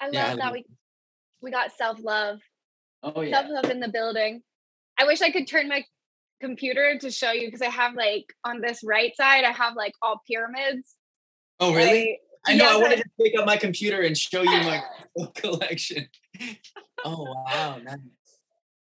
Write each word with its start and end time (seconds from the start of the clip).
I 0.00 0.08
Yeah, 0.12 0.26
I 0.26 0.28
love 0.30 0.38
that 0.38 0.44
love 0.46 0.52
we 0.54 0.64
we 1.42 1.50
got 1.50 1.72
self 1.72 1.98
love. 2.02 2.38
Oh 3.02 3.20
yeah. 3.20 3.40
Self 3.40 3.46
love 3.50 3.70
in 3.70 3.80
the 3.80 3.88
building. 3.88 4.42
I 4.98 5.04
wish 5.04 5.20
I 5.22 5.30
could 5.30 5.46
turn 5.46 5.68
my 5.68 5.84
computer 6.40 6.98
to 7.00 7.10
show 7.10 7.32
you 7.32 7.46
because 7.48 7.62
I 7.62 7.70
have 7.70 7.94
like 7.94 8.26
on 8.44 8.60
this 8.60 8.80
right 8.84 9.14
side, 9.16 9.44
I 9.44 9.52
have 9.52 9.74
like 9.76 9.92
all 10.02 10.20
pyramids. 10.26 10.94
Oh 11.60 11.74
really? 11.74 12.18
Like, 12.46 12.54
I 12.54 12.56
know. 12.56 12.64
yes, 12.64 12.72
I 12.74 12.78
I- 12.78 12.82
wanted 12.82 12.96
to 12.98 13.04
pick 13.20 13.38
up 13.38 13.46
my 13.46 13.56
computer 13.56 14.00
and 14.02 14.16
show 14.16 14.42
you 14.42 14.50
my 14.50 14.82
collection. 15.34 16.08
Oh 17.04 17.24
wow, 17.46 17.78
nice. 17.82 17.98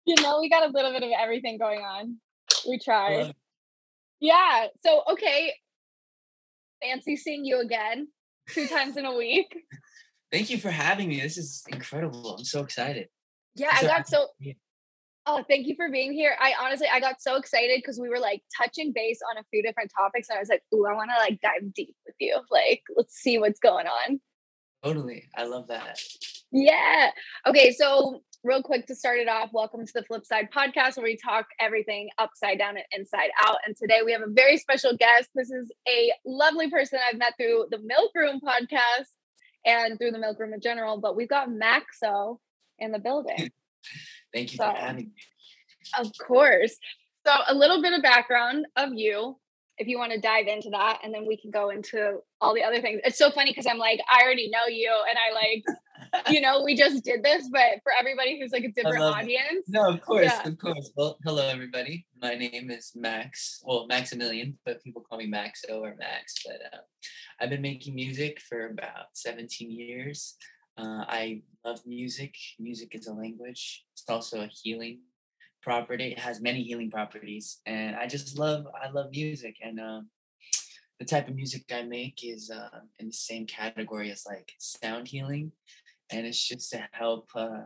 you 0.06 0.16
know, 0.22 0.40
we 0.42 0.50
got 0.50 0.64
a 0.68 0.72
little 0.72 0.92
bit 0.92 1.04
of 1.04 1.10
everything 1.18 1.58
going 1.58 1.80
on. 1.82 2.18
We 2.68 2.76
I 2.76 2.80
tried. 2.84 3.18
love. 3.24 3.36
Yeah. 4.20 4.68
So 4.86 5.04
okay. 5.14 5.54
Fancy 6.82 7.16
seeing 7.16 7.46
you 7.46 7.60
again 7.62 8.08
two 8.50 8.68
times 8.68 8.98
in 8.98 9.06
a 9.06 9.16
week. 9.16 9.56
Thank 10.32 10.50
you 10.50 10.58
for 10.58 10.72
having 10.72 11.10
me. 11.10 11.20
This 11.20 11.38
is 11.38 11.64
incredible. 11.68 12.36
I'm 12.38 12.46
so 12.46 12.62
excited. 12.62 13.08
Yeah, 13.56 13.70
I 13.74 13.84
got 13.84 14.08
so 14.08 14.28
Oh, 15.28 15.44
thank 15.48 15.68
you 15.68 15.76
for 15.76 15.90
being 15.90 16.14
here. 16.14 16.36
I 16.40 16.54
honestly 16.60 16.88
I 16.92 17.00
got 17.00 17.22
so 17.22 17.36
excited 17.36 17.78
because 17.78 18.00
we 18.00 18.10
were 18.10 18.18
like 18.18 18.42
touching 18.58 18.92
base 18.94 19.20
on 19.30 19.38
a 19.38 19.46
few 19.52 19.62
different 19.62 19.92
topics 19.96 20.30
and 20.30 20.38
I 20.38 20.40
was 20.40 20.50
like, 20.50 20.64
ooh, 20.74 20.86
I 20.88 20.94
want 20.94 21.12
to 21.16 21.20
like 21.22 21.40
dive 21.42 21.74
deep 21.74 21.96
with 22.06 22.16
you. 22.20 22.40
Like, 22.50 22.82
let's 22.96 23.16
see 23.16 23.38
what's 23.38 23.60
going 23.60 23.86
on. 23.88 24.20
Totally. 24.84 25.30
I 25.36 25.44
love 25.44 25.68
that. 25.68 26.00
Yeah. 26.52 27.12
Okay, 27.46 27.72
so 27.72 28.24
real 28.44 28.64
quick 28.64 28.88
to 28.88 28.96
start 28.96 29.20
it 29.20 29.28
off, 29.28 29.52
welcome 29.54 29.86
to 29.86 29.94
the 29.94 30.02
Flypside 30.02 30.50
podcast 30.52 30.98
where 30.98 31.04
we 31.04 31.18
talk 31.18 31.46
everything 31.60 32.10
upside 32.18 32.58
down 32.58 32.76
and 32.78 32.86
inside 32.92 33.30
out. 33.46 33.58
And 33.68 33.76
today 33.76 34.00
we 34.04 34.12
have 34.14 34.24
a 34.24 34.32
very 34.32 34.58
special 34.58 34.98
guest. 34.98 35.30
This 35.36 35.52
is 35.52 35.72
a 35.88 36.12
lovely 36.26 36.70
person 36.70 37.00
I've 37.08 37.20
met 37.20 37.34
through 37.38 37.68
the 37.70 37.78
Milk 37.78 38.12
Room 38.16 38.40
podcast 38.44 39.12
and 39.66 39.98
through 39.98 40.12
the 40.12 40.20
Milk 40.20 40.40
Room 40.40 40.54
in 40.54 40.62
general, 40.62 40.98
but 41.00 41.16
we've 41.16 41.30
got 41.30 41.50
Maxso 41.50 42.38
in 42.80 42.92
the 42.92 43.00
building. 43.00 43.50
Thank 44.34 44.52
you 44.54 44.58
So- 44.58 44.70
for 44.72 44.76
having 44.78 45.06
me. 45.08 45.12
Of 45.98 46.12
course. 46.26 46.78
So, 47.26 47.34
a 47.48 47.54
little 47.56 47.82
bit 47.82 47.94
of 47.94 48.02
background 48.02 48.66
of 48.76 48.94
you, 48.94 49.38
if 49.78 49.88
you 49.88 49.98
want 49.98 50.12
to 50.12 50.20
dive 50.20 50.48
into 50.48 50.70
that, 50.72 51.00
and 51.04 51.14
then 51.14 51.26
we 51.26 51.38
can 51.38 51.52
go 51.52 51.70
into 51.70 52.20
all 52.40 52.54
the 52.54 52.64
other 52.64 52.82
things. 52.82 53.02
It's 53.04 53.18
so 53.18 53.32
funny 53.32 53.52
because 53.52 53.66
I'm 53.68 53.78
like, 53.78 54.00
I 54.12 54.24
already 54.24 54.50
know 54.50 54.68
you, 54.68 54.92
and 55.10 55.18
I 55.18 55.34
like, 55.34 56.28
you 56.30 56.42
know, 56.42 56.64
we 56.64 56.76
just 56.76 57.04
did 57.04 57.24
this, 57.24 57.50
but 57.52 57.82
for 57.84 57.92
everybody 58.00 58.40
who's 58.40 58.52
like 58.52 58.64
a 58.64 58.72
different 58.72 59.00
love 59.00 59.16
it. 59.18 59.24
audience, 59.24 59.66
No, 59.68 59.90
of 59.90 60.02
course, 60.02 60.26
Yeah. 60.26 60.48
of 60.48 60.58
course. 60.58 60.92
Well, 60.96 61.18
hello 61.24 61.48
everybody. 61.48 62.06
My 62.22 62.36
name 62.36 62.70
is 62.70 62.92
Max. 62.96 63.62
Well, 63.64 63.88
Maximilian, 63.88 64.58
but 64.66 64.84
people 64.84 65.02
call 65.08 65.18
me 65.20 65.30
Maxso 65.32 65.80
or 65.82 65.96
Max. 65.98 66.36
But 66.46 66.62
uh, 66.74 66.82
I've 67.40 67.50
been 67.50 67.62
making 67.62 67.96
music 67.96 68.40
for 68.42 68.68
about 68.68 69.08
17 69.14 69.72
years. 69.72 70.36
Uh, 70.78 71.06
I 71.08 71.42
love 71.66 71.82
music. 71.86 72.34
Music 72.60 72.94
is 72.96 73.08
a 73.08 73.14
language. 73.14 73.84
It's 73.94 74.04
also 74.10 74.42
a 74.42 74.48
healing 74.64 75.00
property. 75.62 76.12
It 76.12 76.20
has 76.20 76.42
many 76.42 76.64
healing 76.64 76.92
properties, 76.92 77.60
and 77.66 77.96
I 77.96 78.08
just 78.08 78.38
love. 78.38 78.66
I 78.82 78.90
love 78.90 79.12
music, 79.12 79.58
and 79.62 79.80
um, 79.80 80.10
the 81.00 81.06
type 81.06 81.28
of 81.28 81.36
music 81.36 81.64
I 81.72 81.84
make 81.84 82.24
is 82.24 82.50
uh, 82.50 82.80
in 83.00 83.08
the 83.08 83.14
same 83.14 83.46
category 83.46 84.12
as 84.12 84.24
like 84.26 84.54
sound 84.60 85.08
healing, 85.08 85.52
and 86.12 86.26
it's 86.26 86.48
just 86.48 86.72
to 86.72 86.88
help. 86.92 87.30
Uh, 87.36 87.64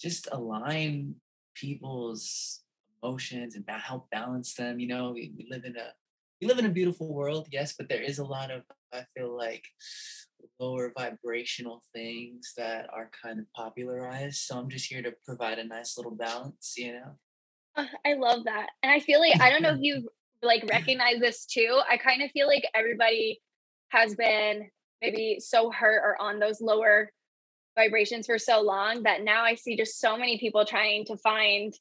just 0.00 0.28
align 0.30 1.16
people's 1.54 2.60
emotions 3.02 3.56
and 3.56 3.64
help 3.68 4.08
balance 4.10 4.54
them. 4.54 4.78
You 4.78 4.88
know, 4.88 5.12
we, 5.12 5.32
we 5.36 5.46
live 5.50 5.64
in 5.64 5.76
a 5.76 5.92
we 6.40 6.46
live 6.46 6.58
in 6.58 6.66
a 6.66 6.70
beautiful 6.70 7.12
world, 7.12 7.48
yes, 7.50 7.74
but 7.76 7.88
there 7.88 8.02
is 8.02 8.18
a 8.18 8.24
lot 8.24 8.50
of 8.50 8.62
I 8.92 9.04
feel 9.16 9.36
like 9.36 9.64
lower 10.60 10.92
vibrational 10.96 11.82
things 11.94 12.52
that 12.56 12.88
are 12.92 13.10
kind 13.22 13.38
of 13.38 13.46
popularized. 13.54 14.38
So 14.38 14.58
I'm 14.58 14.68
just 14.68 14.86
here 14.86 15.02
to 15.02 15.12
provide 15.24 15.58
a 15.58 15.64
nice 15.64 15.96
little 15.96 16.14
balance, 16.14 16.74
you 16.76 16.92
know. 16.92 17.16
uh, 17.76 17.86
I 18.04 18.14
love 18.14 18.44
that. 18.44 18.68
And 18.82 18.90
I 18.92 19.00
feel 19.00 19.20
like, 19.20 19.40
I 19.40 19.50
don't 19.50 19.62
know 19.62 19.74
if 19.74 19.80
you 19.80 20.08
like 20.42 20.64
recognize 20.70 21.20
this 21.20 21.44
too. 21.46 21.80
I 21.90 21.96
kind 21.96 22.22
of 22.22 22.30
feel 22.30 22.46
like 22.46 22.64
everybody 22.74 23.40
has 23.90 24.14
been 24.14 24.68
maybe 25.00 25.38
so 25.40 25.70
hurt 25.70 26.02
or 26.04 26.20
on 26.20 26.38
those 26.38 26.60
lower 26.60 27.10
vibrations 27.76 28.26
for 28.26 28.38
so 28.38 28.60
long 28.60 29.04
that 29.04 29.22
now 29.22 29.44
I 29.44 29.54
see 29.54 29.76
just 29.76 30.00
so 30.00 30.16
many 30.16 30.38
people 30.38 30.64
trying 30.64 31.04
to 31.06 31.16
find 31.16 31.72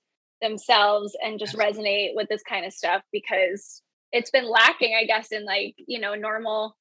themselves 0.41 1.17
and 1.23 1.39
just 1.39 1.55
resonate 1.55 2.11
with 2.13 2.29
this 2.29 2.43
kind 2.43 2.65
of 2.65 2.73
stuff 2.73 3.01
because 3.11 3.81
it's 4.11 4.29
been 4.29 4.47
lacking, 4.47 4.95
I 4.95 5.05
guess, 5.05 5.31
in 5.31 5.45
like, 5.45 5.75
you 5.87 5.99
know, 5.99 6.13
normal 6.13 6.77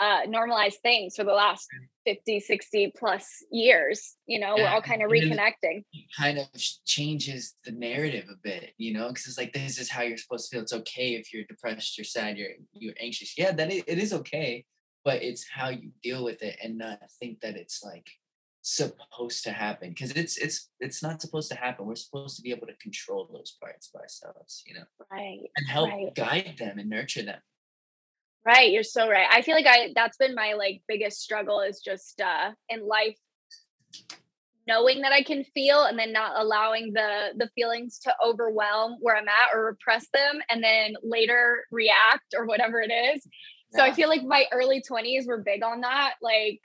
uh 0.00 0.20
normalized 0.28 0.78
things 0.82 1.14
for 1.16 1.24
the 1.24 1.32
last 1.32 1.68
50 2.06 2.40
60 2.40 2.92
plus 2.96 3.44
years 3.50 4.14
you 4.26 4.38
know 4.38 4.56
we're 4.56 4.68
all 4.68 4.80
kind 4.80 5.02
of 5.02 5.10
reconnecting 5.10 5.84
It 5.92 6.06
kind 6.16 6.38
of 6.38 6.46
changes 6.86 7.54
the 7.64 7.72
narrative 7.72 8.26
a 8.30 8.36
bit, 8.42 8.72
you 8.78 8.92
know, 8.94 9.08
because 9.08 9.26
it's 9.26 9.38
like 9.38 9.52
this 9.52 9.78
is 9.78 9.90
how 9.90 10.02
you're 10.02 10.16
supposed 10.18 10.48
to 10.48 10.54
feel. 10.56 10.62
It's 10.62 10.72
okay 10.72 11.14
if 11.14 11.32
you're 11.32 11.44
depressed, 11.44 11.96
you're 11.98 12.04
sad, 12.04 12.36
you're 12.38 12.50
you're 12.72 12.94
anxious. 13.00 13.36
Yeah, 13.38 13.52
that 13.52 13.72
it, 13.72 13.84
it 13.86 13.98
is 13.98 14.12
okay, 14.12 14.64
but 15.04 15.22
it's 15.22 15.46
how 15.48 15.68
you 15.70 15.90
deal 16.02 16.24
with 16.24 16.42
it 16.42 16.56
and 16.62 16.78
not 16.78 17.00
think 17.20 17.40
that 17.40 17.56
it's 17.56 17.82
like 17.82 18.06
supposed 18.62 19.44
to 19.44 19.52
happen 19.52 19.90
because 19.90 20.10
it's 20.12 20.36
it's 20.36 20.70
it's 20.80 21.02
not 21.02 21.20
supposed 21.22 21.50
to 21.50 21.56
happen. 21.56 21.86
We're 21.86 21.94
supposed 21.96 22.36
to 22.36 22.42
be 22.42 22.50
able 22.50 22.66
to 22.66 22.76
control 22.76 23.28
those 23.32 23.56
parts 23.60 23.90
of 23.94 24.00
ourselves, 24.00 24.62
you 24.66 24.74
know, 24.74 24.84
right 25.10 25.40
and 25.56 25.66
help 25.66 25.90
Right. 25.90 26.14
guide 26.14 26.56
them 26.58 26.78
and 26.78 26.88
nurture 26.90 27.22
them. 27.22 27.40
Right, 28.44 28.70
you're 28.70 28.82
so 28.82 29.08
right. 29.08 29.26
I 29.30 29.42
feel 29.42 29.54
like 29.54 29.66
I 29.66 29.92
that's 29.94 30.16
been 30.16 30.34
my 30.34 30.54
like 30.54 30.82
biggest 30.88 31.20
struggle 31.20 31.60
is 31.60 31.80
just 31.80 32.20
uh 32.20 32.52
in 32.68 32.86
life 32.86 33.16
knowing 34.66 35.00
that 35.00 35.12
I 35.12 35.22
can 35.22 35.44
feel 35.54 35.84
and 35.84 35.98
then 35.98 36.12
not 36.12 36.32
allowing 36.36 36.92
the 36.92 37.30
the 37.36 37.48
feelings 37.54 37.98
to 38.00 38.14
overwhelm 38.24 38.96
where 39.00 39.16
I'm 39.16 39.28
at 39.28 39.54
or 39.54 39.64
repress 39.64 40.06
them 40.12 40.40
and 40.50 40.62
then 40.62 40.94
later 41.02 41.64
react 41.72 42.34
or 42.36 42.46
whatever 42.46 42.80
it 42.80 42.92
is. 42.92 43.26
So 43.72 43.82
I 43.82 43.92
feel 43.92 44.08
like 44.08 44.22
my 44.22 44.46
early 44.52 44.82
20s 44.82 45.26
were 45.26 45.42
big 45.42 45.62
on 45.62 45.82
that, 45.82 46.14
like 46.22 46.60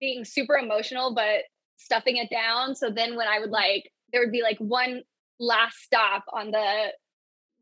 being 0.00 0.24
super 0.24 0.56
emotional 0.56 1.14
but 1.14 1.42
stuffing 1.76 2.16
it 2.16 2.30
down. 2.30 2.74
So 2.74 2.90
then 2.90 3.16
when 3.16 3.28
I 3.28 3.40
would 3.40 3.50
like 3.50 3.90
there 4.12 4.22
would 4.22 4.32
be 4.32 4.42
like 4.42 4.58
one 4.58 5.02
last 5.38 5.78
stop 5.82 6.24
on 6.32 6.52
the 6.52 6.92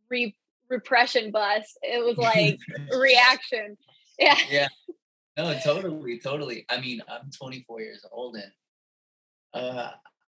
re- 0.08 0.36
repression 0.68 1.30
bus, 1.30 1.76
it 1.82 2.04
was 2.04 2.16
like 2.18 2.58
reaction. 2.92 3.76
Yeah. 4.18 4.38
yeah 4.48 4.68
no 5.36 5.58
totally 5.64 6.18
totally 6.18 6.64
i 6.68 6.80
mean 6.80 7.00
i'm 7.08 7.30
24 7.30 7.80
years 7.80 8.04
old 8.12 8.36
and 8.36 8.52
uh 9.54 9.90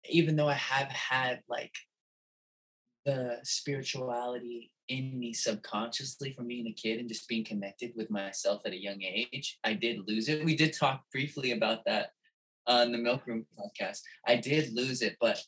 even 0.09 0.35
though 0.35 0.47
i 0.47 0.53
have 0.53 0.88
had 0.88 1.41
like 1.49 1.73
the 3.05 3.38
spirituality 3.44 4.71
in 4.88 5.17
me 5.17 5.33
subconsciously 5.33 6.33
from 6.33 6.47
being 6.47 6.67
a 6.67 6.73
kid 6.73 7.00
and 7.00 7.09
just 7.09 7.27
being 7.27 7.44
connected 7.44 7.91
with 7.95 8.09
myself 8.09 8.61
at 8.65 8.73
a 8.73 8.81
young 8.81 9.01
age 9.01 9.59
i 9.63 9.73
did 9.73 10.07
lose 10.07 10.29
it 10.29 10.45
we 10.45 10.55
did 10.55 10.73
talk 10.73 11.03
briefly 11.11 11.51
about 11.51 11.83
that 11.85 12.11
on 12.67 12.91
the 12.91 12.97
milk 12.97 13.25
room 13.27 13.45
podcast 13.57 14.00
i 14.27 14.35
did 14.35 14.74
lose 14.74 15.01
it 15.01 15.18
but 15.19 15.41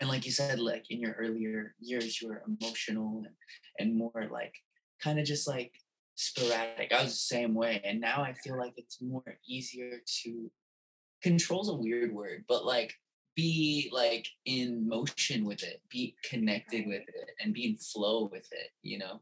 and 0.00 0.08
like 0.08 0.26
you 0.26 0.32
said 0.32 0.58
like 0.58 0.84
in 0.90 1.00
your 1.00 1.12
earlier 1.18 1.74
years 1.80 2.20
you 2.20 2.28
were 2.28 2.42
emotional 2.46 3.22
and, 3.24 3.34
and 3.78 3.98
more 3.98 4.28
like 4.30 4.54
kind 5.02 5.18
of 5.18 5.24
just 5.24 5.48
like 5.48 5.72
sporadic. 6.16 6.92
I 6.92 7.02
was 7.02 7.12
the 7.12 7.34
same 7.34 7.54
way. 7.54 7.80
And 7.84 8.00
now 8.00 8.22
I 8.22 8.32
feel 8.32 8.58
like 8.58 8.74
it's 8.76 9.00
more 9.00 9.38
easier 9.46 10.00
to 10.22 10.50
control's 11.22 11.68
a 11.68 11.74
weird 11.74 12.12
word, 12.12 12.44
but 12.48 12.64
like 12.64 12.92
be 13.36 13.90
like 13.92 14.26
in 14.46 14.88
motion 14.88 15.44
with 15.44 15.62
it, 15.62 15.80
be 15.90 16.16
connected 16.28 16.86
with 16.86 17.02
it, 17.02 17.30
and 17.40 17.54
be 17.54 17.66
in 17.66 17.76
flow 17.76 18.28
with 18.32 18.48
it, 18.50 18.70
you 18.82 18.98
know? 18.98 19.20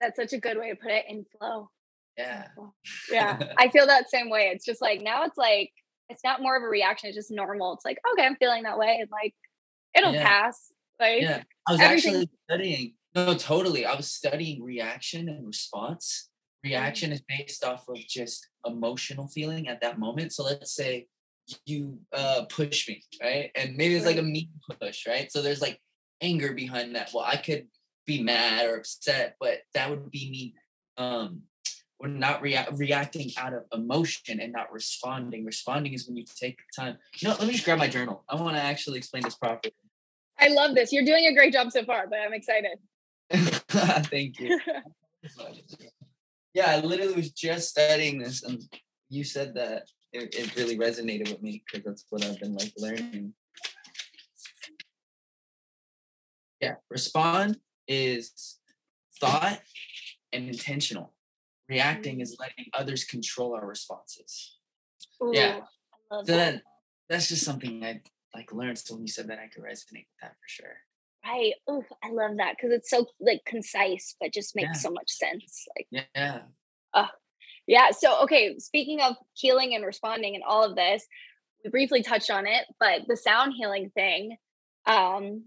That's 0.00 0.16
such 0.16 0.34
a 0.34 0.38
good 0.40 0.58
way 0.58 0.70
to 0.70 0.76
put 0.76 0.90
it 0.90 1.06
in 1.08 1.24
flow. 1.38 1.70
Yeah. 2.16 2.48
Yeah. 3.10 3.38
I 3.58 3.68
feel 3.70 3.86
that 3.86 4.10
same 4.10 4.30
way. 4.30 4.50
It's 4.54 4.66
just 4.66 4.82
like 4.82 5.00
now 5.00 5.24
it's 5.24 5.38
like 5.38 5.70
it's 6.10 6.22
not 6.22 6.42
more 6.42 6.56
of 6.56 6.62
a 6.62 6.66
reaction, 6.66 7.08
it's 7.08 7.16
just 7.16 7.30
normal. 7.30 7.72
It's 7.72 7.84
like, 7.84 7.98
okay, 8.12 8.26
I'm 8.26 8.36
feeling 8.36 8.64
that 8.64 8.78
way 8.78 8.98
and 9.00 9.08
like 9.10 9.34
it'll 9.94 10.14
Yeah. 10.14 10.26
pass. 10.26 10.72
Like 11.00 11.22
yeah. 11.22 11.42
I 11.66 11.72
was 11.72 11.80
everything- 11.80 12.14
actually 12.14 12.30
studying. 12.48 12.94
No, 13.14 13.34
totally. 13.34 13.86
I 13.86 13.94
was 13.94 14.10
studying 14.10 14.62
reaction 14.62 15.28
and 15.28 15.46
response. 15.46 16.28
Mm. 16.64 16.70
Reaction 16.70 17.12
is 17.12 17.22
based 17.28 17.62
off 17.64 17.88
of 17.88 17.96
just 18.08 18.48
emotional 18.66 19.28
feeling 19.28 19.68
at 19.68 19.80
that 19.82 19.98
moment. 19.98 20.32
So 20.32 20.44
let's 20.44 20.74
say 20.74 21.06
you 21.66 21.98
uh 22.12 22.44
push 22.48 22.88
me, 22.88 23.02
right? 23.22 23.50
And 23.54 23.76
maybe 23.76 23.94
it's 23.94 24.06
like 24.06 24.16
a 24.16 24.22
mean 24.22 24.50
push, 24.80 25.06
right? 25.06 25.30
So 25.30 25.42
there's 25.42 25.60
like 25.62 25.80
anger 26.20 26.52
behind 26.54 26.96
that. 26.96 27.10
Well, 27.12 27.24
I 27.24 27.36
could 27.36 27.68
be 28.06 28.22
mad 28.22 28.66
or 28.66 28.76
upset, 28.76 29.36
but 29.40 29.60
that 29.74 29.90
would 29.90 30.10
be 30.10 30.30
me 30.30 30.54
um 30.96 31.42
we're 32.00 32.08
not 32.08 32.42
rea- 32.42 32.66
reacting 32.72 33.30
out 33.38 33.54
of 33.54 33.64
emotion 33.72 34.40
and 34.40 34.52
not 34.52 34.72
responding. 34.72 35.44
Responding 35.44 35.92
is 35.94 36.06
when 36.08 36.16
you 36.16 36.24
take 36.24 36.58
time. 36.76 36.98
You 37.18 37.28
know, 37.28 37.36
let 37.38 37.46
me 37.46 37.52
just 37.52 37.64
grab 37.64 37.78
my 37.78 37.86
journal. 37.88 38.24
I 38.28 38.34
want 38.34 38.56
to 38.56 38.62
actually 38.62 38.98
explain 38.98 39.22
this 39.22 39.36
properly. 39.36 39.72
I 40.38 40.48
love 40.48 40.74
this. 40.74 40.92
You're 40.92 41.04
doing 41.04 41.26
a 41.26 41.34
great 41.34 41.52
job 41.52 41.70
so 41.70 41.84
far, 41.84 42.06
but 42.08 42.18
I'm 42.18 42.32
excited. 42.32 42.78
Thank 44.10 44.40
you. 44.40 44.58
yeah, 46.54 46.70
I 46.70 46.80
literally 46.80 47.14
was 47.14 47.30
just 47.30 47.70
studying 47.70 48.18
this, 48.18 48.42
and 48.42 48.62
you 49.08 49.24
said 49.24 49.54
that 49.54 49.84
it, 50.12 50.34
it 50.34 50.56
really 50.56 50.78
resonated 50.78 51.30
with 51.30 51.42
me 51.42 51.62
because 51.66 51.84
that's 51.84 52.04
what 52.10 52.24
I've 52.24 52.40
been 52.40 52.54
like 52.54 52.72
learning. 52.76 53.34
Yeah, 56.60 56.74
respond 56.90 57.58
is 57.86 58.58
thought 59.20 59.60
and 60.32 60.48
intentional. 60.48 61.12
Reacting 61.68 62.20
is 62.20 62.36
mm. 62.36 62.40
letting 62.40 62.66
others 62.74 63.04
control 63.04 63.54
our 63.54 63.66
responses. 63.66 64.58
Ooh, 65.22 65.32
yeah. 65.32 65.60
So 66.10 66.22
that. 66.22 66.26
then 66.26 66.62
that's 67.08 67.28
just 67.28 67.44
something 67.44 67.84
I 67.84 68.00
like 68.34 68.52
learned. 68.52 68.78
So 68.78 68.94
when 68.94 69.02
you 69.02 69.08
said 69.08 69.28
that, 69.28 69.38
I 69.38 69.48
could 69.48 69.62
resonate 69.62 70.06
with 70.06 70.20
that 70.22 70.32
for 70.32 70.48
sure. 70.48 70.76
Right. 71.24 71.54
Oh, 71.66 71.84
I 72.02 72.10
love 72.10 72.36
that 72.36 72.56
because 72.56 72.72
it's 72.72 72.90
so 72.90 73.06
like 73.20 73.42
concise, 73.46 74.14
but 74.20 74.32
just 74.32 74.54
makes 74.54 74.68
Yeah. 74.68 74.72
so 74.82 74.90
much 74.90 75.10
sense. 75.10 75.66
Like, 75.76 75.86
Yeah. 76.14 76.42
Oh, 76.92 77.08
yeah. 77.66 77.90
So, 77.92 78.22
okay. 78.24 78.58
Speaking 78.58 79.00
of 79.00 79.16
healing 79.34 79.74
and 79.74 79.84
responding 79.86 80.34
and 80.34 80.44
all 80.44 80.62
of 80.64 80.76
this, 80.76 81.06
we 81.64 81.70
briefly 81.70 82.02
touched 82.02 82.30
on 82.30 82.46
it, 82.46 82.66
but 82.78 83.02
the 83.08 83.16
sound 83.16 83.54
healing 83.56 83.90
thing, 83.94 84.36
um, 84.86 85.44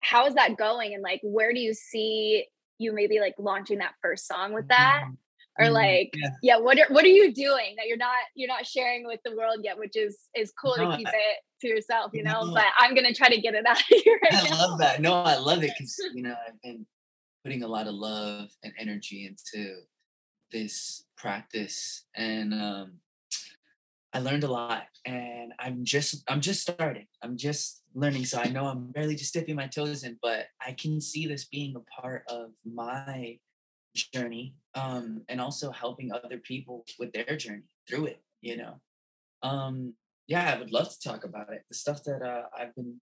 how 0.00 0.26
is 0.26 0.34
that 0.34 0.56
going? 0.58 0.94
And 0.94 1.02
like, 1.02 1.20
where 1.22 1.52
do 1.54 1.60
you 1.60 1.74
see 1.74 2.46
you 2.78 2.92
maybe 2.92 3.20
like 3.20 3.34
launching 3.38 3.78
that 3.78 3.94
first 4.02 4.26
song 4.28 4.52
with 4.52 4.68
that? 4.68 5.04
Mhm. 5.06 5.16
Or 5.58 5.66
Mhm. 5.66 5.72
like, 5.72 6.10
Yeah. 6.14 6.28
yeah, 6.42 6.56
what 6.58 6.78
are 6.78 6.86
what 6.92 7.04
are 7.04 7.08
you 7.08 7.32
doing 7.32 7.74
that 7.76 7.86
you're 7.86 7.96
not 7.96 8.18
you're 8.34 8.48
not 8.48 8.66
sharing 8.66 9.06
with 9.06 9.20
the 9.24 9.34
world 9.36 9.60
yet, 9.62 9.78
which 9.78 9.96
is 9.96 10.18
is 10.34 10.52
cool 10.60 10.74
No, 10.76 10.90
to 10.90 10.96
keep 10.96 11.08
I- 11.08 11.12
it 11.12 11.36
to 11.62 11.68
yourself, 11.68 12.10
you 12.12 12.22
know. 12.22 12.44
No. 12.44 12.52
But 12.54 12.66
I'm 12.78 12.94
gonna 12.94 13.14
try 13.14 13.28
to 13.30 13.40
get 13.40 13.54
it 13.54 13.64
out 13.66 13.80
of 13.80 13.86
you 13.90 14.18
right 14.22 14.34
I 14.34 14.50
now. 14.50 14.58
love 14.58 14.78
that. 14.80 15.00
No, 15.00 15.14
I 15.22 15.36
love 15.36 15.62
it 15.64 15.72
because 15.78 15.96
you 16.14 16.22
know 16.22 16.34
I've 16.46 16.60
been 16.60 16.86
putting 17.42 17.62
a 17.62 17.68
lot 17.68 17.86
of 17.86 17.94
love 17.94 18.50
and 18.62 18.72
energy 18.78 19.24
into 19.26 19.80
this 20.50 21.04
practice, 21.16 22.04
and 22.14 22.52
um, 22.54 23.00
I 24.12 24.18
learned 24.20 24.44
a 24.44 24.48
lot. 24.48 24.84
And 25.04 25.52
I'm 25.58 25.84
just 25.84 26.22
I'm 26.28 26.40
just 26.40 26.60
starting. 26.60 27.06
I'm 27.22 27.36
just 27.36 27.82
learning, 27.94 28.26
so 28.26 28.38
I 28.40 28.48
know 28.48 28.66
I'm 28.66 28.90
barely 28.90 29.14
just 29.14 29.32
dipping 29.32 29.56
my 29.56 29.68
toes 29.68 30.02
in, 30.04 30.18
but 30.20 30.48
I 30.60 30.72
can 30.72 31.00
see 31.00 31.26
this 31.26 31.44
being 31.46 31.76
a 31.76 32.00
part 32.00 32.24
of 32.28 32.50
my 32.64 33.38
journey, 33.94 34.54
um, 34.76 35.22
and 35.28 35.40
also 35.40 35.72
helping 35.72 36.12
other 36.12 36.38
people 36.38 36.84
with 36.98 37.12
their 37.12 37.36
journey 37.36 37.64
through 37.88 38.06
it. 38.06 38.22
You 38.40 38.58
know, 38.58 38.80
um, 39.42 39.94
yeah, 40.28 40.54
I 40.54 40.58
would 40.58 40.72
love 40.72 40.88
to 40.90 41.08
talk 41.08 41.24
about 41.24 41.52
it. 41.52 41.64
The 41.68 41.74
stuff 41.74 42.04
that 42.04 42.22
uh, 42.22 42.42
I've 42.56 42.74
been 42.76 43.00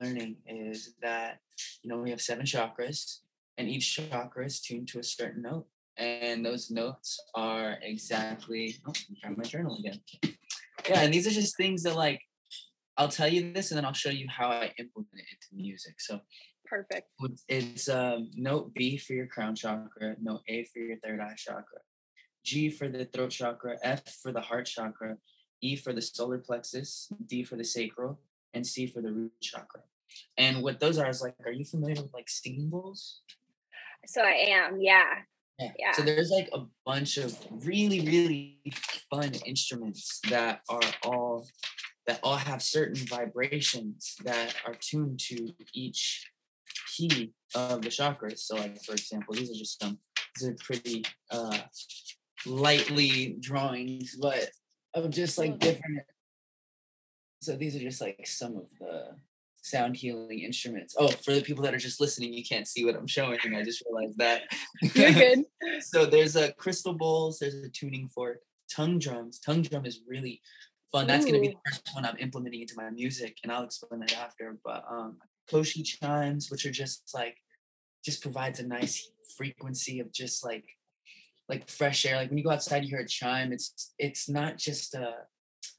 learning 0.00 0.36
is 0.46 0.94
that 1.02 1.38
you 1.82 1.90
know 1.90 1.98
we 1.98 2.10
have 2.10 2.20
seven 2.20 2.44
chakras 2.44 3.18
and 3.58 3.68
each 3.68 3.94
chakra 3.94 4.44
is 4.44 4.60
tuned 4.60 4.88
to 4.88 4.98
a 4.98 5.02
certain 5.04 5.42
note 5.42 5.66
and 5.96 6.44
those 6.44 6.70
notes 6.70 7.20
are 7.34 7.78
exactly 7.82 8.76
oh 8.86 8.92
I'm 9.24 9.36
my 9.36 9.44
journal 9.44 9.78
again 9.78 10.00
yeah 10.88 11.02
and 11.02 11.12
these 11.14 11.26
are 11.26 11.30
just 11.30 11.56
things 11.56 11.82
that 11.84 11.94
like 11.94 12.20
i'll 12.96 13.08
tell 13.08 13.28
you 13.28 13.52
this 13.52 13.70
and 13.70 13.78
then 13.78 13.84
i'll 13.84 13.92
show 13.92 14.10
you 14.10 14.26
how 14.28 14.48
i 14.48 14.72
implement 14.78 15.14
it 15.14 15.26
into 15.32 15.62
music 15.62 16.00
so 16.00 16.20
Perfect. 16.72 17.08
it's- 17.48 17.88
um, 17.88 18.30
note 18.34 18.72
b 18.74 18.96
for 18.96 19.12
your 19.12 19.26
crown 19.26 19.54
chakra 19.54 20.16
note 20.20 20.42
a 20.48 20.64
for 20.64 20.78
your 20.78 20.96
third 21.04 21.20
eye 21.20 21.34
chakra 21.36 21.80
g 22.44 22.70
for 22.70 22.88
the 22.88 23.04
throat 23.04 23.30
chakra 23.30 23.76
f 23.82 24.02
for 24.22 24.32
the 24.32 24.40
heart 24.40 24.66
chakra 24.66 25.18
e 25.60 25.76
for 25.76 25.92
the 25.92 26.00
solar 26.02 26.38
plexus 26.38 27.08
d 27.26 27.44
for 27.44 27.56
the 27.56 27.64
sacral 27.64 28.18
and 28.54 28.66
c 28.66 28.86
for 28.86 29.00
the 29.02 29.12
root 29.12 29.32
chakra 29.42 29.82
and 30.38 30.62
what 30.62 30.80
those 30.80 30.96
are 30.98 31.08
is 31.10 31.20
like 31.22 31.34
are 31.44 31.52
you 31.52 31.64
familiar 31.64 32.00
with 32.02 32.12
like 32.14 32.28
singing 32.30 32.68
bowls 32.70 33.20
So 34.06 34.22
I 34.22 34.32
am, 34.58 34.80
yeah. 34.80 35.22
yeah. 35.78 35.92
So 35.92 36.02
there's 36.02 36.30
like 36.30 36.48
a 36.52 36.62
bunch 36.84 37.18
of 37.18 37.38
really, 37.64 38.00
really 38.00 38.58
fun 39.10 39.30
instruments 39.46 40.20
that 40.28 40.62
are 40.68 40.80
all 41.04 41.46
that 42.08 42.18
all 42.24 42.36
have 42.36 42.60
certain 42.62 42.96
vibrations 43.06 44.16
that 44.24 44.56
are 44.66 44.74
tuned 44.74 45.20
to 45.20 45.54
each 45.72 46.31
key 46.94 47.32
of 47.54 47.82
the 47.82 47.88
chakras. 47.88 48.40
So 48.40 48.56
like 48.56 48.82
for 48.82 48.92
example, 48.92 49.34
these 49.34 49.50
are 49.50 49.58
just 49.58 49.80
some 49.80 49.98
these 50.38 50.48
are 50.48 50.56
pretty 50.62 51.04
uh 51.30 51.58
lightly 52.46 53.36
drawings, 53.40 54.16
but 54.20 54.50
of 54.94 55.10
just 55.10 55.38
like 55.38 55.58
different 55.58 56.02
so 57.42 57.56
these 57.56 57.74
are 57.74 57.80
just 57.80 58.00
like 58.00 58.24
some 58.24 58.56
of 58.56 58.66
the 58.78 59.16
sound 59.62 59.96
healing 59.96 60.40
instruments. 60.40 60.94
Oh, 60.96 61.08
for 61.08 61.32
the 61.34 61.42
people 61.42 61.64
that 61.64 61.74
are 61.74 61.78
just 61.78 62.00
listening, 62.00 62.32
you 62.32 62.44
can't 62.44 62.68
see 62.68 62.84
what 62.84 62.94
I'm 62.94 63.06
showing. 63.08 63.38
I 63.54 63.64
just 63.64 63.82
realized 63.84 64.18
that. 64.18 64.42
You're 64.80 65.12
good. 65.12 65.44
so 65.80 66.06
there's 66.06 66.36
a 66.36 66.52
crystal 66.52 66.94
bowls, 66.94 67.38
there's 67.38 67.54
a 67.54 67.68
tuning 67.68 68.08
fork, 68.08 68.40
tongue 68.70 68.98
drums. 69.00 69.40
Tongue 69.40 69.62
drum 69.62 69.86
is 69.86 70.00
really 70.06 70.40
fun. 70.92 71.08
That's 71.08 71.24
gonna 71.24 71.40
be 71.40 71.48
the 71.48 71.70
first 71.70 71.90
one 71.94 72.04
I'm 72.04 72.16
implementing 72.18 72.60
into 72.60 72.74
my 72.76 72.90
music, 72.90 73.38
and 73.42 73.50
I'll 73.50 73.64
explain 73.64 74.00
that 74.00 74.16
after. 74.16 74.56
But 74.64 74.84
um 74.88 75.16
Koshi 75.52 75.84
chimes, 75.84 76.50
which 76.50 76.66
are 76.66 76.70
just 76.70 77.10
like 77.14 77.36
just 78.04 78.22
provides 78.22 78.58
a 78.60 78.66
nice 78.66 79.10
frequency 79.36 80.00
of 80.00 80.12
just 80.12 80.44
like 80.44 80.64
like 81.48 81.68
fresh 81.68 82.06
air. 82.06 82.16
Like 82.16 82.30
when 82.30 82.38
you 82.38 82.44
go 82.44 82.50
outside, 82.50 82.84
you 82.84 82.90
hear 82.90 83.00
a 83.00 83.06
chime. 83.06 83.52
It's 83.52 83.94
it's 83.98 84.28
not 84.28 84.56
just 84.56 84.94
a 84.94 85.14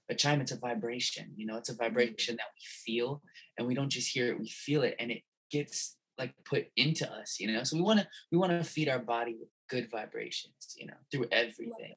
a 0.09 0.15
chime, 0.15 0.41
it's 0.41 0.51
a 0.51 0.57
vibration, 0.57 1.31
you 1.35 1.45
know, 1.45 1.57
it's 1.57 1.69
a 1.69 1.75
vibration 1.75 2.35
that 2.35 2.47
we 2.55 2.63
feel 2.65 3.21
and 3.57 3.67
we 3.67 3.73
don't 3.73 3.89
just 3.89 4.09
hear 4.09 4.27
it, 4.27 4.39
we 4.39 4.49
feel 4.49 4.83
it 4.83 4.95
and 4.99 5.11
it 5.11 5.21
gets 5.49 5.97
like 6.17 6.33
put 6.45 6.65
into 6.75 7.09
us, 7.11 7.39
you 7.39 7.51
know. 7.51 7.63
So 7.63 7.75
we 7.75 7.81
want 7.81 7.99
to 7.99 8.07
we 8.31 8.37
want 8.37 8.51
to 8.51 8.63
feed 8.63 8.89
our 8.89 8.99
body 8.99 9.35
with 9.39 9.49
good 9.69 9.89
vibrations, 9.89 10.75
you 10.77 10.87
know, 10.87 10.93
through 11.11 11.27
everything. 11.31 11.95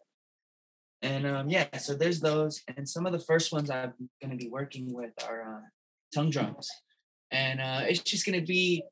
And 1.03 1.27
um 1.27 1.51
yeah, 1.51 1.77
so 1.79 1.95
there's 1.95 2.21
those 2.21 2.63
and 2.77 2.89
some 2.89 3.07
of 3.07 3.13
the 3.13 3.21
first 3.21 3.53
ones 3.53 3.71
I'm 3.71 3.93
going 4.23 4.31
to 4.31 4.37
be 4.37 4.49
working 4.49 4.93
with 4.93 5.13
are 5.29 5.59
uh, 5.59 5.69
tongue 6.15 6.31
drums. 6.31 6.71
And 7.31 7.61
uh 7.61 7.83
it's 7.89 8.01
just 8.01 8.27
going 8.27 8.39
to 8.39 8.47
be 8.47 8.85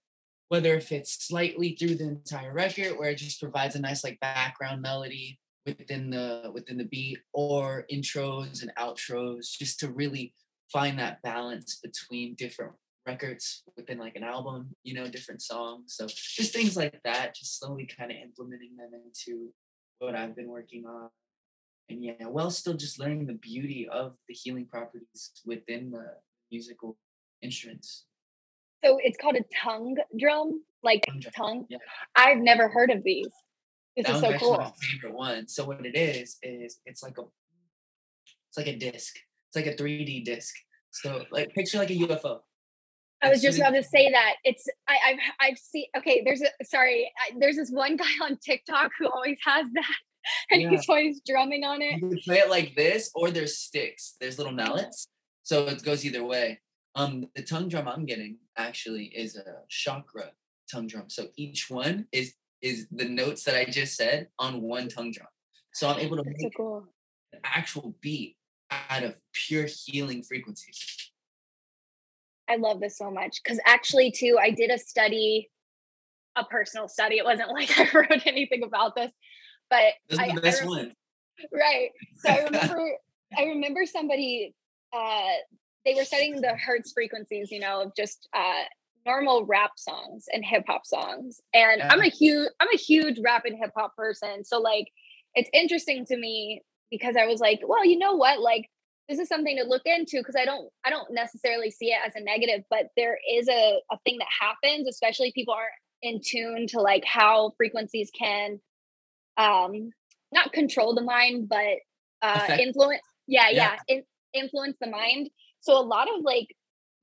whether 0.49 0.75
if 0.75 0.93
it's 0.93 1.27
slightly 1.27 1.75
through 1.75 1.97
the 1.97 2.05
entire 2.05 2.53
record 2.53 2.99
where 2.99 3.11
it 3.11 3.19
just 3.19 3.41
provides 3.41 3.75
a 3.75 3.81
nice 3.81 4.05
like 4.05 4.21
background 4.21 4.83
melody 4.83 5.39
within 5.67 6.11
the 6.11 6.51
within 6.53 6.77
the 6.77 6.85
beat 6.85 7.19
or 7.33 7.87
intros 7.93 8.63
and 8.63 8.71
outros 8.79 9.57
just 9.59 9.81
to 9.81 9.89
really 9.89 10.35
find 10.73 10.99
that 10.99 11.23
balance 11.23 11.81
between 11.83 12.35
different 12.35 12.73
records 13.07 13.63
within 13.77 13.99
like 13.99 14.17
an 14.17 14.25
album 14.25 14.71
you 14.83 14.95
know 14.95 15.09
different 15.09 15.43
songs. 15.43 15.95
So 15.97 16.07
just 16.07 16.53
things 16.53 16.77
like 16.77 17.01
that 17.05 17.35
just 17.35 17.59
slowly 17.59 17.87
kind 17.87 18.11
of 18.11 18.19
implementing 18.19 18.77
them 18.77 18.91
into 18.95 19.51
what 19.99 20.15
i've 20.15 20.37
been 20.37 20.49
working 20.49 20.85
on. 20.87 21.09
And 21.89 22.03
yeah 22.03 22.27
while 22.27 22.51
still 22.51 22.75
just 22.75 22.99
learning 22.99 23.27
the 23.27 23.35
beauty 23.35 23.89
of 23.91 24.15
the 24.29 24.35
healing 24.35 24.67
properties 24.67 25.33
within 25.45 25.91
the 25.91 26.07
musical 26.51 26.97
instruments 27.43 28.05
So 28.85 28.99
it's 29.03 29.17
called 29.21 29.37
a 29.37 29.45
tongue 29.63 29.97
drum, 30.19 30.63
like 30.83 31.05
Tongue 31.07 31.21
drum, 31.21 31.33
tongue. 31.37 31.67
yeah. 31.71 31.79
I've 32.17 32.39
never 32.39 32.69
heard 32.69 32.91
of 32.91 33.03
these. 33.03 33.29
This 33.97 34.07
that 34.07 34.17
is 34.17 34.21
so 34.21 34.39
cool. 34.39 34.59
my 34.59 34.73
favorite 34.81 35.15
one. 35.17 35.49
So 35.49 35.65
what 35.65 35.85
it 35.87 35.97
is 35.97 36.37
is 36.43 36.79
it's 36.85 37.03
like 37.03 37.17
a 37.19 37.23
it's 38.51 38.59
like 38.59 38.67
a 38.67 38.77
disc. 38.77 39.15
It's 39.49 39.57
like 39.57 39.67
a 39.67 39.81
3D 39.81 40.25
disc. 40.25 40.55
So 40.91 41.25
like 41.31 41.53
picture 41.55 41.79
like 41.79 41.91
a 41.91 41.95
UFO. 41.97 42.41
I 43.23 43.31
was 43.31 43.41
just 43.41 43.59
about 43.59 43.71
to 43.71 43.83
say 43.83 44.11
that 44.11 44.35
it's 44.45 44.67
I, 44.87 44.97
I've 45.09 45.19
I've 45.41 45.59
seen 45.59 45.87
okay. 45.97 46.23
There's 46.25 46.43
a 46.43 46.49
sorry. 46.65 47.11
I, 47.19 47.37
there's 47.39 47.57
this 47.57 47.71
one 47.71 47.97
guy 48.05 48.05
on 48.23 48.37
TikTok 48.45 48.91
who 48.99 49.09
always 49.09 49.39
has 49.45 49.67
that, 49.75 49.95
and 50.51 50.61
Yeah. 50.63 50.71
he's 50.71 50.87
always 50.89 51.21
drumming 51.27 51.65
on 51.65 51.81
it. 51.81 52.01
You 52.03 52.09
can 52.09 52.19
play 52.25 52.39
it 52.39 52.51
like 52.51 52.75
this, 52.75 53.11
or 53.15 53.31
there's 53.31 53.57
sticks. 53.57 54.17
There's 54.21 54.37
little 54.39 54.53
mallets. 54.53 55.09
So 55.43 55.67
it 55.67 55.83
goes 55.83 56.05
either 56.05 56.25
way. 56.25 56.61
Um, 56.97 57.27
the 57.35 57.43
tongue 57.43 57.69
drum 57.69 57.89
I'm 57.89 58.05
getting 58.07 58.39
actually 58.57 59.07
is 59.07 59.37
a 59.37 59.63
chakra 59.69 60.33
tongue 60.71 60.87
drum. 60.87 61.09
So 61.09 61.29
each 61.37 61.71
one 61.71 62.07
is 62.13 62.35
is 62.63 62.87
the 62.91 63.05
notes 63.05 63.45
that 63.45 63.57
I 63.57 63.67
just 63.67 63.95
said 63.95 64.29
on 64.39 64.63
one 64.63 64.89
tongue 64.89 65.13
drum. 65.13 65.29
So 65.75 65.89
I'm 65.89 66.01
able 66.01 66.17
to 66.17 66.23
That's 66.25 66.41
so 66.41 66.45
make 66.47 66.57
cool. 66.57 66.87
an 67.33 67.41
actual 67.45 67.95
beat 68.01 68.37
out 68.71 69.03
of 69.03 69.17
pure 69.33 69.67
healing 69.67 70.23
frequencies. 70.23 71.11
I 72.49 72.57
love 72.57 72.81
this 72.81 72.97
so 72.97 73.11
much 73.11 73.41
because 73.43 73.59
actually, 73.67 74.11
too, 74.11 74.39
I 74.41 74.51
did 74.51 74.71
a 74.71 74.79
study, 74.79 75.51
a 76.37 76.45
personal 76.45 76.89
study. 76.89 77.17
It 77.17 77.25
wasn't 77.25 77.51
like 77.53 77.71
I 77.79 77.89
wrote 77.93 78.27
anything 78.27 78.63
about 78.63 78.95
this, 78.95 79.13
but 79.71 79.95
This 80.09 80.19
is 80.19 80.25
I, 80.25 80.27
the 80.29 80.41
I 80.41 80.41
best 80.41 80.67
one. 80.67 80.93
right. 81.53 81.91
So 82.17 82.31
I 82.31 82.39
remember, 82.45 82.89
I 83.37 83.43
remember 83.45 83.87
somebody 83.87 84.55
uh, 84.95 85.33
they 85.85 85.95
were 85.95 86.05
setting 86.05 86.41
the 86.41 86.57
hertz 86.57 86.93
frequencies, 86.93 87.51
you 87.51 87.61
know, 87.61 87.83
of 87.83 87.97
just 87.97 88.29
uh, 88.33 88.65
normal 89.07 89.45
rap 89.45 89.73
songs 89.77 90.27
and 90.33 90.45
hip 90.45 90.65
hop 90.67 90.87
songs. 90.87 91.41
And 91.53 91.83
I'm 91.83 92.01
a 92.01 92.09
huge 92.09 92.49
I'm 92.61 92.69
a 92.73 92.79
huge 92.79 93.19
rap 93.23 93.45
and 93.45 93.57
hip 93.59 93.73
hop 93.77 93.95
person. 93.97 94.45
So 94.45 94.59
like 94.61 94.89
it's 95.35 95.51
interesting 95.53 96.07
to 96.07 96.17
me 96.17 96.63
because 96.91 97.17
I 97.17 97.27
was 97.27 97.41
like, 97.41 97.61
well, 97.67 97.85
you 97.85 97.99
know 97.99 98.15
what? 98.15 98.41
Like 98.41 98.71
this 99.09 99.19
is 99.19 99.29
something 99.29 99.57
to 99.59 99.65
look 99.65 99.83
into 99.85 100.19
because 100.19 100.37
I 100.37 100.45
don't 100.45 100.69
I 100.85 100.91
don't 100.91 101.13
necessarily 101.13 101.71
see 101.71 101.87
it 101.87 101.99
as 102.07 102.15
a 102.17 102.21
negative, 102.21 102.65
but 102.71 102.87
there 102.97 103.19
is 103.31 103.49
a, 103.49 103.81
a 103.91 103.99
thing 104.05 104.19
that 104.19 104.29
happens, 104.41 104.89
especially 104.89 105.33
people 105.35 105.55
aren't 105.55 105.71
in 106.03 106.21
tune 106.25 106.67
to 106.69 106.81
like 106.81 107.05
how 107.05 107.53
frequencies 107.57 108.11
can 108.17 108.61
um 109.37 109.91
not 110.33 110.53
control 110.53 110.95
the 110.95 111.03
mind, 111.03 111.49
but 111.49 111.79
uh 112.23 112.57
influence 112.59 113.03
yeah, 113.27 113.49
yeah, 113.51 113.77
yeah 113.89 113.97
in, 113.97 114.03
influence 114.33 114.77
the 114.81 114.89
mind. 114.89 115.29
So 115.65 115.79
a 115.79 115.81
lot 115.81 116.09
of 116.15 116.23
like 116.23 116.55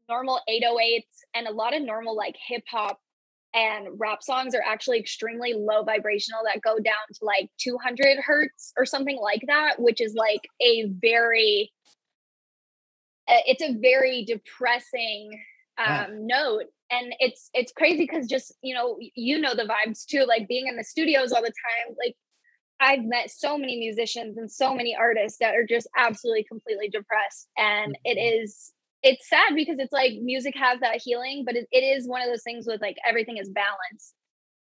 normal 0.07 0.39
808s 0.47 1.01
and 1.33 1.47
a 1.47 1.51
lot 1.51 1.75
of 1.75 1.81
normal 1.81 2.15
like 2.15 2.35
hip 2.47 2.63
hop 2.69 2.99
and 3.55 3.87
rap 3.97 4.21
songs 4.21 4.53
are 4.53 4.61
actually 4.63 4.99
extremely 4.99 5.55
low 5.55 5.83
vibrational 5.83 6.41
that 6.45 6.61
go 6.61 6.77
down 6.77 6.93
to 7.15 7.25
like 7.25 7.49
200 7.57 8.19
hertz 8.23 8.71
or 8.77 8.85
something 8.85 9.17
like 9.17 9.43
that 9.47 9.79
which 9.79 9.99
is 9.99 10.13
like 10.13 10.47
a 10.61 10.91
very 11.01 11.71
uh, 13.27 13.41
it's 13.47 13.63
a 13.63 13.77
very 13.81 14.25
depressing 14.25 15.31
um 15.77 16.27
note. 16.27 16.65
And 16.91 17.15
it's 17.19 17.49
it's 17.55 17.71
crazy 17.71 18.03
because 18.03 18.27
just 18.27 18.53
you 18.61 18.75
know 18.75 18.99
you 19.15 19.39
know 19.39 19.55
the 19.55 19.63
vibes 19.63 20.05
too 20.05 20.25
like 20.27 20.47
being 20.47 20.67
in 20.67 20.75
the 20.75 20.83
studios 20.83 21.31
all 21.31 21.41
the 21.41 21.47
time 21.47 21.95
like 21.97 22.15
i've 22.81 23.03
met 23.03 23.31
so 23.31 23.57
many 23.57 23.77
musicians 23.77 24.37
and 24.37 24.51
so 24.51 24.73
many 24.73 24.95
artists 24.95 25.37
that 25.39 25.55
are 25.55 25.65
just 25.65 25.87
absolutely 25.95 26.43
completely 26.43 26.89
depressed 26.89 27.47
and 27.57 27.97
it 28.03 28.17
mm-hmm. 28.17 28.43
is 28.43 28.73
it's 29.03 29.27
sad 29.27 29.55
because 29.55 29.79
it's 29.79 29.91
like 29.91 30.13
music 30.21 30.55
has 30.55 30.79
that 30.81 31.01
healing, 31.03 31.43
but 31.45 31.55
it, 31.55 31.67
it 31.71 31.79
is 31.79 32.07
one 32.07 32.21
of 32.21 32.27
those 32.27 32.43
things 32.43 32.65
with 32.67 32.81
like 32.81 32.97
everything 33.07 33.37
is 33.37 33.49
balanced. 33.49 34.13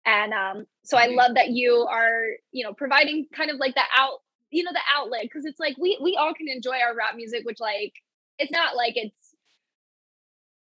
And 0.05 0.31
um, 0.31 0.65
so 0.85 0.97
I 0.97 1.07
love 1.07 1.35
that 1.35 1.49
you 1.49 1.85
are, 1.89 2.23
you 2.51 2.63
know, 2.63 2.73
providing 2.73 3.25
kind 3.35 3.51
of 3.51 3.57
like 3.57 3.75
the 3.75 3.81
out, 3.97 4.19
you 4.51 4.63
know, 4.63 4.71
the 4.71 4.79
outlet 4.95 5.23
because 5.23 5.43
it's 5.43 5.59
like 5.59 5.75
we 5.77 5.99
we 6.01 6.15
all 6.15 6.33
can 6.33 6.47
enjoy 6.47 6.77
our 6.77 6.95
rap 6.95 7.15
music, 7.15 7.41
which 7.43 7.59
like 7.59 7.93
it's 8.39 8.51
not 8.51 8.75
like 8.75 8.93
it's. 8.95 9.15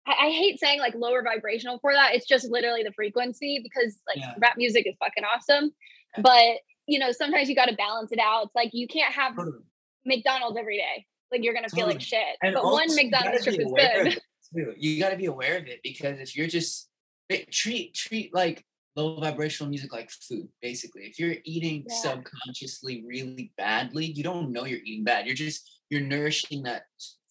I, 0.06 0.30
hate 0.30 0.58
saying 0.58 0.80
like 0.80 0.94
lower 0.94 1.22
vibrational 1.22 1.78
for 1.80 1.92
that. 1.92 2.14
It's 2.14 2.26
just 2.26 2.50
literally 2.50 2.82
the 2.82 2.92
frequency 2.92 3.60
because 3.62 3.98
like 4.06 4.16
yeah. 4.16 4.32
rap 4.38 4.56
music 4.56 4.86
is 4.88 4.96
fucking 4.98 5.22
awesome, 5.22 5.70
but 6.16 6.56
you 6.88 6.98
know 6.98 7.12
sometimes 7.12 7.48
you 7.48 7.54
got 7.54 7.68
to 7.68 7.76
balance 7.76 8.10
it 8.10 8.18
out. 8.18 8.46
It's 8.46 8.54
like 8.56 8.70
you 8.72 8.88
can't 8.88 9.12
have 9.12 9.38
McDonald's 10.04 10.56
every 10.58 10.78
day. 10.78 11.06
Like 11.30 11.44
you're 11.44 11.54
gonna 11.54 11.68
feel 11.68 11.86
like 11.86 12.00
shit. 12.00 12.36
And 12.42 12.54
but 12.54 12.64
one 12.64 12.92
McDonald's 12.94 13.44
trip 13.44 13.60
is 13.60 13.72
good. 13.72 14.18
You 14.78 14.98
got 14.98 15.10
to 15.10 15.16
be 15.16 15.26
aware 15.26 15.58
of 15.58 15.66
it 15.66 15.80
because 15.84 16.18
if 16.18 16.34
you're 16.34 16.46
just 16.46 16.88
treat 17.52 17.94
treat 17.94 18.34
like 18.34 18.64
low 18.96 19.20
vibrational 19.20 19.68
music 19.68 19.92
like 19.92 20.10
food 20.10 20.48
basically. 20.62 21.02
If 21.02 21.18
you're 21.18 21.36
eating 21.44 21.84
yeah. 21.86 21.94
subconsciously 21.94 23.04
really 23.06 23.52
badly 23.58 24.06
you 24.06 24.24
don't 24.24 24.50
know 24.50 24.64
you're 24.64 24.80
eating 24.82 25.04
bad. 25.04 25.26
You're 25.26 25.36
just 25.36 25.70
you're 25.90 26.00
nourishing 26.00 26.62
that 26.62 26.84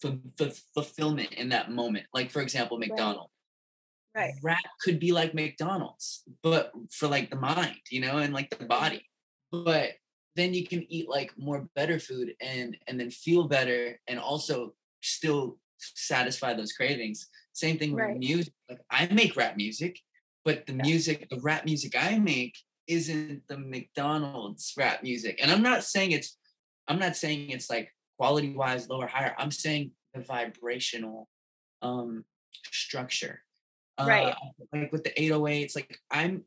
f- 0.05 0.13
f- 0.39 0.61
fulfillment 0.75 1.33
in 1.33 1.49
that 1.49 1.71
moment. 1.71 2.05
Like 2.13 2.29
for 2.29 2.41
example 2.41 2.77
mcdonald's. 2.77 3.31
Right. 4.15 4.25
right 4.25 4.33
rap 4.43 4.63
could 4.81 4.99
be 4.99 5.11
like 5.11 5.35
mcdonald's 5.35 6.23
but 6.41 6.71
for 6.91 7.07
like 7.07 7.29
the 7.29 7.35
mind 7.35 7.77
you 7.91 8.01
know 8.01 8.17
and 8.17 8.33
like 8.33 8.49
the 8.49 8.65
body 8.65 9.07
but 9.51 9.91
then 10.35 10.53
you 10.53 10.65
can 10.67 10.85
eat 10.91 11.09
like 11.09 11.33
more 11.37 11.67
better 11.75 11.99
food 11.99 12.33
and 12.39 12.77
and 12.87 12.99
then 12.99 13.09
feel 13.09 13.47
better 13.47 13.99
and 14.07 14.19
also 14.19 14.73
still 15.01 15.57
satisfy 15.79 16.53
those 16.53 16.73
cravings. 16.73 17.27
Same 17.53 17.77
thing 17.77 17.93
with 17.93 18.03
right. 18.03 18.17
music 18.17 18.53
like 18.69 18.79
i 18.91 19.07
make 19.07 19.35
rap 19.35 19.57
music 19.57 19.99
but 20.45 20.65
the 20.67 20.73
yeah. 20.73 20.83
music 20.83 21.27
the 21.29 21.39
rap 21.39 21.65
music 21.65 21.95
i 21.99 22.19
make 22.19 22.55
isn't 22.87 23.41
the 23.47 23.57
mcdonald's 23.57 24.73
rap 24.77 25.01
music. 25.01 25.39
And 25.41 25.51
i'm 25.51 25.63
not 25.63 25.83
saying 25.83 26.11
it's 26.11 26.37
i'm 26.87 26.99
not 26.99 27.15
saying 27.15 27.49
it's 27.49 27.69
like 27.69 27.91
quality 28.17 28.53
wise 28.55 28.89
lower 28.89 29.07
higher. 29.07 29.35
I'm 29.37 29.51
saying 29.51 29.91
the 30.13 30.21
vibrational 30.21 31.27
um 31.81 32.25
structure. 32.71 33.41
Right. 33.99 34.27
uh, 34.27 34.65
like 34.71 34.91
with 34.91 35.03
the 35.03 35.09
808s 35.09 35.75
like 35.75 35.97
i'm 36.11 36.43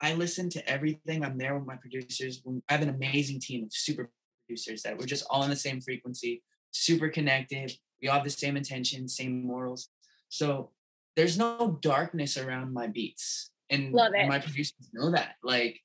I 0.00 0.14
listen 0.14 0.50
to 0.50 0.68
everything. 0.68 1.24
I'm 1.24 1.38
there 1.38 1.56
with 1.56 1.66
my 1.66 1.76
producers. 1.76 2.42
I 2.68 2.72
have 2.72 2.82
an 2.82 2.88
amazing 2.88 3.40
team 3.40 3.64
of 3.64 3.72
super 3.72 4.10
producers 4.46 4.82
that 4.82 4.98
we're 4.98 5.06
just 5.06 5.26
all 5.30 5.42
on 5.42 5.50
the 5.50 5.56
same 5.56 5.80
frequency, 5.80 6.42
super 6.72 7.08
connected. 7.08 7.72
We 8.02 8.08
all 8.08 8.16
have 8.16 8.24
the 8.24 8.30
same 8.30 8.56
intentions, 8.56 9.16
same 9.16 9.46
morals. 9.46 9.88
So 10.28 10.70
there's 11.16 11.38
no 11.38 11.78
darkness 11.80 12.36
around 12.36 12.74
my 12.74 12.86
beats. 12.86 13.50
And 13.70 13.92
my 13.92 14.38
producers 14.40 14.90
know 14.92 15.10
that. 15.12 15.36
Like, 15.42 15.80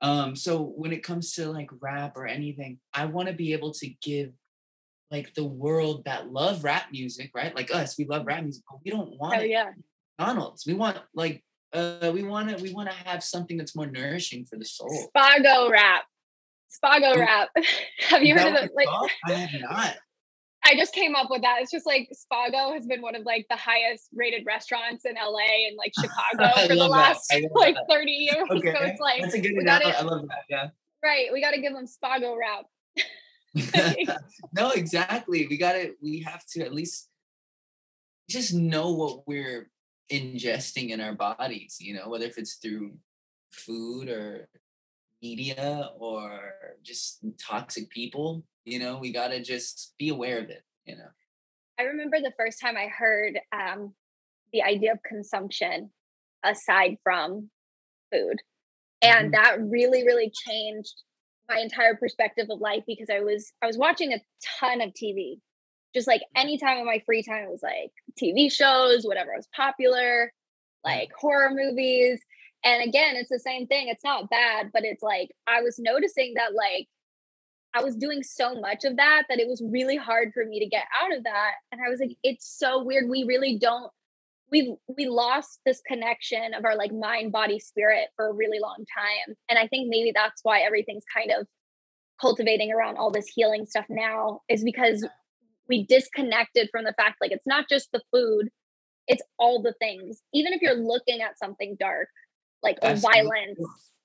um, 0.00 0.36
so 0.36 0.62
when 0.62 0.92
it 0.92 1.02
comes 1.02 1.32
to 1.32 1.50
like 1.50 1.70
rap 1.80 2.16
or 2.16 2.26
anything, 2.26 2.78
I 2.92 3.06
want 3.06 3.28
to 3.28 3.34
be 3.34 3.52
able 3.54 3.72
to 3.72 3.88
give 4.02 4.32
like 5.10 5.34
the 5.34 5.44
world 5.44 6.04
that 6.04 6.30
love 6.30 6.64
rap 6.64 6.86
music, 6.92 7.30
right? 7.34 7.54
Like 7.54 7.74
us, 7.74 7.98
we 7.98 8.04
love 8.04 8.26
rap 8.26 8.42
music, 8.42 8.62
but 8.68 8.80
we 8.84 8.90
don't 8.90 9.18
want 9.18 9.34
Hell. 9.34 9.44
Yeah. 9.44 9.70
McDonald's. 10.18 10.66
We 10.66 10.74
want 10.74 10.98
like 11.14 11.42
uh, 11.74 12.10
we 12.14 12.22
want 12.22 12.56
to 12.56 12.62
we 12.62 12.72
want 12.72 12.88
to 12.88 12.94
have 13.08 13.22
something 13.22 13.56
that's 13.56 13.74
more 13.74 13.86
nourishing 13.86 14.44
for 14.44 14.56
the 14.56 14.64
soul. 14.64 15.10
Spago 15.14 15.70
wrap, 15.70 16.04
Spago 16.72 17.16
wrap. 17.16 17.48
have 18.08 18.22
you 18.22 18.34
heard 18.34 18.54
of 18.54 18.64
it? 18.64 18.70
Like, 18.74 18.88
I 19.26 19.32
have 19.32 19.60
not. 19.60 19.96
I 20.66 20.76
just 20.76 20.94
came 20.94 21.14
up 21.14 21.26
with 21.28 21.42
that. 21.42 21.58
It's 21.60 21.70
just 21.70 21.84
like 21.84 22.08
Spago 22.10 22.72
has 22.72 22.86
been 22.86 23.02
one 23.02 23.14
of 23.14 23.26
like 23.26 23.44
the 23.50 23.56
highest 23.56 24.08
rated 24.14 24.46
restaurants 24.46 25.04
in 25.04 25.14
LA 25.14 25.66
and 25.68 25.76
like 25.76 25.92
Chicago 26.00 26.68
for 26.68 26.74
the 26.74 26.88
last 26.88 27.30
like 27.54 27.74
that. 27.74 27.84
30 27.90 28.10
years. 28.10 28.46
Okay. 28.50 28.72
So 28.72 28.84
it's 28.84 29.00
like 29.00 29.20
that's 29.20 29.34
a 29.34 29.40
good 29.40 29.54
gotta, 29.62 29.98
I 29.98 30.00
love 30.02 30.26
that. 30.28 30.44
Yeah. 30.48 30.68
Right. 31.04 31.26
We 31.34 31.42
got 31.42 31.50
to 31.50 31.60
give 31.60 31.74
them 31.74 31.84
Spago 31.84 32.34
wrap. 32.34 32.64
no, 34.54 34.70
exactly. 34.70 35.46
We 35.50 35.58
got 35.58 35.72
to, 35.72 35.92
we 36.02 36.20
have 36.20 36.42
to 36.52 36.62
at 36.62 36.72
least 36.72 37.10
just 38.30 38.54
know 38.54 38.92
what 38.92 39.28
we're 39.28 39.70
ingesting 40.10 40.90
in 40.90 41.00
our 41.00 41.14
bodies, 41.14 41.76
you 41.80 41.94
know, 41.94 42.08
whether 42.08 42.26
if 42.26 42.38
it's 42.38 42.54
through 42.54 42.92
food 43.50 44.08
or 44.08 44.48
media 45.22 45.90
or 45.98 46.40
just 46.82 47.24
toxic 47.40 47.88
people, 47.90 48.44
you 48.64 48.78
know, 48.78 48.98
we 48.98 49.12
got 49.12 49.28
to 49.28 49.42
just 49.42 49.94
be 49.98 50.10
aware 50.10 50.38
of 50.38 50.50
it, 50.50 50.62
you 50.84 50.96
know. 50.96 51.08
I 51.78 51.84
remember 51.84 52.20
the 52.20 52.32
first 52.36 52.60
time 52.60 52.76
I 52.76 52.86
heard 52.86 53.38
um, 53.52 53.94
the 54.52 54.62
idea 54.62 54.92
of 54.92 55.02
consumption 55.02 55.90
aside 56.44 56.96
from 57.02 57.50
food. 58.12 58.40
And 59.02 59.32
mm-hmm. 59.32 59.42
that 59.42 59.60
really, 59.60 60.04
really 60.04 60.30
changed 60.46 60.94
my 61.48 61.58
entire 61.58 61.94
perspective 61.94 62.46
of 62.50 62.60
life 62.60 62.84
because 62.86 63.08
I 63.10 63.20
was 63.20 63.52
I 63.62 63.66
was 63.66 63.76
watching 63.76 64.12
a 64.12 64.20
ton 64.60 64.80
of 64.80 64.90
TV 64.90 65.40
just 65.94 66.06
like 66.06 66.22
any 66.36 66.58
time 66.58 66.78
in 66.78 66.86
my 66.86 67.02
free 67.06 67.22
time, 67.22 67.44
it 67.44 67.50
was 67.50 67.62
like 67.62 67.92
TV 68.20 68.50
shows, 68.50 69.04
whatever 69.04 69.32
was 69.36 69.48
popular, 69.54 70.32
like 70.84 71.10
horror 71.18 71.50
movies. 71.52 72.20
And 72.64 72.82
again, 72.82 73.16
it's 73.16 73.30
the 73.30 73.38
same 73.38 73.66
thing. 73.66 73.88
It's 73.88 74.04
not 74.04 74.30
bad, 74.30 74.70
but 74.72 74.84
it's 74.84 75.02
like 75.02 75.30
I 75.46 75.62
was 75.62 75.78
noticing 75.78 76.34
that 76.34 76.54
like 76.54 76.88
I 77.74 77.82
was 77.82 77.96
doing 77.96 78.22
so 78.22 78.60
much 78.60 78.84
of 78.84 78.96
that 78.96 79.24
that 79.28 79.38
it 79.38 79.48
was 79.48 79.62
really 79.70 79.96
hard 79.96 80.32
for 80.32 80.44
me 80.44 80.60
to 80.60 80.66
get 80.66 80.84
out 81.02 81.16
of 81.16 81.24
that. 81.24 81.52
And 81.72 81.80
I 81.84 81.90
was 81.90 82.00
like, 82.00 82.16
it's 82.22 82.46
so 82.46 82.82
weird. 82.82 83.08
We 83.08 83.24
really 83.24 83.58
don't 83.58 83.90
we 84.50 84.76
we 84.96 85.06
lost 85.06 85.60
this 85.66 85.80
connection 85.86 86.54
of 86.54 86.64
our 86.64 86.76
like 86.76 86.92
mind 86.92 87.32
body 87.32 87.58
spirit 87.58 88.08
for 88.16 88.28
a 88.28 88.32
really 88.32 88.60
long 88.60 88.84
time 88.94 89.34
and 89.48 89.58
i 89.58 89.66
think 89.66 89.88
maybe 89.88 90.12
that's 90.14 90.40
why 90.42 90.60
everything's 90.60 91.04
kind 91.16 91.30
of 91.30 91.46
cultivating 92.20 92.72
around 92.72 92.96
all 92.96 93.10
this 93.10 93.26
healing 93.26 93.66
stuff 93.66 93.86
now 93.88 94.40
is 94.48 94.62
because 94.62 95.06
we 95.68 95.84
disconnected 95.84 96.68
from 96.70 96.84
the 96.84 96.94
fact 96.94 97.16
like 97.20 97.32
it's 97.32 97.46
not 97.46 97.68
just 97.68 97.90
the 97.92 98.02
food 98.12 98.50
it's 99.06 99.22
all 99.38 99.62
the 99.62 99.74
things. 99.74 100.22
Even 100.32 100.52
if 100.52 100.62
you're 100.62 100.74
looking 100.74 101.20
at 101.20 101.38
something 101.38 101.76
dark 101.78 102.08
like 102.62 102.80
violence. 102.80 103.60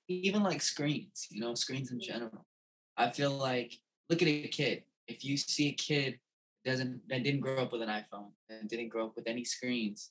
even 0.08 0.42
like 0.42 0.60
screens 0.60 1.26
you 1.30 1.40
know 1.40 1.54
screens 1.54 1.90
in 1.92 2.00
general. 2.00 2.44
I 2.96 3.10
feel 3.10 3.30
like 3.30 3.74
look 4.08 4.22
at 4.22 4.28
a 4.28 4.48
kid. 4.48 4.82
If 5.08 5.24
you 5.24 5.36
see 5.36 5.68
a 5.68 5.72
kid 5.72 6.18
doesn't 6.64 7.00
that 7.08 7.22
didn't 7.22 7.40
grow 7.40 7.56
up 7.56 7.72
with 7.72 7.80
an 7.80 7.88
iphone 7.88 8.32
and 8.50 8.68
didn't 8.68 8.90
grow 8.90 9.06
up 9.06 9.16
with 9.16 9.26
any 9.26 9.44
screens 9.44 10.10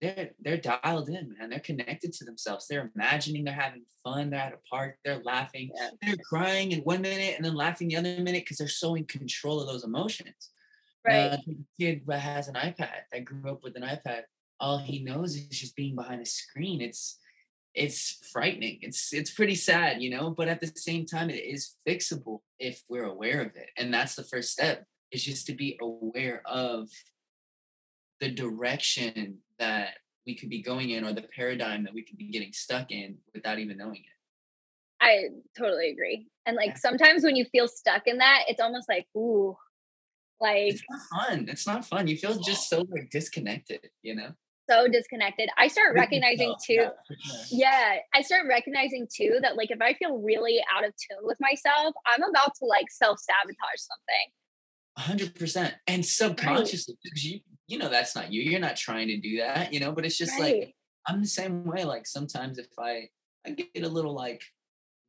they're 0.00 0.30
they're 0.40 0.58
dialed 0.58 1.08
in 1.08 1.34
man. 1.36 1.50
They're 1.50 1.58
connected 1.58 2.12
to 2.12 2.24
themselves. 2.24 2.68
They're 2.68 2.92
imagining 2.94 3.44
they're 3.44 3.54
having 3.54 3.82
fun 4.04 4.30
they're 4.30 4.38
at 4.38 4.52
a 4.52 4.58
park 4.70 4.98
they're 5.04 5.22
laughing 5.24 5.70
they're 6.02 6.14
crying 6.28 6.70
in 6.70 6.80
one 6.80 7.00
minute 7.00 7.34
and 7.34 7.44
then 7.44 7.54
laughing 7.54 7.88
the 7.88 7.96
other 7.96 8.22
minute 8.22 8.44
because 8.44 8.58
they're 8.58 8.68
so 8.68 8.94
in 8.94 9.04
control 9.06 9.60
of 9.60 9.66
those 9.66 9.82
emotions 9.82 10.50
Right. 11.06 11.32
Uh, 11.32 11.36
kid 11.78 12.02
that 12.06 12.18
has 12.18 12.48
an 12.48 12.54
iPad 12.54 13.02
that 13.12 13.24
grew 13.24 13.50
up 13.50 13.62
with 13.62 13.76
an 13.76 13.82
iPad, 13.82 14.22
all 14.58 14.78
he 14.78 15.04
knows 15.04 15.36
is 15.36 15.48
just 15.48 15.76
being 15.76 15.94
behind 15.94 16.22
a 16.22 16.26
screen. 16.26 16.80
It's 16.80 17.18
it's 17.74 18.26
frightening. 18.32 18.78
It's 18.80 19.12
it's 19.12 19.30
pretty 19.30 19.54
sad, 19.54 20.02
you 20.02 20.10
know. 20.10 20.30
But 20.30 20.48
at 20.48 20.60
the 20.60 20.72
same 20.74 21.06
time, 21.06 21.30
it 21.30 21.44
is 21.44 21.74
fixable 21.86 22.40
if 22.58 22.82
we're 22.88 23.04
aware 23.04 23.42
of 23.42 23.54
it, 23.54 23.68
and 23.76 23.92
that's 23.92 24.14
the 24.14 24.24
first 24.24 24.50
step. 24.50 24.84
is 25.12 25.22
just 25.22 25.46
to 25.46 25.54
be 25.54 25.78
aware 25.80 26.42
of 26.46 26.88
the 28.20 28.30
direction 28.30 29.38
that 29.58 29.94
we 30.26 30.34
could 30.34 30.48
be 30.48 30.62
going 30.62 30.90
in 30.90 31.04
or 31.04 31.12
the 31.12 31.28
paradigm 31.36 31.84
that 31.84 31.94
we 31.94 32.02
could 32.02 32.18
be 32.18 32.28
getting 32.28 32.52
stuck 32.52 32.90
in 32.90 33.18
without 33.34 33.58
even 33.58 33.76
knowing 33.76 33.96
it. 33.96 34.16
I 35.00 35.28
totally 35.56 35.90
agree. 35.90 36.26
And 36.46 36.56
like 36.56 36.78
sometimes 36.78 37.22
when 37.22 37.36
you 37.36 37.44
feel 37.44 37.68
stuck 37.68 38.06
in 38.06 38.18
that, 38.18 38.44
it's 38.48 38.60
almost 38.60 38.88
like, 38.88 39.06
ooh, 39.16 39.56
like 40.40 40.72
it's 40.74 40.82
not 40.90 41.00
fun. 41.28 41.46
It's 41.48 41.66
not 41.66 41.84
fun. 41.84 42.06
You 42.08 42.16
feel 42.16 42.38
just 42.40 42.68
so 42.68 42.84
like 42.90 43.10
disconnected, 43.10 43.80
you 44.02 44.14
know? 44.14 44.30
So 44.68 44.88
disconnected. 44.88 45.48
I 45.56 45.68
start 45.68 45.94
recognizing 45.94 46.54
too. 46.66 46.86
Yeah, 47.50 47.96
I 48.12 48.22
start 48.22 48.46
recognizing 48.48 49.06
too 49.14 49.38
that 49.42 49.56
like 49.56 49.70
if 49.70 49.80
I 49.80 49.94
feel 49.94 50.18
really 50.18 50.58
out 50.74 50.84
of 50.84 50.92
tune 50.96 51.18
with 51.22 51.38
myself, 51.40 51.94
I'm 52.06 52.22
about 52.22 52.52
to 52.58 52.64
like 52.66 52.90
self 52.90 53.18
sabotage 53.20 53.78
something. 53.78 54.26
hundred 54.98 55.34
percent. 55.36 55.74
And 55.86 56.04
subconsciously, 56.04 56.96
because 57.02 57.24
you 57.24 57.40
you 57.68 57.78
know 57.78 57.88
that's 57.88 58.14
not 58.16 58.32
you. 58.32 58.42
You're 58.42 58.60
not 58.60 58.76
trying 58.76 59.08
to 59.08 59.18
do 59.18 59.38
that, 59.38 59.72
you 59.72 59.80
know, 59.80 59.92
but 59.92 60.04
it's 60.04 60.18
just 60.18 60.32
Right. 60.38 60.60
like 60.62 60.74
I'm 61.06 61.20
the 61.22 61.28
same 61.28 61.64
way. 61.64 61.84
Like 61.84 62.06
sometimes 62.06 62.58
if 62.58 62.66
I 62.78 63.08
I 63.46 63.50
get 63.50 63.84
a 63.84 63.88
little 63.88 64.14
like 64.14 64.42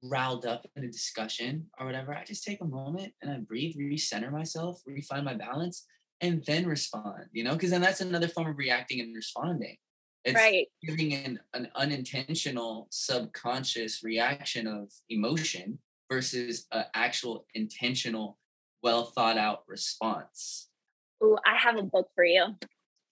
riled 0.04 0.46
up 0.46 0.66
in 0.76 0.84
a 0.84 0.88
discussion 0.92 1.68
or 1.80 1.86
whatever, 1.86 2.14
I 2.14 2.24
just 2.24 2.44
take 2.44 2.62
a 2.62 2.66
moment 2.66 3.14
and 3.22 3.32
I 3.32 3.38
breathe, 3.40 3.76
recenter 3.78 4.32
myself, 4.32 4.82
refine 4.86 5.24
my 5.24 5.34
balance, 5.34 5.86
and 6.22 6.44
then 6.46 6.66
respond, 6.66 7.26
you 7.32 7.44
know, 7.44 7.54
because 7.54 7.72
then 7.72 7.82
that's 7.82 8.02
another 8.02 8.28
form 8.28 8.48
of 8.48 8.58
reacting 8.58 9.00
and 9.02 9.16
responding. 9.16 9.78
It's 10.26 10.36
right. 10.36 10.68
giving 10.86 11.14
an, 11.14 11.40
an 11.54 11.70
unintentional 11.76 12.88
subconscious 12.92 14.04
reaction 14.04 14.68
of 14.68 14.92
emotion 15.10 15.80
versus 16.12 16.66
an 16.72 16.86
actual 16.94 17.46
intentional, 17.54 18.38
well 18.84 19.06
thought 19.06 19.38
out 19.38 19.64
response. 19.68 20.70
Oh, 21.22 21.38
I 21.46 21.56
have 21.58 21.78
a 21.78 21.84
book 21.84 22.10
for 22.14 22.26
you. 22.26 22.46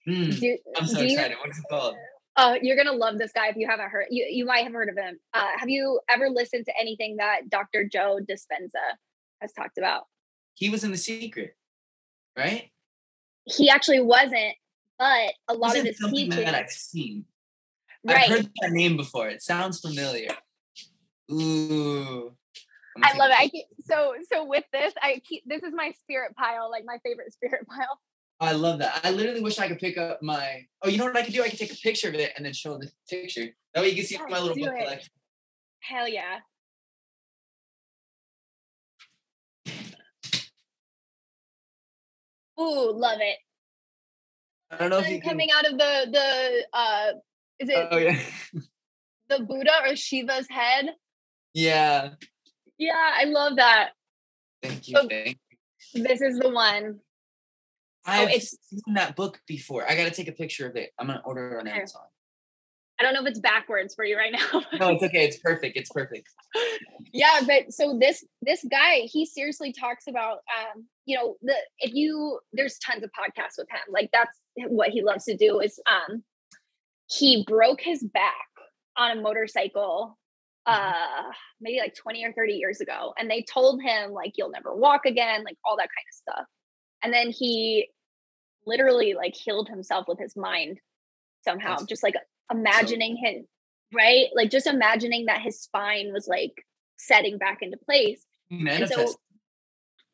Hmm, 0.06 0.30
Do, 0.30 0.58
I'm 0.76 0.86
so 0.86 0.98
do 0.98 1.04
you- 1.06 1.12
excited. 1.14 1.36
What's 1.44 1.58
it 1.58 1.64
called? 1.70 1.96
Oh, 2.36 2.56
you're 2.60 2.76
gonna 2.76 2.92
love 2.92 3.18
this 3.18 3.32
guy 3.32 3.48
if 3.48 3.56
you 3.56 3.66
haven't 3.66 3.88
heard. 3.88 4.06
You 4.10 4.26
you 4.28 4.44
might 4.44 4.64
have 4.64 4.72
heard 4.72 4.88
of 4.88 4.96
him. 4.96 5.18
Uh, 5.32 5.46
have 5.58 5.68
you 5.68 6.00
ever 6.08 6.28
listened 6.28 6.66
to 6.66 6.72
anything 6.78 7.16
that 7.16 7.48
Dr. 7.48 7.84
Joe 7.84 8.18
Dispenza 8.20 8.96
has 9.40 9.52
talked 9.52 9.78
about? 9.78 10.04
He 10.54 10.68
was 10.68 10.84
in 10.84 10.90
The 10.90 10.98
Secret, 10.98 11.56
right? 12.36 12.70
He 13.44 13.70
actually 13.70 14.00
wasn't, 14.00 14.54
but 14.98 15.32
a 15.48 15.54
lot 15.54 15.72
This 15.72 15.80
of 15.80 15.86
is 15.86 15.90
his 15.92 15.98
something 15.98 16.30
teachings, 16.30 16.44
that 16.44 16.54
I've 16.54 16.70
seen. 16.70 17.24
I've 18.08 18.28
heard 18.28 18.50
that 18.60 18.70
name 18.72 18.96
before. 18.96 19.28
It 19.28 19.42
sounds 19.42 19.80
familiar. 19.80 20.30
Ooh. 21.30 22.36
I 23.02 23.16
love 23.16 23.30
it. 23.30 23.38
I 23.38 23.48
keep, 23.48 23.66
so 23.84 24.14
so 24.32 24.44
with 24.44 24.64
this, 24.72 24.94
I 25.02 25.20
keep 25.24 25.42
this 25.46 25.62
is 25.62 25.72
my 25.74 25.92
spirit 26.00 26.34
pile, 26.36 26.70
like 26.70 26.84
my 26.86 26.98
favorite 27.04 27.32
spirit 27.32 27.66
pile. 27.68 28.00
I 28.38 28.52
love 28.52 28.80
that. 28.80 29.00
I 29.02 29.10
literally 29.10 29.40
wish 29.40 29.58
I 29.58 29.68
could 29.68 29.78
pick 29.78 29.96
up 29.96 30.22
my. 30.22 30.66
Oh, 30.82 30.88
you 30.88 30.98
know 30.98 31.06
what 31.06 31.16
I 31.16 31.22
could 31.22 31.32
do? 31.32 31.42
I 31.42 31.48
could 31.48 31.58
take 31.58 31.72
a 31.72 31.76
picture 31.76 32.08
of 32.08 32.14
it 32.14 32.32
and 32.36 32.44
then 32.44 32.52
show 32.52 32.76
the 32.76 32.90
picture. 33.08 33.46
That 33.74 33.80
way 33.80 33.90
you 33.90 33.96
can 33.96 34.04
see 34.04 34.18
my 34.28 34.38
little 34.38 34.56
book 34.56 34.74
it. 34.74 34.82
collection. 34.82 35.10
Hell 35.80 36.08
yeah! 36.08 36.38
Ooh, 42.60 42.92
love 42.92 43.18
it. 43.20 43.38
I 44.70 44.76
don't 44.78 44.90
know 44.90 44.98
if 44.98 45.08
you 45.08 45.20
can. 45.20 45.30
coming 45.30 45.48
out 45.56 45.64
of 45.64 45.78
the 45.78 46.06
the 46.10 46.78
uh, 46.78 47.12
is 47.58 47.68
it 47.68 47.88
Oh 47.90 47.96
yeah. 47.96 48.18
the 49.28 49.44
Buddha 49.44 49.70
or 49.88 49.96
Shiva's 49.96 50.48
head? 50.50 50.90
yeah. 51.54 52.10
Yeah, 52.78 53.12
I 53.14 53.24
love 53.24 53.56
that. 53.56 53.90
Thank 54.62 54.88
you. 54.88 54.98
Oh, 54.98 55.08
Thank. 55.08 55.38
This 55.94 56.20
is 56.20 56.38
the 56.38 56.50
one. 56.50 57.00
I've 58.06 58.28
it's- 58.28 58.56
seen 58.70 58.94
that 58.94 59.16
book 59.16 59.40
before. 59.46 59.88
I 59.90 59.96
got 59.96 60.04
to 60.04 60.10
take 60.10 60.28
a 60.28 60.32
picture 60.32 60.68
of 60.68 60.76
it. 60.76 60.90
I'm 60.98 61.08
gonna 61.08 61.22
order 61.24 61.58
it 61.58 61.60
on. 61.60 61.68
Amazon. 61.68 62.02
I 62.98 63.02
don't 63.02 63.12
know 63.12 63.20
if 63.20 63.26
it's 63.26 63.40
backwards 63.40 63.94
for 63.94 64.04
you 64.04 64.16
right 64.16 64.32
now. 64.32 64.62
No, 64.78 64.88
it's 64.94 65.02
okay. 65.02 65.26
It's 65.26 65.38
perfect. 65.38 65.76
It's 65.76 65.90
perfect. 65.90 66.28
yeah 67.12 67.40
but 67.46 67.72
so 67.72 67.98
this 67.98 68.24
this 68.42 68.64
guy 68.70 69.00
he 69.04 69.24
seriously 69.24 69.72
talks 69.72 70.06
about 70.06 70.38
um 70.58 70.84
you 71.06 71.16
know 71.16 71.36
the 71.42 71.54
if 71.78 71.94
you 71.94 72.38
there's 72.52 72.78
tons 72.78 73.02
of 73.02 73.10
podcasts 73.10 73.58
with 73.58 73.68
him 73.70 73.80
like 73.88 74.10
that's 74.12 74.38
what 74.68 74.90
he 74.90 75.02
loves 75.02 75.24
to 75.24 75.36
do 75.36 75.60
is 75.60 75.80
um 75.90 76.22
he 77.08 77.44
broke 77.46 77.80
his 77.80 78.02
back 78.02 78.46
on 78.96 79.18
a 79.18 79.20
motorcycle 79.20 80.18
uh 80.66 81.22
maybe 81.60 81.78
like 81.78 81.94
20 81.94 82.24
or 82.24 82.32
30 82.32 82.54
years 82.54 82.80
ago 82.80 83.14
and 83.18 83.30
they 83.30 83.44
told 83.50 83.80
him 83.82 84.10
like 84.12 84.32
you'll 84.36 84.50
never 84.50 84.74
walk 84.74 85.06
again 85.06 85.44
like 85.44 85.56
all 85.64 85.76
that 85.76 85.88
kind 85.88 86.06
of 86.10 86.14
stuff 86.14 86.46
and 87.02 87.12
then 87.12 87.30
he 87.30 87.88
literally 88.66 89.14
like 89.14 89.34
healed 89.34 89.68
himself 89.68 90.06
with 90.08 90.18
his 90.18 90.36
mind 90.36 90.80
somehow 91.44 91.76
That's 91.76 91.84
just 91.84 92.02
like 92.02 92.14
imagining 92.50 93.16
him 93.16 93.46
right? 93.94 94.26
Like 94.34 94.50
just 94.50 94.66
imagining 94.66 95.26
that 95.26 95.42
his 95.42 95.60
spine 95.60 96.12
was 96.12 96.26
like 96.28 96.52
setting 96.96 97.38
back 97.38 97.58
into 97.62 97.76
place. 97.76 98.24
Manifest. 98.50 98.92
And 98.92 99.08
so 99.08 99.14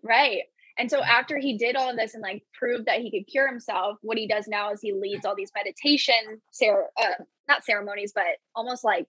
right. 0.02 0.42
And 0.78 0.90
so 0.90 1.02
after 1.02 1.38
he 1.38 1.58
did 1.58 1.76
all 1.76 1.90
of 1.90 1.96
this 1.96 2.14
and 2.14 2.22
like 2.22 2.42
proved 2.54 2.86
that 2.86 3.00
he 3.00 3.10
could 3.10 3.30
cure 3.30 3.46
himself 3.46 3.98
what 4.00 4.16
he 4.16 4.26
does 4.26 4.48
now 4.48 4.72
is 4.72 4.80
he 4.80 4.92
leads 4.92 5.26
all 5.26 5.36
these 5.36 5.52
meditation 5.54 6.40
cer- 6.50 6.88
uh, 7.00 7.22
not 7.46 7.64
ceremonies 7.64 8.12
but 8.14 8.24
almost 8.54 8.82
like 8.82 9.06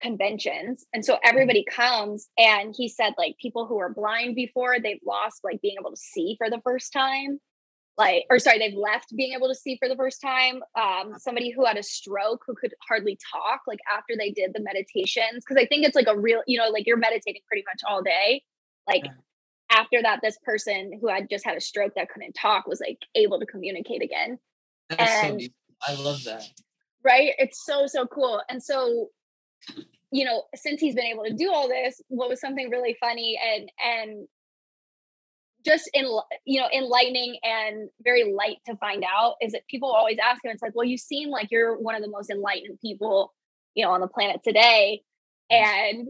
conventions. 0.00 0.86
And 0.92 1.04
so 1.04 1.18
everybody 1.22 1.64
comes 1.70 2.28
and 2.38 2.74
he 2.76 2.88
said 2.88 3.12
like 3.18 3.36
people 3.40 3.66
who 3.66 3.76
were 3.76 3.92
blind 3.92 4.34
before 4.34 4.80
they've 4.80 4.98
lost 5.06 5.40
like 5.44 5.60
being 5.60 5.76
able 5.78 5.90
to 5.90 5.96
see 5.96 6.36
for 6.38 6.48
the 6.48 6.60
first 6.64 6.92
time 6.92 7.38
like 8.04 8.24
or 8.30 8.38
sorry 8.38 8.58
they've 8.58 8.78
left 8.90 9.08
being 9.16 9.32
able 9.38 9.48
to 9.48 9.54
see 9.54 9.74
for 9.80 9.88
the 9.88 9.96
first 10.02 10.20
time 10.20 10.56
um 10.84 11.06
somebody 11.18 11.48
who 11.54 11.64
had 11.64 11.76
a 11.76 11.82
stroke 11.82 12.42
who 12.46 12.54
could 12.60 12.74
hardly 12.88 13.16
talk 13.32 13.60
like 13.66 13.78
after 13.96 14.14
they 14.18 14.30
did 14.40 14.50
the 14.54 14.60
meditations 14.70 15.38
because 15.44 15.58
i 15.62 15.66
think 15.66 15.80
it's 15.86 15.96
like 16.00 16.06
a 16.14 16.18
real 16.26 16.42
you 16.46 16.58
know 16.58 16.68
like 16.76 16.86
you're 16.86 16.96
meditating 17.08 17.42
pretty 17.48 17.64
much 17.70 17.80
all 17.88 18.02
day 18.02 18.42
like 18.92 19.04
Yeah. 19.04 19.12
after 19.82 19.98
that 20.06 20.20
this 20.22 20.38
person 20.50 20.80
who 21.00 21.06
had 21.08 21.28
just 21.34 21.44
had 21.44 21.56
a 21.56 21.60
stroke 21.70 21.92
that 21.96 22.08
couldn't 22.12 22.32
talk 22.34 22.66
was 22.66 22.80
like 22.86 22.98
able 23.14 23.38
to 23.40 23.46
communicate 23.46 24.02
again 24.02 24.38
That's 24.90 25.20
so 25.20 25.26
and- 25.28 25.38
beautiful. 25.38 25.56
I 25.88 25.94
love 26.08 26.20
that. 26.24 26.44
right 27.04 27.30
it's 27.38 27.64
so 27.64 27.86
so 27.86 28.06
cool 28.06 28.40
and 28.50 28.62
so 28.62 29.08
you 30.18 30.24
know 30.24 30.38
since 30.54 30.80
he's 30.80 30.94
been 30.94 31.06
able 31.14 31.24
to 31.24 31.32
do 31.44 31.52
all 31.52 31.68
this 31.68 32.00
what 32.08 32.28
was 32.28 32.40
something 32.40 32.68
really 32.70 32.96
funny 33.00 33.30
and 33.50 33.70
and 33.92 34.10
just 35.64 35.88
in 35.94 36.04
you 36.44 36.60
know 36.60 36.68
enlightening 36.74 37.36
and 37.42 37.88
very 38.02 38.32
light 38.32 38.58
to 38.66 38.76
find 38.76 39.04
out 39.04 39.34
is 39.40 39.52
that 39.52 39.66
people 39.68 39.90
always 39.90 40.18
ask 40.22 40.44
him 40.44 40.50
it's 40.50 40.62
like 40.62 40.74
well 40.74 40.86
you 40.86 40.98
seem 40.98 41.30
like 41.30 41.48
you're 41.50 41.78
one 41.78 41.94
of 41.94 42.02
the 42.02 42.10
most 42.10 42.30
enlightened 42.30 42.78
people 42.80 43.32
you 43.74 43.84
know 43.84 43.90
on 43.92 44.00
the 44.00 44.08
planet 44.08 44.40
today. 44.44 45.02
Mm. 45.50 45.56
And 45.56 46.08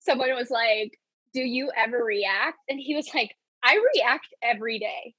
someone 0.00 0.34
was 0.34 0.50
like 0.50 0.98
do 1.32 1.40
you 1.40 1.70
ever 1.76 1.98
react? 1.98 2.58
And 2.68 2.78
he 2.78 2.94
was 2.94 3.08
like 3.14 3.36
i 3.62 3.78
react 3.94 4.28
every 4.42 4.78
day. 4.78 5.14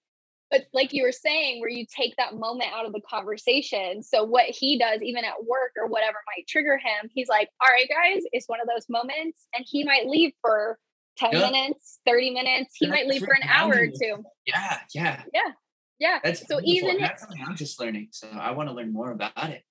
But 0.51 0.67
like 0.73 0.93
you 0.93 1.03
were 1.03 1.11
saying 1.11 1.59
where 1.59 1.69
you 1.69 1.85
take 1.85 2.15
that 2.17 2.35
moment 2.35 2.69
out 2.73 2.85
of 2.85 2.93
the 2.93 3.01
conversation 3.09 4.03
so 4.03 4.23
what 4.23 4.45
he 4.45 4.77
does 4.77 5.01
even 5.01 5.25
at 5.25 5.43
work 5.45 5.71
or 5.75 5.87
whatever 5.87 6.17
might 6.27 6.47
trigger 6.47 6.77
him 6.77 7.09
he's 7.13 7.27
like 7.27 7.49
all 7.61 7.69
right 7.69 7.89
guys 7.89 8.21
it's 8.31 8.47
one 8.47 8.61
of 8.61 8.67
those 8.67 8.85
moments 8.87 9.47
and 9.55 9.65
he 9.67 9.83
might 9.83 10.07
leave 10.07 10.31
for 10.41 10.77
10 11.17 11.32
Yeah. 11.34 11.49
minutes 11.51 11.99
30 12.06 12.32
minutes 12.32 12.75
he 12.75 12.88
might 12.88 13.08
leave 13.08 13.23
for 13.23 13.34
an 13.34 13.47
hour 13.47 13.73
or 13.73 13.88
two 13.88 14.23
Yeah, 14.45 14.80
yeah. 14.93 15.23
yeah 15.34 15.51
Yeah. 15.99 16.19
That's 16.23 16.41
So 16.47 16.60
beautiful. 16.60 16.89
even- 16.89 17.01
that's 17.01 17.21
something 17.21 17.41
I'm 17.47 17.56
just 17.56 17.80
learning. 17.80 18.10
So 18.12 18.28
I 18.30 18.51
want 18.51 18.67
to 18.69 18.75
learn 18.75 18.91
more 18.91 19.12
about 19.12 19.49
it. 19.49 19.63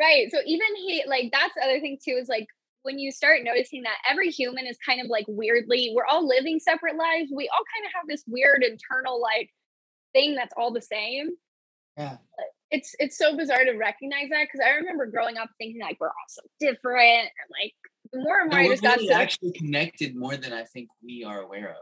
Right. 0.00 0.28
So 0.32 0.38
even 0.44 0.66
he 0.76 1.04
like 1.06 1.30
that's 1.32 1.54
the 1.54 1.62
other 1.62 1.80
thing 1.80 1.98
too 2.04 2.18
is 2.20 2.28
like 2.28 2.46
when 2.82 2.98
you 2.98 3.12
start 3.12 3.42
noticing 3.44 3.82
that 3.84 3.96
every 4.10 4.30
human 4.30 4.66
is 4.66 4.76
kind 4.84 5.00
of 5.00 5.06
like 5.06 5.24
weirdly, 5.28 5.92
we're 5.94 6.04
all 6.06 6.26
living 6.26 6.58
separate 6.58 6.96
lives. 6.96 7.30
We 7.32 7.48
all 7.48 7.64
kind 7.74 7.86
of 7.86 7.92
have 7.94 8.06
this 8.08 8.24
weird 8.26 8.62
internal 8.64 9.20
like 9.22 9.48
thing 10.12 10.34
that's 10.34 10.52
all 10.56 10.72
the 10.72 10.82
same. 10.82 11.30
Yeah. 11.96 12.16
It's 12.72 12.94
it's 12.98 13.16
so 13.16 13.36
bizarre 13.36 13.64
to 13.64 13.72
recognize 13.74 14.30
that 14.30 14.48
because 14.50 14.60
I 14.66 14.70
remember 14.70 15.06
growing 15.06 15.36
up 15.36 15.48
thinking 15.58 15.80
like 15.80 15.98
we're 16.00 16.08
all 16.08 16.28
so 16.28 16.42
different 16.58 17.30
and 17.30 17.48
like 17.50 17.74
more 18.14 18.40
and 18.40 18.50
No, 18.50 18.56
more 18.56 18.64
I 18.64 18.68
we're 18.68 18.72
just 18.72 18.82
got 18.82 18.98
really 18.98 19.12
actually 19.12 19.52
connected 19.52 20.16
more 20.16 20.36
than 20.36 20.52
I 20.52 20.64
think 20.64 20.88
we 21.02 21.24
are 21.24 21.40
aware 21.42 21.70
of. 21.70 21.76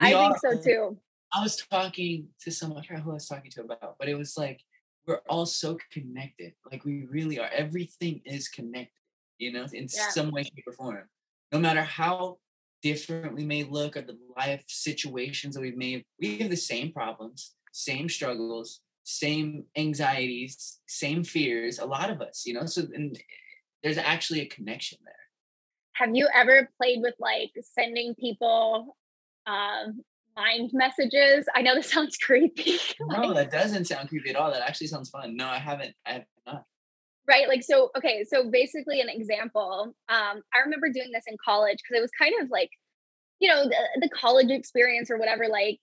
I 0.00 0.14
We 0.14 0.20
think 0.20 0.38
so 0.38 0.62
too. 0.62 0.98
I 1.34 1.42
was 1.42 1.56
talking 1.56 2.28
to 2.42 2.50
someone, 2.50 2.82
I 2.82 2.86
forgot 2.86 3.02
who 3.02 3.10
I 3.12 3.14
was 3.14 3.26
talking 3.26 3.50
to 3.52 3.62
about, 3.62 3.96
but 3.98 4.08
it 4.08 4.16
was 4.16 4.36
like 4.36 4.60
we're 5.06 5.20
all 5.28 5.46
so 5.46 5.78
connected. 5.90 6.52
Like 6.70 6.84
we 6.84 7.06
really 7.10 7.38
are. 7.38 7.48
Everything 7.52 8.20
is 8.24 8.48
connected, 8.48 8.92
you 9.38 9.52
know, 9.52 9.66
in 9.72 9.84
Yeah. 9.84 10.10
some 10.10 10.30
way, 10.30 10.44
shape, 10.44 10.64
or 10.66 10.72
form. 10.72 11.08
No 11.50 11.58
matter 11.58 11.82
how 11.82 12.38
different 12.82 13.34
we 13.34 13.44
may 13.44 13.64
look 13.64 13.96
at 13.96 14.06
the 14.06 14.18
life 14.36 14.64
situations 14.66 15.54
that 15.54 15.60
we've 15.60 15.76
made, 15.76 16.04
we 16.20 16.38
have 16.38 16.50
the 16.50 16.56
same 16.56 16.92
problems, 16.92 17.54
same 17.72 18.08
struggles, 18.08 18.80
same 19.04 19.64
anxieties, 19.76 20.80
same 20.86 21.24
fears. 21.24 21.78
A 21.78 21.86
lot 21.86 22.10
of 22.10 22.20
us, 22.20 22.44
you 22.46 22.54
know. 22.54 22.66
So 22.66 22.82
and 22.94 23.18
there's 23.82 23.98
actually 23.98 24.40
a 24.40 24.46
connection 24.46 24.98
there. 25.04 25.14
Have 26.02 26.16
you 26.16 26.28
ever 26.34 26.68
played 26.78 27.00
with 27.00 27.14
like 27.20 27.52
sending 27.74 28.14
people 28.14 28.96
um 29.46 30.02
mind 30.36 30.70
messages. 30.72 31.46
I 31.54 31.62
know 31.62 31.74
this 31.74 31.90
sounds 31.92 32.16
creepy. 32.16 32.78
no, 33.00 33.32
that 33.34 33.50
doesn't 33.50 33.86
sound 33.86 34.08
creepy 34.08 34.30
at 34.30 34.36
all. 34.36 34.50
That 34.50 34.62
actually 34.62 34.88
sounds 34.88 35.10
fun. 35.10 35.36
No, 35.36 35.46
I 35.46 35.58
haven't. 35.58 35.94
I 36.06 36.12
have 36.12 36.24
not. 36.46 36.64
Right. 37.28 37.48
Like, 37.48 37.62
so, 37.62 37.90
okay. 37.96 38.24
So 38.24 38.50
basically 38.50 39.00
an 39.00 39.08
example, 39.08 39.94
um, 40.08 40.42
I 40.54 40.58
remember 40.64 40.88
doing 40.88 41.12
this 41.12 41.24
in 41.26 41.36
college 41.44 41.78
because 41.78 41.98
it 41.98 42.02
was 42.02 42.10
kind 42.18 42.34
of 42.42 42.50
like, 42.50 42.70
you 43.38 43.48
know, 43.48 43.64
the, 43.64 44.00
the 44.00 44.08
college 44.08 44.50
experience 44.50 45.10
or 45.10 45.18
whatever. 45.18 45.46
Like 45.48 45.78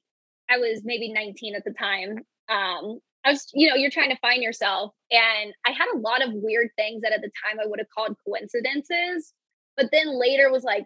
I 0.50 0.58
was 0.58 0.82
maybe 0.84 1.14
19 1.14 1.56
at 1.56 1.64
the 1.64 1.72
time. 1.72 2.18
Um, 2.50 3.00
I 3.26 3.32
was, 3.32 3.48
you 3.54 3.70
know, 3.70 3.76
you're 3.76 3.92
trying 3.92 4.10
to 4.10 4.18
find 4.18 4.44
yourself. 4.44 4.94
And 5.12 5.54
I 5.66 5.72
had 5.72 5.88
a 5.94 5.98
lot 5.98 6.22
of 6.22 6.34
weird 6.34 6.70
things 6.78 7.04
that 7.04 7.14
at 7.14 7.22
the 7.22 7.32
time 7.46 7.60
I 7.62 7.68
would 7.68 7.80
have 7.80 7.90
called 7.96 8.16
coincidences. 8.26 9.34
But 9.80 9.90
then 9.94 10.20
later 10.20 10.52
was 10.52 10.64
like, 10.64 10.86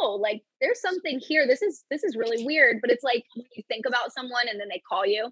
oh, 0.00 0.18
like 0.20 0.42
there's 0.60 0.80
something 0.80 1.20
here. 1.20 1.46
This 1.46 1.62
is 1.62 1.84
this 1.90 2.02
is 2.02 2.16
really 2.16 2.44
weird. 2.44 2.80
But 2.80 2.90
it's 2.90 3.04
like 3.04 3.24
when 3.36 3.46
you 3.54 3.62
think 3.68 3.86
about 3.86 4.12
someone 4.12 4.48
and 4.50 4.58
then 4.58 4.68
they 4.68 4.82
call 4.88 5.06
you 5.06 5.30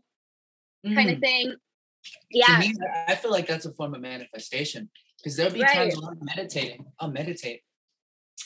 mm. 0.87 0.95
kind 0.95 1.11
of 1.11 1.19
thing. 1.19 1.57
Yeah. 2.31 2.59
Me, 2.61 2.73
I 3.09 3.17
feel 3.17 3.33
like 3.33 3.49
that's 3.49 3.67
a 3.67 3.73
form 3.73 3.95
of 3.95 4.01
manifestation. 4.01 4.89
Because 5.19 5.37
there'll 5.37 5.53
be 5.53 5.63
right. 5.63 5.75
times 5.75 5.97
when 5.97 6.11
I'm 6.11 6.19
meditating, 6.23 6.85
I'll 7.01 7.11
meditate 7.11 7.63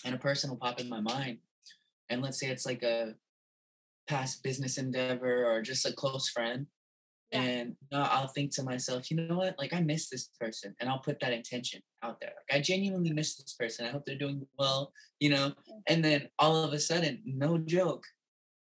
and 0.05 0.15
a 0.15 0.19
person 0.19 0.51
will 0.51 0.59
pop 0.59 0.81
in 0.81 0.89
my 0.89 1.01
mind. 1.01 1.39
And 2.09 2.23
let's 2.23 2.39
say 2.41 2.49
it's 2.49 2.67
like 2.67 2.83
a 2.83 3.15
past 4.09 4.43
business 4.43 4.79
endeavor 4.79 5.45
or 5.45 5.61
just 5.61 5.85
a 5.85 5.93
close 5.93 6.29
friend 6.29 6.67
yeah. 7.33 7.41
and 7.41 7.77
uh, 7.93 8.09
I'll 8.11 8.29
think 8.29 8.53
to 8.53 8.63
myself, 8.63 9.11
you 9.11 9.17
know 9.17 9.37
what? 9.37 9.59
Like 9.59 9.73
I 9.73 9.81
miss 9.81 10.09
this 10.09 10.31
person, 10.41 10.75
and 10.81 10.89
I'll 10.89 11.01
put 11.01 11.21
that 11.21 11.33
intention 11.33 11.81
out 12.03 12.21
there. 12.21 12.33
Like 12.51 12.59
I 12.59 12.63
genuinely 12.63 13.13
miss 13.13 13.37
this 13.37 13.55
person. 13.55 13.87
I 13.87 13.91
hope 13.91 14.05
they're 14.07 14.17
doing 14.17 14.47
well, 14.59 14.93
you 15.21 15.31
know. 15.31 15.53
And 15.89 16.05
then 16.05 16.29
all 16.39 16.65
of 16.65 16.73
a 16.73 16.79
sudden, 16.79 17.23
no 17.25 17.59
joke, 17.59 18.05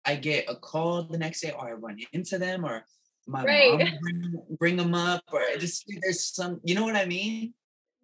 I 0.05 0.17
get 0.17 0.47
a 0.49 0.57
call 0.57 1.03
the 1.03 1.19
next 1.19 1.41
day, 1.41 1.53
or 1.53 1.69
I 1.69 1.73
run 1.73 1.99
into 2.13 2.39
them, 2.39 2.65
or 2.65 2.85
my 3.27 3.45
right. 3.45 3.79
mom 3.79 3.99
bring, 4.01 4.43
bring 4.59 4.77
them 4.77 4.95
up, 4.95 5.23
or 5.33 5.43
just 5.59 5.85
there's 6.03 6.25
some, 6.25 6.61
you 6.65 6.75
know 6.75 6.85
what 6.85 6.97
I 6.97 7.05
mean? 7.05 7.55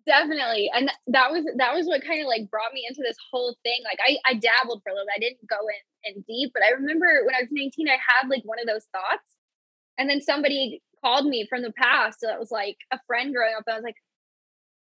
Definitely, 0.06 0.70
and 0.74 0.90
that 1.08 1.32
was 1.32 1.44
that 1.56 1.74
was 1.74 1.86
what 1.86 2.04
kind 2.04 2.20
of 2.20 2.26
like 2.26 2.50
brought 2.50 2.74
me 2.74 2.84
into 2.86 3.00
this 3.02 3.16
whole 3.32 3.56
thing. 3.64 3.80
Like 3.84 3.98
I 4.06 4.18
I 4.28 4.34
dabbled 4.34 4.82
for 4.84 4.90
a 4.90 4.92
little 4.92 5.06
bit. 5.06 5.16
I 5.16 5.18
didn't 5.18 5.48
go 5.48 5.56
in 5.64 6.14
in 6.14 6.24
deep, 6.28 6.52
but 6.52 6.62
I 6.62 6.70
remember 6.70 7.24
when 7.24 7.34
I 7.34 7.40
was 7.40 7.48
19, 7.50 7.88
I 7.88 7.92
had 7.92 8.28
like 8.28 8.42
one 8.44 8.60
of 8.60 8.66
those 8.66 8.84
thoughts 8.92 9.34
and 9.98 10.08
then 10.08 10.20
somebody 10.20 10.82
called 11.04 11.26
me 11.26 11.46
from 11.48 11.62
the 11.62 11.72
past 11.72 12.18
that 12.22 12.38
was 12.38 12.50
like 12.50 12.76
a 12.92 12.98
friend 13.06 13.34
growing 13.34 13.54
up. 13.56 13.64
I 13.68 13.74
was 13.74 13.84
like, 13.84 13.96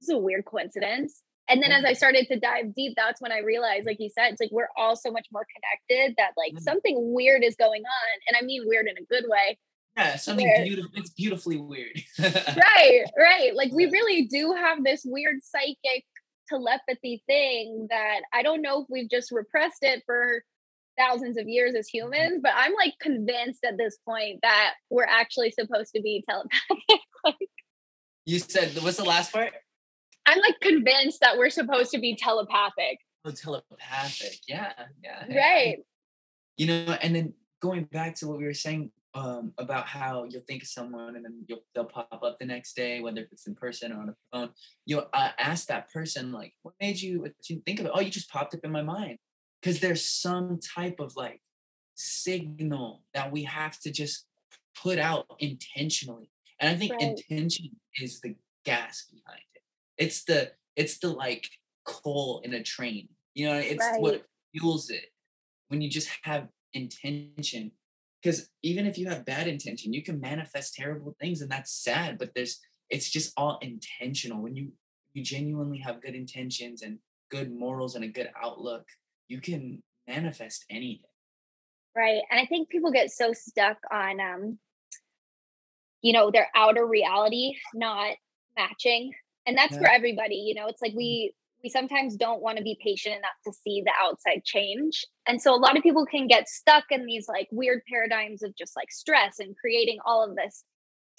this 0.01 0.09
is 0.09 0.15
a 0.15 0.19
weird 0.19 0.45
coincidence. 0.45 1.23
And 1.49 1.63
then 1.63 1.73
as 1.73 1.85
I 1.85 1.93
started 1.93 2.27
to 2.29 2.41
dive 2.41 2.75
deep, 2.75 2.95
that's 2.97 3.21
when 3.21 3.33
I 3.33 3.41
realized, 3.41 3.85
like 3.85 4.01
you 4.01 4.09
said, 4.09 4.33
it's 4.33 4.41
like 4.41 4.51
we're 4.51 4.69
all 4.77 4.97
so 4.97 5.11
much 5.11 5.27
more 5.31 5.47
connected 5.55 6.15
that 6.17 6.31
like 6.37 6.53
mm-hmm. 6.53 6.63
something 6.63 7.13
weird 7.13 7.45
is 7.45 7.55
going 7.57 7.83
on. 7.83 8.19
And 8.29 8.37
I 8.41 8.45
mean 8.45 8.63
weird 8.67 8.87
in 8.87 8.97
a 8.97 9.07
good 9.07 9.29
way. 9.29 9.59
Yeah, 9.97 10.17
something 10.17 10.47
where, 10.47 10.65
beautiful. 10.65 10.91
It's 10.95 11.11
beautifully 11.11 11.57
weird. 11.59 12.01
right, 12.19 13.05
right. 13.17 13.55
Like 13.55 13.73
we 13.73 13.87
really 13.87 14.27
do 14.27 14.53
have 14.53 14.83
this 14.83 15.03
weird 15.05 15.37
psychic 15.43 16.05
telepathy 16.49 17.23
thing 17.27 17.87
that 17.91 18.21
I 18.33 18.43
don't 18.43 18.63
know 18.63 18.83
if 18.83 18.87
we've 18.91 19.11
just 19.11 19.31
repressed 19.31 19.83
it 19.83 20.03
for 20.07 20.43
thousands 20.99 21.37
of 21.37 21.49
years 21.49 21.75
as 21.75 21.89
humans, 21.89 22.41
but 22.43 22.53
I'm 22.55 22.75
like 22.75 22.95
convinced 23.01 23.65
at 23.65 23.77
this 23.79 23.99
point 24.05 24.41
that 24.43 24.75
we're 24.91 25.05
actually 25.05 25.51
supposed 25.51 25.93
to 25.95 26.03
be 26.03 26.25
telepathic. 26.29 27.01
like, 27.25 27.49
you 28.27 28.39
said 28.39 28.77
what's 28.83 28.97
the 28.97 29.05
last 29.05 29.33
part? 29.33 29.53
I'm 30.27 30.39
like 30.39 30.59
convinced 30.61 31.21
that 31.21 31.37
we're 31.37 31.51
supposed 31.51 31.91
to 31.93 31.99
be 31.99 32.17
telepathic. 32.17 32.99
Oh, 33.25 33.31
telepathic. 33.31 34.39
Yeah, 34.49 34.73
yeah. 35.03 35.25
Right. 35.35 35.79
You 36.57 36.67
know, 36.67 36.97
and 37.03 37.15
then 37.15 37.35
going 37.61 37.85
back 37.85 38.15
to 38.17 38.29
what 38.29 38.39
we 38.39 38.45
were 38.45 38.55
saying 38.55 38.91
um, 39.15 39.53
about 39.59 39.87
how 39.87 40.25
you'll 40.29 40.43
think 40.43 40.63
of 40.63 40.69
someone 40.69 41.17
and 41.17 41.25
then 41.25 41.45
you'll, 41.47 41.65
they'll 41.75 41.85
pop 41.85 42.21
up 42.23 42.37
the 42.39 42.47
next 42.47 42.75
day, 42.75 43.01
whether 43.01 43.27
it's 43.31 43.47
in 43.47 43.55
person 43.55 43.93
or 43.93 44.01
on 44.01 44.09
a 44.09 44.15
phone. 44.33 44.51
You'll 44.87 45.09
uh, 45.13 45.31
ask 45.39 45.67
that 45.69 45.93
person, 45.93 46.33
like, 46.33 46.53
what 46.63 46.75
made 46.81 47.01
you, 47.01 47.23
what 47.23 47.33
you 47.49 47.63
think 47.65 47.81
of 47.81 47.87
it? 47.87 47.93
Oh, 47.95 48.01
you 48.01 48.11
just 48.11 48.31
popped 48.31 48.55
up 48.55 48.61
in 48.65 48.73
my 48.73 48.83
mind 48.83 49.19
because 49.65 49.81
there's 49.81 50.05
some 50.05 50.61
type 50.77 51.01
of 51.01 51.17
like 51.17 51.41
signal 51.95 53.03
that 53.15 53.33
we 53.33 53.45
have 53.45 53.79
to 53.81 53.91
just 53.91 54.27
put 54.83 54.99
out 54.99 55.27
intentionally 55.39 56.29
and 56.61 56.75
i 56.75 56.79
think 56.79 56.93
right. 56.93 57.03
intention 57.03 57.71
is 58.01 58.21
the 58.21 58.35
gas 58.65 59.07
behind 59.11 59.41
it 59.55 59.63
it's 59.97 60.25
the 60.25 60.51
it's 60.77 60.99
the 60.99 61.09
like 61.09 61.49
coal 61.85 62.43
in 62.45 62.55
a 62.55 62.63
train 62.63 63.09
you 63.35 63.47
know 63.47 63.57
it's 63.57 63.79
right. 63.79 64.01
what 64.01 64.25
fuels 64.53 64.91
it 64.91 65.07
when 65.69 65.81
you 65.81 65.89
just 65.89 66.11
have 66.23 66.49
intention 66.75 67.71
because 68.23 68.51
even 68.63 68.87
if 68.87 68.99
you 68.99 69.09
have 69.09 69.25
bad 69.25 69.47
intention 69.47 69.93
you 69.93 70.03
can 70.03 70.21
manifest 70.21 70.75
terrible 70.75 71.17
things 71.21 71.41
and 71.41 71.51
that's 71.51 71.73
sad 71.73 72.19
but 72.19 72.33
there's 72.35 72.61
it's 72.91 73.09
just 73.09 73.33
all 73.37 73.59
intentional 73.63 74.43
when 74.43 74.57
you 74.57 74.73
you 75.13 75.23
genuinely 75.23 75.79
have 75.79 76.03
good 76.03 76.15
intentions 76.17 76.83
and 76.83 76.99
good 77.31 77.53
morals 77.53 77.95
and 77.95 78.05
a 78.05 78.09
good 78.09 78.29
outlook 78.43 78.85
you 79.29 79.41
can 79.41 79.83
manifest 80.07 80.65
anything. 80.71 81.11
Right. 81.97 82.23
And 82.31 82.41
I 82.41 82.47
think 82.47 82.69
people 82.69 82.91
get 82.91 83.11
so 83.11 83.33
stuck 83.33 83.79
on 83.91 84.21
um 84.21 84.59
you 86.05 86.13
know, 86.13 86.31
their 86.31 86.49
outer 86.55 86.87
reality 86.87 87.55
not 87.73 88.17
matching. 88.57 89.13
And 89.47 89.57
that's 89.57 89.73
yeah. 89.73 89.81
for 89.81 89.89
everybody, 89.89 90.37
you 90.37 90.55
know, 90.55 90.69
it's 90.69 90.83
like 90.83 90.93
we 90.95 91.35
we 91.63 91.71
sometimes 91.71 92.15
don't 92.17 92.43
want 92.43 92.59
to 92.59 92.63
be 92.63 92.79
patient 92.85 93.17
enough 93.17 93.39
to 93.47 93.53
see 93.53 93.83
the 93.83 93.93
outside 93.99 94.45
change. 94.45 95.07
And 95.27 95.41
so 95.41 95.55
a 95.55 95.57
lot 95.57 95.79
of 95.79 95.83
people 95.83 96.05
can 96.05 96.27
get 96.27 96.47
stuck 96.47 96.85
in 96.91 97.07
these 97.07 97.27
like 97.27 97.49
weird 97.51 97.81
paradigms 97.89 98.43
of 98.43 98.55
just 98.55 98.77
like 98.77 98.93
stress 98.93 99.39
and 99.39 99.57
creating 99.57 99.99
all 100.05 100.23
of 100.23 100.37
this 100.37 100.63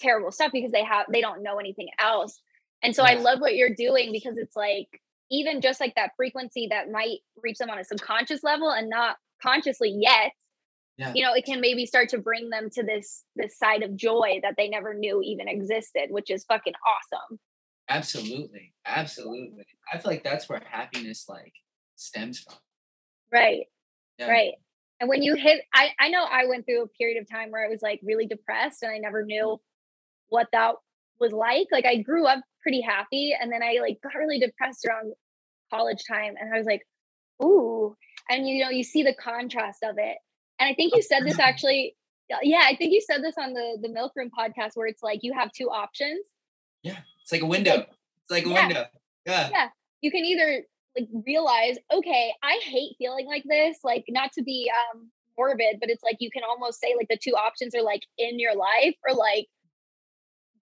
terrible 0.00 0.30
stuff 0.30 0.52
because 0.52 0.70
they 0.70 0.84
have 0.84 1.06
they 1.12 1.20
don't 1.20 1.42
know 1.42 1.58
anything 1.58 1.88
else. 1.98 2.40
And 2.80 2.94
so 2.94 3.02
yeah. 3.02 3.10
I 3.10 3.14
love 3.14 3.40
what 3.40 3.56
you're 3.56 3.74
doing 3.74 4.12
because 4.12 4.38
it's 4.38 4.54
like 4.54 4.88
even 5.30 5.60
just 5.60 5.80
like 5.80 5.94
that 5.96 6.12
frequency 6.16 6.68
that 6.70 6.90
might 6.90 7.18
reach 7.42 7.58
them 7.58 7.70
on 7.70 7.78
a 7.78 7.84
subconscious 7.84 8.42
level 8.42 8.70
and 8.70 8.88
not 8.88 9.16
consciously 9.42 9.90
yet 9.90 10.32
yeah. 10.98 11.12
you 11.14 11.22
know 11.24 11.34
it 11.34 11.44
can 11.44 11.60
maybe 11.60 11.86
start 11.86 12.08
to 12.08 12.18
bring 12.18 12.48
them 12.50 12.68
to 12.70 12.82
this 12.82 13.24
this 13.36 13.58
side 13.58 13.82
of 13.82 13.96
joy 13.96 14.40
that 14.42 14.54
they 14.56 14.68
never 14.68 14.94
knew 14.94 15.20
even 15.22 15.48
existed 15.48 16.06
which 16.10 16.30
is 16.30 16.44
fucking 16.44 16.72
awesome. 16.74 17.38
Absolutely. 17.88 18.72
Absolutely. 18.84 19.64
I 19.92 19.98
feel 19.98 20.10
like 20.10 20.24
that's 20.24 20.48
where 20.48 20.60
happiness 20.68 21.26
like 21.28 21.52
stems 21.94 22.40
from. 22.40 22.54
Right. 23.32 23.66
Yeah. 24.18 24.28
right. 24.28 24.52
And 24.98 25.08
when 25.08 25.22
you 25.22 25.34
hit 25.34 25.62
i 25.74 25.90
i 26.00 26.08
know 26.08 26.24
i 26.24 26.46
went 26.46 26.64
through 26.64 26.82
a 26.82 26.88
period 26.88 27.20
of 27.20 27.28
time 27.30 27.50
where 27.50 27.64
i 27.64 27.68
was 27.68 27.82
like 27.82 28.00
really 28.02 28.26
depressed 28.26 28.82
and 28.82 28.90
i 28.90 28.98
never 28.98 29.24
knew 29.24 29.44
mm. 29.44 29.58
what 30.28 30.48
that 30.52 30.76
was 31.20 31.32
like. 31.32 31.66
Like 31.70 31.84
i 31.84 31.96
grew 31.96 32.26
up 32.26 32.40
pretty 32.66 32.80
happy. 32.80 33.32
And 33.40 33.52
then 33.52 33.62
I 33.62 33.78
like 33.80 34.00
got 34.02 34.18
really 34.18 34.40
depressed 34.40 34.84
around 34.84 35.12
college 35.72 36.02
time. 36.08 36.34
And 36.36 36.52
I 36.52 36.58
was 36.58 36.66
like, 36.66 36.82
ooh. 37.40 37.96
And 38.28 38.48
you 38.48 38.64
know, 38.64 38.70
you 38.70 38.82
see 38.82 39.04
the 39.04 39.14
contrast 39.14 39.84
of 39.84 39.98
it. 39.98 40.16
And 40.58 40.68
I 40.68 40.74
think 40.74 40.92
you 40.96 41.02
said 41.02 41.24
this 41.24 41.38
actually. 41.38 41.94
Yeah, 42.42 42.62
I 42.64 42.74
think 42.74 42.92
you 42.92 43.00
said 43.00 43.22
this 43.22 43.36
on 43.40 43.52
the 43.52 43.78
the 43.80 43.88
Milk 43.88 44.10
Room 44.16 44.30
podcast 44.36 44.70
where 44.74 44.88
it's 44.88 45.00
like 45.00 45.20
you 45.22 45.32
have 45.32 45.52
two 45.52 45.70
options. 45.70 46.26
Yeah, 46.82 46.98
it's 47.22 47.30
like 47.30 47.42
a 47.42 47.46
window. 47.46 47.86
It's 47.86 48.30
like 48.30 48.46
a 48.46 48.48
yeah. 48.48 48.66
window. 48.66 48.84
Yeah. 49.26 49.48
Yeah. 49.52 49.68
You 50.00 50.10
can 50.10 50.24
either 50.24 50.64
like 50.98 51.08
realize, 51.24 51.76
okay, 51.92 52.32
I 52.42 52.60
hate 52.64 52.96
feeling 52.98 53.26
like 53.26 53.44
this. 53.46 53.78
Like 53.84 54.06
not 54.08 54.32
to 54.32 54.42
be 54.42 54.68
um 54.92 55.08
morbid, 55.38 55.76
but 55.78 55.88
it's 55.88 56.02
like 56.02 56.16
you 56.18 56.32
can 56.32 56.42
almost 56.42 56.80
say 56.80 56.94
like 56.96 57.06
the 57.08 57.18
two 57.22 57.36
options 57.36 57.76
are 57.76 57.82
like 57.82 58.02
in 58.18 58.40
your 58.40 58.56
life 58.56 58.96
or 59.08 59.14
like 59.14 59.46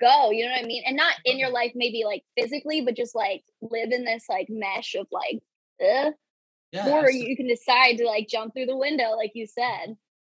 go 0.00 0.30
you 0.30 0.44
know 0.44 0.50
what 0.50 0.64
i 0.64 0.66
mean 0.66 0.83
and 0.87 0.96
not 0.96 1.14
in 1.24 1.38
your 1.38 1.50
life 1.50 1.72
maybe 1.74 2.02
like 2.04 2.22
physically 2.38 2.80
but 2.80 2.96
just 2.96 3.14
like 3.14 3.42
live 3.62 3.90
in 3.92 4.04
this 4.04 4.24
like 4.28 4.46
mesh 4.48 4.94
of 4.94 5.07
like 5.11 5.42
uh, 5.83 6.11
yeah, 6.72 6.88
or 6.88 7.04
absolutely. 7.04 7.28
you 7.28 7.37
can 7.37 7.46
decide 7.46 7.96
to 7.98 8.07
like 8.07 8.28
jump 8.28 8.54
through 8.54 8.66
the 8.66 8.76
window 8.76 9.11
like 9.16 9.33
you 9.35 9.46
said 9.46 9.96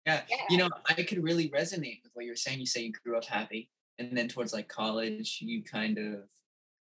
yeah. 0.07 0.21
yeah 0.29 0.45
you 0.51 0.57
know 0.57 0.69
i 0.89 1.03
could 1.03 1.23
really 1.23 1.49
resonate 1.51 2.03
with 2.03 2.13
what 2.15 2.25
you're 2.25 2.37
saying 2.37 2.61
you 2.61 2.67
say 2.67 2.83
you 2.83 2.93
grew 3.05 3.17
up 3.17 3.25
happy 3.25 3.71
and 3.99 4.17
then 4.17 4.29
towards 4.29 4.53
like 4.53 4.69
college 4.69 5.39
you 5.41 5.63
kind 5.63 5.99
of 5.99 6.25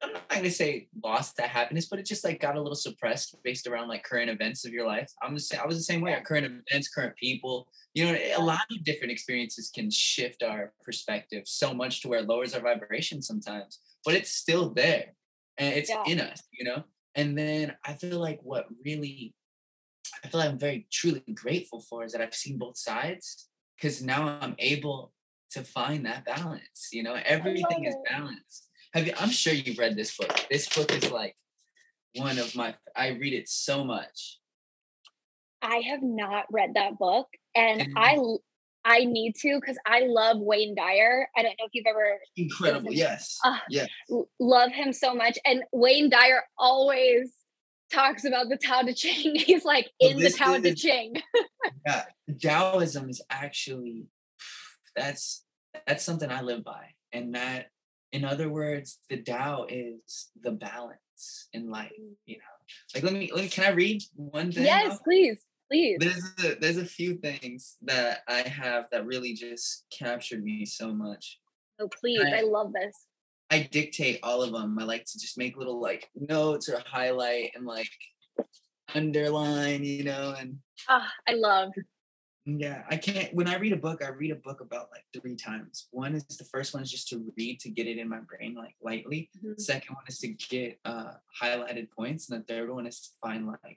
I'm 0.03 0.13
not 0.13 0.29
going 0.29 0.45
to 0.45 0.51
say 0.51 0.89
lost 1.03 1.37
that 1.37 1.49
happiness, 1.49 1.87
but 1.87 1.99
it 1.99 2.07
just 2.07 2.25
like 2.25 2.41
got 2.41 2.57
a 2.57 2.61
little 2.61 2.77
suppressed 2.77 3.35
based 3.43 3.67
around 3.67 3.89
like 3.89 4.05
current 4.05 4.31
events 4.31 4.65
of 4.65 4.73
your 4.73 4.87
life. 4.87 5.13
I'm 5.23 5.39
same, 5.39 5.61
I 5.61 5.67
was 5.67 5.77
the 5.77 5.83
same 5.83 6.01
way. 6.01 6.17
Current 6.25 6.63
events, 6.71 6.89
current 6.89 7.17
people. 7.17 7.69
You 7.95 8.05
know, 8.07 8.19
a 8.37 8.43
lot 8.43 8.61
of 8.71 8.85
different 8.85 9.11
experiences 9.11 9.71
can 9.75 9.91
shift 9.91 10.43
our 10.43 10.73
perspective 10.85 11.45
so 11.47 11.75
much 11.75 12.01
to 12.03 12.09
where 12.09 12.21
it 12.21 12.29
lowers 12.29 12.55
our 12.55 12.61
vibration 12.61 13.23
sometimes, 13.23 13.81
but 14.05 14.15
it's 14.15 14.31
still 14.31 14.71
there 14.71 15.15
and 15.59 15.75
it's 15.75 15.91
yeah. 15.91 16.05
in 16.07 16.21
us. 16.21 16.43
You 16.53 16.65
know, 16.67 16.85
and 17.17 17.37
then 17.37 17.75
I 17.85 17.95
feel 17.95 18.21
like 18.21 18.41
what 18.43 18.67
really, 18.85 19.35
I 20.25 20.29
feel 20.29 20.41
like 20.41 20.51
I'm 20.51 20.59
very 20.59 20.87
truly 20.93 21.25
grateful 21.35 21.81
for 21.81 22.05
is 22.05 22.13
that 22.13 22.21
I've 22.21 22.35
seen 22.35 22.57
both 22.57 22.79
sides 22.79 23.49
because 23.77 24.01
now 24.01 24.39
I'm 24.41 24.55
able 24.61 25.13
to 25.51 25.65
find 25.65 26.07
that 26.07 26.25
balance. 26.25 26.91
You 26.93 27.03
know, 27.03 27.19
everything 27.25 27.85
is 27.85 27.97
balanced 28.09 28.67
have 28.94 29.07
you? 29.07 29.12
I'm 29.18 29.31
sure 29.31 29.53
you've 29.53 29.79
read 29.79 29.96
this 29.96 30.16
book. 30.16 30.46
This 30.51 30.68
book 30.68 30.92
is 30.92 31.11
like 31.11 31.37
one 32.14 32.38
of 32.38 32.55
my. 32.55 32.74
I 32.96 33.09
read 33.09 33.33
it 33.33 33.48
so 33.48 33.85
much. 33.85 34.38
I 35.61 35.77
have 35.90 36.03
not 36.03 36.44
read 36.51 36.74
that 36.74 36.98
book, 36.98 37.27
and, 37.55 37.92
I 37.96 38.18
I 38.85 39.05
need 39.05 39.35
to 39.40 39.59
because 39.61 39.77
I 39.87 40.07
love 40.07 40.38
Wayne 40.38 40.74
Dyer. 40.74 41.29
I 41.37 41.42
don't 41.42 41.55
know 41.59 41.66
if 41.66 41.70
you've 41.72 41.87
ever 41.87 42.18
incredible. 42.37 42.92
Yes, 42.92 43.38
uh, 43.44 43.59
yes, 43.68 43.88
love 44.40 44.72
him 44.72 44.92
so 44.92 45.14
much. 45.14 45.38
And 45.44 45.62
Wayne 45.72 46.09
Dyer 46.09 46.42
always 46.57 47.33
talks 47.92 48.24
about 48.24 48.48
the 48.48 48.57
Tao 48.57 48.83
Te 48.83 48.94
Ching. 48.94 49.35
He's 49.46 49.64
like 49.64 49.90
well, 50.01 50.12
in 50.12 50.18
the 50.18 50.31
Tao 50.31 50.59
Te 50.59 50.74
Ching. 50.74 51.16
yeah, 51.87 52.05
Taoism 52.40 53.11
is 53.11 53.20
actually 53.31 54.07
that's 54.96 55.44
that's 55.87 56.05
something 56.05 56.31
I 56.31 56.40
live 56.40 56.64
by, 56.64 56.94
and 57.12 57.35
that, 57.35 57.66
in 58.12 58.25
other 58.25 58.49
words, 58.49 58.99
the 59.11 59.18
Tao 59.18 59.66
is 59.68 60.29
the 60.40 60.53
balance 60.53 61.49
in 61.53 61.71
life. 61.71 61.92
Mm. 62.01 62.12
You 62.27 62.37
know, 62.37 62.94
like 62.94 63.05
let 63.05 63.12
me 63.12 63.31
let 63.33 63.44
me. 63.44 63.49
Can 63.49 63.64
I 63.64 63.75
read 63.75 64.03
one 64.14 64.53
thing? 64.53 64.64
Yes, 64.64 64.90
now? 64.90 64.99
please. 65.05 65.44
Please. 65.71 65.99
There's 66.01 66.33
a, 66.44 66.59
there's 66.59 66.77
a 66.79 66.85
few 66.85 67.16
things 67.16 67.77
that 67.83 68.21
I 68.27 68.40
have 68.40 68.87
that 68.90 69.05
really 69.05 69.35
just 69.35 69.85
captured 69.90 70.42
me 70.42 70.64
so 70.64 70.94
much. 70.94 71.38
Oh, 71.79 71.88
please. 72.01 72.23
I, 72.25 72.38
I 72.38 72.40
love 72.40 72.73
this. 72.73 72.94
I 73.51 73.68
dictate 73.71 74.21
all 74.23 74.42
of 74.42 74.53
them. 74.53 74.79
I 74.79 74.85
like 74.85 75.05
to 75.05 75.18
just 75.18 75.37
make 75.37 75.59
little 75.59 75.81
like 75.81 76.09
notes 76.14 76.71
or 76.71 76.83
highlight 76.87 77.53
and 77.55 77.66
like 77.66 77.88
underline, 78.94 79.85
you 79.85 80.05
know, 80.05 80.35
and 80.38 80.57
oh, 80.88 81.07
I 81.27 81.35
love. 81.35 81.71
Yeah, 82.57 82.83
I 82.89 82.97
can't. 82.97 83.35
When 83.35 83.47
I 83.47 83.57
read 83.57 83.75
a 83.75 83.77
book, 83.77 84.03
I 84.03 84.09
read 84.09 84.31
a 84.31 84.37
book 84.37 84.63
about 84.63 84.89
like 84.91 85.05
three 85.13 85.37
times. 85.37 85.89
One 85.91 86.15
is 86.15 86.25
the 86.25 86.45
first 86.45 86.73
one 86.73 86.83
is 86.83 86.91
just 86.91 87.09
to 87.09 87.23
read 87.37 87.61
to 87.61 87.69
get 87.69 87.87
it 87.87 87.99
in 87.99 88.09
my 88.09 88.21
brain 88.21 88.55
like 88.55 88.75
lightly. 88.83 89.29
Mm-hmm. 89.37 89.53
The 89.59 89.63
second 89.63 89.95
one 89.95 90.05
is 90.09 90.19
to 90.21 90.29
get 90.29 90.81
uh 90.87 91.13
highlighted 91.43 91.91
points, 91.91 92.31
and 92.31 92.41
the 92.41 92.47
third 92.47 92.71
one 92.71 92.87
is 92.87 93.01
to 93.01 93.09
find 93.21 93.47
like 93.47 93.77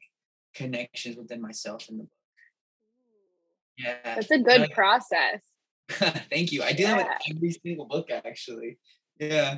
connections 0.56 1.18
within 1.18 1.42
myself 1.42 1.90
in 1.90 1.98
the 1.98 2.04
book. 2.04 2.12
Yeah. 3.78 3.98
That's 4.06 4.32
a 4.32 4.40
good 4.40 4.72
process. 4.72 5.42
Thank 5.90 6.54
you. 6.54 6.64
I 6.64 6.72
do 6.72 6.84
yeah. 6.84 6.96
that 6.96 7.22
with 7.28 7.36
every 7.36 7.52
single 7.52 7.88
book 7.88 8.10
actually. 8.10 8.78
Yeah. 9.20 9.58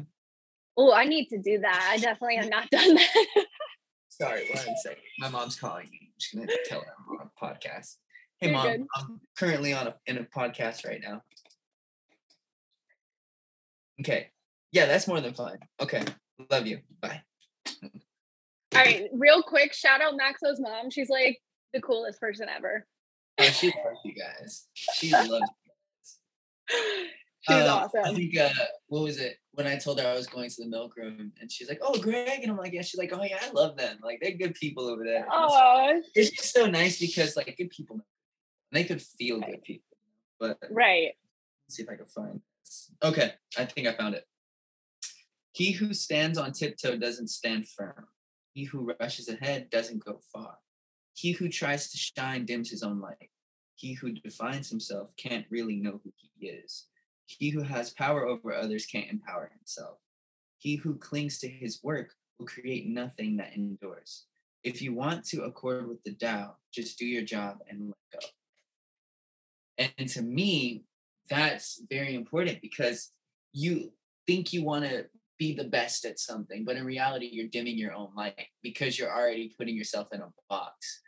Oh, 0.76 0.92
I 0.92 1.06
need 1.06 1.28
to 1.28 1.38
do 1.38 1.60
that. 1.60 1.88
I 1.92 1.98
definitely 1.98 2.38
have 2.38 2.50
not 2.50 2.68
done 2.72 2.96
that. 2.96 3.46
Sorry, 4.10 4.48
one 4.52 4.76
second. 4.82 5.04
My 5.20 5.30
mom's 5.30 5.56
calling 5.56 5.88
me. 5.92 6.00
I'm 6.02 6.20
just 6.20 6.34
gonna 6.34 6.48
tell 6.66 6.82
her 6.82 6.94
I'm 6.98 7.20
on 7.20 7.28
a 7.28 7.46
podcast. 7.46 7.98
Hey 8.44 8.50
You're 8.50 8.58
mom, 8.58 8.68
good. 8.68 8.88
I'm 8.98 9.22
currently 9.38 9.72
on 9.72 9.88
a 9.88 9.96
in 10.06 10.18
a 10.18 10.24
podcast 10.24 10.86
right 10.86 11.00
now. 11.02 11.22
Okay. 14.02 14.32
Yeah, 14.74 14.86
that's 14.86 15.08
more 15.08 15.22
than 15.22 15.34
fine. 15.34 15.60
Okay. 15.80 16.04
Love 16.52 16.68
you. 16.68 16.80
Bye. 17.00 17.22
All 17.82 18.82
right, 18.82 19.08
real 19.14 19.44
quick, 19.44 19.72
shout 19.72 20.02
out 20.02 20.16
Maxso's 20.16 20.60
mom. 20.60 20.90
She's 20.90 21.08
like 21.08 21.40
the 21.74 21.80
coolest 21.80 22.20
person 22.20 22.48
ever. 22.54 22.86
Oh, 23.40 23.44
she 23.46 23.68
loves 23.68 24.00
you 24.04 24.14
guys. 24.14 24.68
She 24.74 25.12
loves 25.12 25.30
you 25.30 25.40
guys. 25.40 27.08
She's 27.48 27.56
um, 27.56 27.84
awesome. 27.84 28.02
I 28.04 28.14
think 28.14 28.38
uh, 28.38 28.50
what 28.88 29.04
was 29.04 29.20
it 29.20 29.38
when 29.54 29.68
I 29.68 29.78
told 29.78 30.02
her 30.02 30.08
I 30.08 30.16
was 30.16 30.28
going 30.28 30.50
to 30.50 30.64
the 30.64 30.70
milk 30.70 30.96
room, 30.98 31.32
and 31.40 31.52
she's 31.52 31.68
like, 31.68 31.80
"Oh, 31.82 32.00
Greg," 32.00 32.40
and 32.42 32.50
I'm 32.50 32.58
like, 32.58 32.72
"Yeah." 32.72 32.84
She's 32.84 32.98
like, 32.98 33.12
"Oh 33.14 33.22
yeah, 33.22 33.38
I 33.42 33.52
love 33.52 33.76
them. 33.76 33.98
Like 34.02 34.20
they're 34.22 34.32
good 34.32 34.54
people 34.56 34.88
over 34.88 35.04
there." 35.04 35.28
Oh, 35.30 36.02
it's 36.16 36.30
just 36.30 36.54
so 36.54 36.68
nice 36.68 37.02
because 37.02 37.36
like 37.36 37.54
good 37.58 37.70
people, 37.70 38.00
they 38.74 38.84
could 38.84 39.02
feel 39.02 39.40
right. 39.40 39.52
good 39.52 39.64
people. 39.64 39.98
But 40.40 40.58
right. 40.72 41.12
Let's 41.66 41.78
see 41.78 41.84
if 41.84 41.90
I 41.90 41.96
can 41.96 42.06
find 42.06 42.42
this. 42.66 42.92
Okay, 43.04 43.34
I 43.58 43.66
think 43.66 43.88
I 43.88 43.94
found 43.94 44.16
it. 44.16 44.26
He 45.54 45.72
who 45.72 45.94
stands 45.94 46.38
on 46.38 46.52
tiptoe 46.52 46.98
doesn't 46.98 47.30
stand 47.30 47.68
firm. 47.68 48.08
He 48.54 48.66
who 48.66 48.92
rushes 49.00 49.30
ahead 49.30 49.70
doesn't 49.70 50.04
go 50.04 50.20
far. 50.34 50.58
He 51.14 51.32
who 51.32 51.48
tries 51.48 51.92
to 51.92 51.98
shine 51.98 52.46
dims 52.46 52.72
his 52.72 52.84
own 52.84 53.00
light. 53.00 53.30
He 53.76 53.94
who 53.94 54.12
defines 54.12 54.70
himself 54.70 55.10
can't 55.16 55.46
really 55.50 55.76
know 55.76 56.00
who 56.04 56.12
he 56.16 56.48
is. 56.48 56.88
He 57.26 57.50
who 57.50 57.62
has 57.62 57.92
power 57.92 58.26
over 58.26 58.54
others 58.54 58.86
can't 58.86 59.10
empower 59.10 59.52
himself. 59.56 59.98
He 60.58 60.76
who 60.76 60.96
clings 60.96 61.40
to 61.40 61.50
his 61.50 61.84
work 61.84 62.14
will 62.38 62.46
create 62.46 62.88
nothing 62.88 63.38
that 63.38 63.54
endures. 63.56 64.26
If 64.64 64.82
you 64.82 64.94
want 64.94 65.26
to 65.26 65.44
accord 65.44 65.88
with 65.88 66.02
the 66.04 66.14
Tao, 66.14 66.56
just 66.74 66.98
do 66.98 67.06
your 67.06 67.24
job 67.24 67.58
and 67.70 67.88
let 67.88 68.22
go. 68.22 68.28
And 69.78 70.08
to 70.10 70.22
me, 70.22 70.84
that's 71.30 71.82
very 71.90 72.16
important 72.16 72.62
because 72.62 73.12
you 73.54 73.92
think 74.28 74.54
you 74.54 74.64
want 74.64 74.86
to 74.86 75.06
be 75.40 75.54
the 75.54 75.64
best 75.64 76.06
at 76.06 76.20
something, 76.20 76.64
but 76.64 76.76
in 76.76 76.86
reality, 76.86 77.30
you're 77.32 77.48
dimming 77.48 77.78
your 77.78 77.94
own 77.94 78.10
light 78.16 78.48
because 78.62 78.98
you're 78.98 79.12
already 79.12 79.54
putting 79.58 79.76
yourself 79.76 80.08
in 80.12 80.22
a 80.22 80.30
box. 80.50 81.02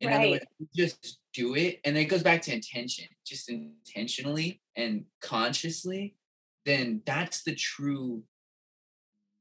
In 0.00 0.08
right. 0.08 0.16
other 0.16 0.30
words, 0.30 0.44
just 0.76 1.18
do 1.34 1.54
it. 1.54 1.80
And 1.84 1.96
it 1.96 2.06
goes 2.06 2.22
back 2.22 2.42
to 2.42 2.54
intention, 2.54 3.06
just 3.26 3.50
intentionally 3.50 4.60
and 4.76 5.04
consciously, 5.20 6.16
then 6.64 7.02
that's 7.06 7.42
the 7.42 7.54
true 7.54 8.22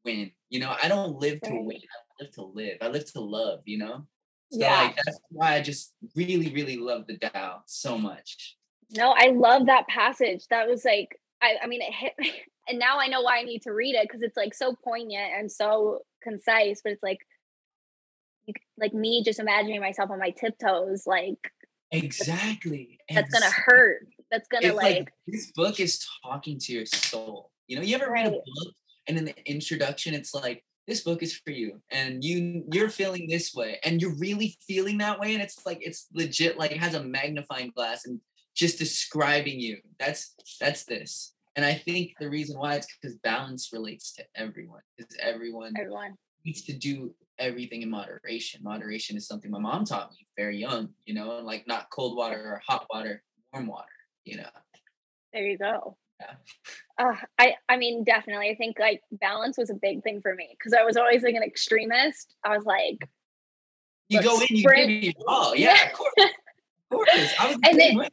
win. 0.05 0.31
You 0.49 0.61
know, 0.61 0.75
I 0.81 0.87
don't 0.87 1.17
live 1.17 1.39
right. 1.43 1.51
to 1.51 1.61
win, 1.61 1.77
I 1.77 2.23
live 2.23 2.33
to 2.33 2.43
live. 2.43 2.77
I 2.81 2.87
live 2.87 3.11
to 3.13 3.19
love, 3.19 3.59
you 3.65 3.77
know? 3.77 4.05
So 4.51 4.59
yeah. 4.61 4.81
like 4.83 4.95
that's 4.95 5.19
why 5.29 5.55
I 5.55 5.61
just 5.61 5.93
really, 6.15 6.53
really 6.53 6.77
love 6.77 7.05
the 7.07 7.17
Tao 7.17 7.61
so 7.65 7.97
much. 7.97 8.55
No, 8.91 9.13
I 9.15 9.31
love 9.31 9.65
that 9.65 9.87
passage. 9.87 10.45
That 10.49 10.67
was 10.67 10.85
like 10.85 11.19
I, 11.41 11.55
I 11.63 11.67
mean 11.67 11.81
it 11.81 11.93
hit 11.93 12.13
me 12.17 12.31
and 12.67 12.79
now 12.79 12.99
I 12.99 13.07
know 13.07 13.21
why 13.21 13.39
I 13.39 13.43
need 13.43 13.61
to 13.63 13.71
read 13.71 13.95
it 13.95 14.07
because 14.07 14.21
it's 14.21 14.37
like 14.37 14.53
so 14.53 14.75
poignant 14.83 15.31
and 15.37 15.51
so 15.51 15.99
concise. 16.23 16.81
But 16.83 16.93
it's 16.93 17.03
like, 17.03 17.19
like 18.77 18.93
me 18.93 19.23
just 19.23 19.39
imagining 19.39 19.81
myself 19.81 20.09
on 20.09 20.19
my 20.19 20.31
tiptoes, 20.31 21.03
like 21.05 21.51
exactly. 21.91 22.99
That's, 23.09 23.31
that's 23.31 23.43
gonna 23.43 23.53
hurt. 23.53 24.07
That's 24.31 24.47
gonna 24.47 24.73
like, 24.73 24.83
like, 24.83 25.13
this 25.27 25.51
book 25.51 25.79
is 25.79 26.05
talking 26.23 26.59
to 26.59 26.73
your 26.73 26.85
soul. 26.85 27.51
You 27.67 27.77
know, 27.77 27.81
you 27.81 27.95
ever 27.95 28.09
right. 28.09 28.25
read 28.25 28.33
a 28.33 28.37
book 28.37 28.73
and 29.07 29.17
in 29.17 29.25
the 29.25 29.35
introduction, 29.49 30.13
it's 30.13 30.33
like 30.33 30.63
this 30.87 31.01
book 31.01 31.21
is 31.21 31.35
for 31.35 31.51
you 31.51 31.81
and 31.91 32.23
you 32.23 32.63
you're 32.71 32.89
feeling 32.89 33.27
this 33.27 33.53
way 33.53 33.77
and 33.83 34.01
you're 34.01 34.15
really 34.15 34.57
feeling 34.65 34.97
that 34.99 35.19
way 35.19 35.33
and 35.33 35.43
it's 35.43 35.65
like 35.65 35.79
it's 35.81 36.07
legit 36.13 36.57
like 36.57 36.71
it 36.71 36.77
has 36.77 36.93
a 36.93 37.03
magnifying 37.03 37.71
glass 37.75 38.05
and 38.05 38.21
just 38.57 38.77
describing 38.77 39.59
you 39.59 39.77
that's 39.99 40.33
that's 40.59 40.83
this 40.85 41.33
and 41.57 41.65
I 41.65 41.73
think 41.73 42.13
the 42.19 42.29
reason 42.29 42.59
why 42.59 42.75
it's 42.75 42.87
because 43.01 43.17
balance 43.17 43.71
relates 43.73 44.13
to 44.13 44.23
everyone. 44.35 44.81
Because 44.95 45.17
everyone, 45.19 45.73
everyone 45.75 46.13
needs 46.45 46.61
to 46.65 46.73
do 46.73 47.15
everything 47.39 47.81
in 47.81 47.89
moderation. 47.89 48.61
Moderation 48.63 49.17
is 49.17 49.27
something 49.27 49.49
my 49.49 49.57
mom 49.57 49.83
taught 49.83 50.11
me 50.11 50.27
very 50.37 50.57
young, 50.57 50.89
you 51.07 51.15
know, 51.15 51.39
like 51.39 51.67
not 51.67 51.89
cold 51.89 52.15
water 52.15 52.39
or 52.39 52.61
hot 52.65 52.85
water, 52.93 53.23
warm 53.51 53.65
water, 53.65 53.87
you 54.23 54.37
know. 54.37 54.49
There 55.33 55.47
you 55.47 55.57
go. 55.57 55.97
Yeah. 56.19 56.35
Uh, 56.99 57.15
I 57.39 57.55
I 57.67 57.77
mean 57.77 58.03
definitely 58.03 58.49
I 58.49 58.55
think 58.55 58.77
like 58.79 59.01
balance 59.11 59.57
was 59.57 59.71
a 59.71 59.75
big 59.75 60.03
thing 60.03 60.21
for 60.21 60.35
me 60.35 60.55
because 60.57 60.73
I 60.73 60.83
was 60.83 60.95
always 60.95 61.23
like 61.23 61.35
an 61.35 61.43
extremist. 61.43 62.35
I 62.43 62.55
was 62.55 62.65
like 62.65 63.07
you 64.09 64.21
go 64.21 64.39
in, 64.39 64.45
you 64.49 64.63
give 64.63 64.87
me 64.87 65.13
all. 65.27 65.55
Yeah, 65.55 65.87
of 65.87 65.93
course. 65.93 66.13
Of 66.19 66.89
course. 66.91 67.33
I 67.39 67.47
was 67.47 67.57
and 67.63 67.79
then, 67.79 68.07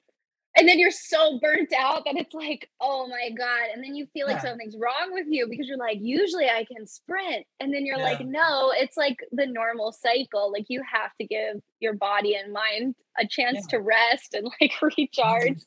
and 0.57 0.69
then 0.69 0.79
you're 0.79 0.91
so 0.91 1.39
burnt 1.41 1.73
out 1.77 2.05
that 2.05 2.17
it's 2.17 2.35
like 2.35 2.69
oh 2.81 3.07
my 3.09 3.31
god 3.37 3.69
and 3.73 3.83
then 3.83 3.95
you 3.95 4.07
feel 4.13 4.27
like 4.27 4.37
yeah. 4.37 4.51
something's 4.51 4.77
wrong 4.77 5.11
with 5.11 5.27
you 5.29 5.47
because 5.49 5.67
you're 5.67 5.79
like 5.79 5.99
usually 6.01 6.47
i 6.47 6.65
can 6.65 6.87
sprint 6.87 7.45
and 7.61 7.73
then 7.73 7.85
you're 7.85 7.99
yeah. 7.99 8.05
like 8.05 8.21
no 8.21 8.73
it's 8.77 8.97
like 8.97 9.17
the 9.33 9.47
normal 9.47 9.93
cycle 9.93 10.53
like 10.53 10.67
you 10.69 10.83
have 10.91 11.11
to 11.21 11.27
give 11.27 11.57
your 11.81 11.95
body 11.95 12.35
and 12.37 12.53
mind 12.53 12.95
a 13.19 13.27
chance 13.27 13.59
yeah. 13.63 13.79
to 13.79 13.81
rest 13.81 14.35
and 14.35 14.49
like 14.61 14.73
recharge 14.99 15.61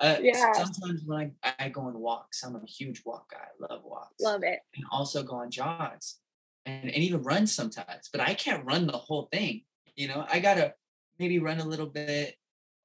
uh, 0.00 0.16
yeah. 0.22 0.52
Sometimes 0.52 1.02
when 1.04 1.32
I, 1.42 1.54
I 1.58 1.68
go 1.70 1.80
on 1.82 1.98
walks, 1.98 2.44
I'm 2.44 2.54
a 2.54 2.64
huge 2.64 3.02
walk 3.04 3.32
guy. 3.32 3.38
I 3.38 3.72
love 3.72 3.82
walks. 3.84 4.14
Love 4.20 4.42
it. 4.44 4.60
And 4.76 4.84
also 4.92 5.24
go 5.24 5.36
on 5.36 5.50
jogs 5.50 6.18
and, 6.66 6.84
and 6.84 7.02
even 7.02 7.22
run 7.22 7.46
sometimes. 7.46 8.08
But 8.12 8.20
I 8.20 8.34
can't 8.34 8.64
run 8.64 8.86
the 8.86 8.92
whole 8.92 9.28
thing. 9.32 9.62
You 9.96 10.08
know, 10.08 10.24
I 10.30 10.38
gotta 10.38 10.74
maybe 11.18 11.40
run 11.40 11.58
a 11.58 11.64
little 11.64 11.86
bit, 11.86 12.36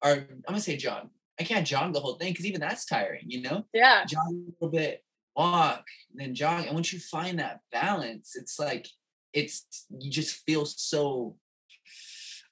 or 0.02 0.10
I'm 0.10 0.42
gonna 0.48 0.60
say 0.60 0.76
jog. 0.76 1.08
I 1.38 1.44
can't 1.44 1.66
jog 1.66 1.92
the 1.92 2.00
whole 2.00 2.14
thing 2.14 2.32
because 2.32 2.46
even 2.46 2.60
that's 2.60 2.86
tiring, 2.86 3.24
you 3.26 3.42
know? 3.42 3.64
Yeah. 3.72 4.04
Jog 4.04 4.28
a 4.28 4.30
little 4.30 4.68
bit, 4.68 5.04
walk, 5.36 5.84
then 6.14 6.34
jog. 6.34 6.66
And 6.66 6.74
once 6.74 6.92
you 6.92 7.00
find 7.00 7.38
that 7.38 7.60
balance, 7.72 8.36
it's 8.36 8.58
like 8.58 8.88
it's 9.32 9.86
you 9.98 10.10
just 10.10 10.44
feel 10.46 10.64
so 10.64 11.36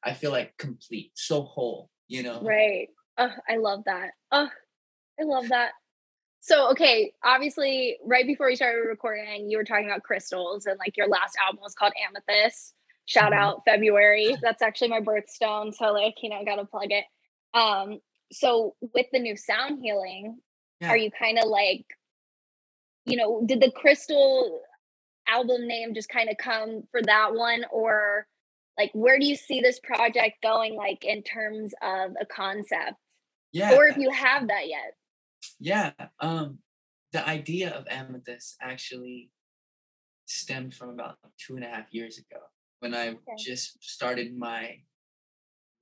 I 0.03 0.15
feel 0.15 0.33
like 0.33 0.57
complete, 0.59 1.13
so 1.15 1.43
whole, 1.43 1.91
you 2.09 2.23
know? 2.23 2.41
Right. 2.43 2.89
Oh, 3.19 3.31
I 3.49 3.57
love 3.57 3.85
that. 3.87 4.11
Oh, 4.33 4.49
I 5.21 5.25
love 5.25 5.49
that. 5.51 5.73
So, 6.41 6.71
okay, 6.73 7.13
obviously, 7.23 7.99
right 8.05 8.27
before 8.27 8.47
we 8.47 8.57
started 8.57 8.81
recording, 8.81 9.49
you 9.49 9.59
were 9.59 9.65
talking 9.65 9.87
about 9.87 10.03
crystals, 10.03 10.67
and 10.67 10.77
like 10.79 10.97
your 10.97 11.07
last 11.07 11.37
album 11.41 11.61
was 11.63 11.75
called 11.75 11.93
Amethyst. 12.05 12.75
Shout 13.05 13.31
mm-hmm. 13.31 13.41
out 13.41 13.63
February. 13.65 14.37
That's 14.43 14.61
actually 14.61 14.89
my 14.89 15.01
birthstone. 15.01 15.73
So, 15.73 15.93
like, 15.93 16.15
you 16.21 16.31
know, 16.31 16.37
I 16.37 16.45
gotta 16.45 16.65
plug 16.65 16.91
it. 16.91 17.05
Um, 17.55 18.01
so 18.33 18.75
with 18.95 19.07
the 19.13 19.19
new 19.19 19.37
sound 19.37 19.81
healing 19.83 20.39
yeah. 20.81 20.89
are 20.89 20.97
you 20.97 21.11
kind 21.11 21.39
of 21.39 21.45
like 21.49 21.85
you 23.05 23.17
know 23.17 23.43
did 23.47 23.61
the 23.61 23.71
crystal 23.71 24.61
album 25.29 25.67
name 25.69 25.95
just 25.95 26.09
kind 26.09 26.29
of 26.29 26.37
come 26.37 26.83
for 26.91 27.01
that 27.03 27.35
one 27.35 27.65
or 27.71 28.27
like 28.79 28.91
where 28.95 29.19
do 29.19 29.27
you 29.27 29.37
see 29.37 29.61
this 29.61 29.79
project 29.81 30.37
going 30.43 30.75
like 30.75 31.05
in 31.05 31.23
terms 31.23 31.73
of 31.83 32.13
a 32.21 32.27
concept 32.27 32.97
Yeah. 33.53 33.75
or 33.77 33.87
if 33.87 33.97
you 33.99 34.11
have 34.11 34.49
that 34.49 34.67
yet. 34.67 34.95
Yeah. 35.61 35.93
Um, 36.21 36.59
the 37.13 37.27
idea 37.29 37.71
of 37.71 37.87
amethyst 37.91 38.57
actually 38.61 39.31
stemmed 40.27 40.75
from 40.75 40.89
about 40.91 41.19
two 41.39 41.57
and 41.57 41.65
a 41.65 41.69
half 41.69 41.87
years 41.93 42.19
ago 42.19 42.41
when 42.81 42.95
I 42.95 43.11
Okay. 43.11 43.37
just 43.39 43.83
started 43.85 44.37
my 44.37 44.79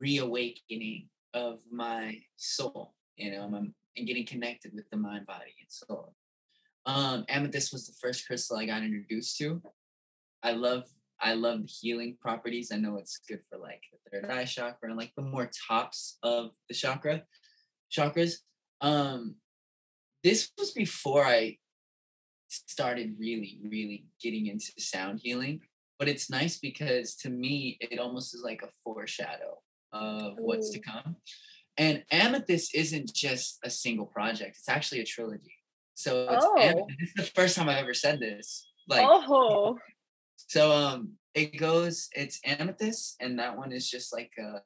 reawakening 0.01 1.09
of 1.35 1.61
my 1.71 2.19
soul, 2.37 2.95
you 3.17 3.31
know, 3.33 3.53
and 3.55 4.07
getting 4.07 4.27
connected 4.27 4.73
with 4.75 4.89
the 4.91 4.97
mind, 4.97 5.27
body, 5.27 5.55
and 5.61 5.71
soul. 5.71 6.15
Um, 6.87 7.25
amethyst 7.29 7.73
was 7.73 7.87
the 7.87 7.95
first 8.01 8.27
crystal 8.27 8.57
I 8.57 8.67
got 8.67 8.83
introduced 8.83 9.37
to. 9.39 9.63
I 10.43 10.53
love 10.53 10.85
I 11.23 11.35
love 11.35 11.63
the 11.63 11.69
healing 11.69 12.17
properties. 12.19 12.73
I 12.73 12.77
know 12.77 12.97
it's 12.97 13.21
good 13.29 13.41
for 13.51 13.59
like 13.59 13.83
the 13.93 14.21
third 14.21 14.31
eye 14.31 14.47
chakra 14.47 14.89
and 14.89 14.97
like 14.97 15.13
the 15.17 15.23
more 15.23 15.51
tops 15.69 16.17
of 16.23 16.53
the 16.69 16.75
chakra 16.75 17.25
chakras. 17.93 18.37
Um, 18.81 19.37
this 20.25 20.51
was 20.59 20.71
before 20.71 21.25
I 21.25 21.59
started 22.49 23.17
really, 23.19 23.59
really 23.63 24.07
getting 24.23 24.47
into 24.47 24.73
sound 24.79 25.21
healing. 25.23 25.61
But 25.99 26.09
it's 26.09 26.31
nice 26.31 26.59
because 26.59 27.15
to 27.17 27.29
me, 27.29 27.77
it 27.81 27.99
almost 27.99 28.35
is 28.35 28.43
like 28.43 28.63
a 28.63 28.71
foreshadow 28.83 29.59
of 29.93 30.35
what's 30.39 30.71
to 30.71 30.81
come. 30.81 31.17
And 31.77 32.05
Amethyst 32.11 32.75
isn't 32.75 33.15
just 33.15 33.59
a 33.65 33.71
single 33.71 34.07
project; 34.07 34.57
it's 34.59 34.69
actually 34.69 35.01
a 35.01 35.07
trilogy. 35.07 35.55
So 35.95 36.27
it's 36.31 36.45
Oh. 36.45 36.59
Amethyst. 36.59 36.99
This 36.99 37.09
is 37.09 37.15
the 37.15 37.41
first 37.41 37.57
time 37.57 37.69
I've 37.69 37.79
ever 37.79 37.95
said 37.95 38.21
this. 38.21 38.67
Like, 38.89 39.07
oh, 39.09 39.79
so 40.37 40.73
um, 40.73 41.13
it 41.35 41.57
goes. 41.57 42.09
It's 42.13 42.41
Amethyst, 42.45 43.17
and 43.21 43.39
that 43.39 43.57
one 43.57 43.73
is 43.73 43.89
just 43.89 44.13
like 44.13 44.33
a 44.39 44.61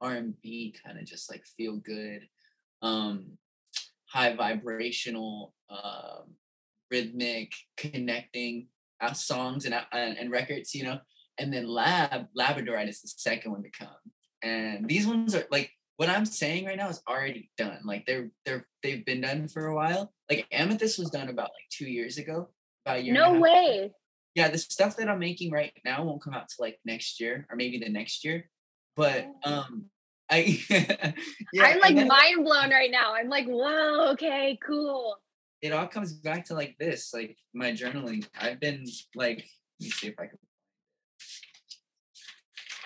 R 0.00 0.14
and 0.14 0.34
B 0.42 0.74
kind 0.84 0.98
of 0.98 1.04
just 1.04 1.30
like 1.30 1.44
feel 1.56 1.76
good, 1.76 2.26
um, 2.82 3.38
high 4.06 4.34
vibrational, 4.34 5.54
um, 5.70 6.34
rhythmic, 6.90 7.52
connecting 7.76 8.68
songs 9.14 9.64
and, 9.64 9.74
uh, 9.74 9.84
and 9.92 10.18
and 10.18 10.30
records. 10.30 10.74
You 10.74 10.84
know, 10.84 11.00
and 11.38 11.52
then 11.52 11.66
Lab 11.68 12.26
Labradorite 12.36 12.88
is 12.88 13.02
the 13.02 13.08
second 13.08 13.52
one 13.52 13.62
to 13.62 13.70
come, 13.70 13.88
and 14.46 14.88
these 14.88 15.06
ones 15.06 15.34
are 15.34 15.44
like 15.50 15.70
what 15.98 16.08
I'm 16.10 16.26
saying 16.26 16.66
right 16.66 16.76
now 16.76 16.88
is 16.90 17.02
already 17.08 17.50
done. 17.56 17.80
Like 17.84 18.04
they're 18.06 18.30
they're 18.44 18.64
they've 18.82 19.04
been 19.04 19.22
done 19.22 19.48
for 19.48 19.66
a 19.66 19.74
while. 19.74 20.12
Like 20.30 20.46
Amethyst 20.52 20.98
was 20.98 21.10
done 21.10 21.28
about 21.28 21.50
like 21.56 21.68
two 21.70 21.88
years 21.98 22.18
ago. 22.18 22.48
About 22.84 22.98
a 22.98 23.02
year 23.04 23.14
no 23.14 23.40
way. 23.40 23.92
yeah, 24.34 24.48
the 24.48 24.58
stuff 24.58 24.96
that 24.96 25.08
I'm 25.08 25.18
making 25.18 25.50
right 25.50 25.72
now 25.84 26.04
won't 26.04 26.22
come 26.22 26.34
out 26.34 26.48
to 26.50 26.54
like 26.60 26.78
next 26.84 27.18
year 27.20 27.46
or 27.50 27.56
maybe 27.56 27.78
the 27.78 27.88
next 27.88 28.24
year. 28.24 28.48
But 28.94 29.26
Oh. 29.44 29.52
um 29.52 29.90
I 30.30 30.38
yeah, 31.52 31.64
I'm 31.64 31.78
like 31.80 31.94
then 31.94 32.08
mind 32.08 32.44
blown 32.44 32.70
right 32.70 32.90
now. 32.90 33.14
I'm 33.14 33.28
like, 33.28 33.46
whoa, 33.46 34.10
okay, 34.12 34.58
cool. 34.66 35.16
it 35.62 35.72
all 35.72 35.86
comes 35.86 36.12
back 36.12 36.44
to 36.46 36.54
like 36.54 36.74
this, 36.78 37.14
like 37.14 37.36
my 37.54 37.70
journaling. 37.72 38.26
I've 38.38 38.60
been 38.60 38.84
like 39.14 39.38
let 39.80 39.84
me 39.86 39.90
see 39.90 40.08
if 40.08 40.18
I 40.18 40.26
can 40.26 40.38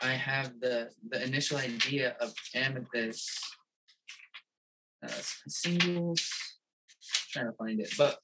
I 0.02 0.12
have 0.12 0.60
the 0.60 0.90
the 1.08 1.22
initial 1.22 1.58
idea 1.58 2.16
of 2.20 2.32
amethyst 2.54 3.30
uh, 5.04 5.08
singles 5.48 6.28
trying 7.30 7.46
to 7.46 7.52
find 7.52 7.80
it 7.80 7.92
but 7.96 8.18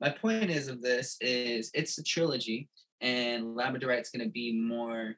my 0.00 0.10
point 0.10 0.50
is 0.50 0.68
of 0.68 0.82
this 0.82 1.16
is 1.20 1.70
it's 1.74 1.98
a 1.98 2.02
trilogy 2.02 2.68
and 3.00 3.56
labradorite's 3.56 4.10
going 4.10 4.24
to 4.24 4.30
be 4.30 4.52
more 4.52 5.14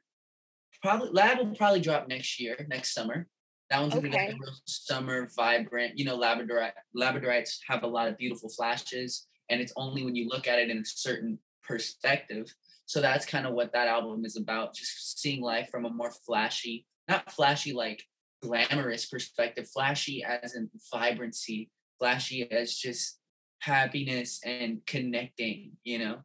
probably 0.81 1.09
lab 1.11 1.37
will 1.39 1.55
probably 1.55 1.79
drop 1.79 2.07
next 2.07 2.39
year 2.39 2.65
next 2.69 2.93
summer 2.93 3.27
that 3.69 3.79
one's 3.81 3.95
Okay. 3.95 4.07
be 4.07 4.09
real 4.09 4.53
summer 4.65 5.29
vibrant 5.35 5.97
you 5.97 6.05
know 6.05 6.17
labradorite 6.17 6.71
labradorites 6.95 7.59
have 7.67 7.83
a 7.83 7.87
lot 7.87 8.07
of 8.07 8.17
beautiful 8.17 8.49
flashes 8.49 9.27
and 9.49 9.61
it's 9.61 9.73
only 9.75 10.03
when 10.03 10.15
you 10.15 10.27
look 10.27 10.47
at 10.47 10.59
it 10.59 10.69
in 10.69 10.79
a 10.79 10.85
certain 10.85 11.37
perspective 11.63 12.53
so 12.93 13.01
that's 13.01 13.25
kind 13.25 13.47
of 13.47 13.53
what 13.55 13.73
that 13.73 13.87
album 13.87 14.23
is 14.23 14.37
about 14.37 14.75
just 14.75 15.19
seeing 15.19 15.41
life 15.41 15.67
from 15.71 15.83
a 15.85 15.89
more 15.89 16.11
flashy 16.27 16.85
not 17.09 17.31
flashy 17.31 17.73
like 17.73 18.03
glamorous 18.43 19.07
perspective 19.07 19.67
flashy 19.67 20.23
as 20.23 20.53
in 20.53 20.69
vibrancy 20.93 21.71
flashy 21.97 22.49
as 22.51 22.75
just 22.77 23.17
happiness 23.61 24.39
and 24.45 24.85
connecting 24.85 25.71
you 25.83 25.97
know 25.97 26.17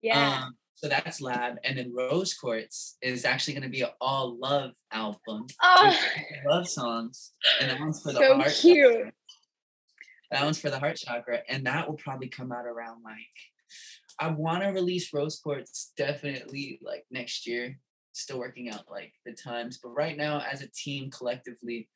Yeah. 0.00 0.44
um, 0.46 0.54
so 0.74 0.88
that's 0.88 1.20
lab 1.20 1.56
and 1.62 1.76
then 1.76 1.92
rose 1.94 2.32
quartz 2.32 2.96
is 3.02 3.26
actually 3.26 3.52
going 3.52 3.64
to 3.64 3.68
be 3.68 3.82
an 3.82 3.90
all 4.00 4.38
love 4.40 4.70
album. 4.92 5.44
Oh. 5.62 5.94
Love 6.48 6.66
songs 6.66 7.32
and 7.60 7.70
that 7.70 7.80
one's 7.80 8.00
for 8.02 8.12
the 8.12 8.18
so 8.20 8.34
heart 8.36 8.52
cute. 8.60 8.94
chakra. 8.94 9.12
that 10.30 10.44
one's 10.44 10.58
for 10.60 10.70
the 10.70 10.78
heart 10.78 10.96
chakra 10.96 11.40
and 11.50 11.66
that 11.66 11.86
will 11.86 11.96
probably 11.98 12.28
come 12.28 12.50
out 12.50 12.64
around 12.66 13.02
like 13.04 13.36
i 14.20 14.28
want 14.28 14.62
to 14.62 14.68
release 14.68 15.12
rose 15.12 15.38
quartz 15.38 15.92
definitely 15.96 16.78
like 16.82 17.04
next 17.10 17.46
year 17.46 17.78
still 18.12 18.38
working 18.38 18.70
out 18.70 18.84
like 18.90 19.12
the 19.26 19.32
times 19.32 19.78
but 19.82 19.90
right 19.90 20.16
now 20.16 20.40
as 20.50 20.62
a 20.62 20.68
team 20.68 21.10
collectively 21.10 21.88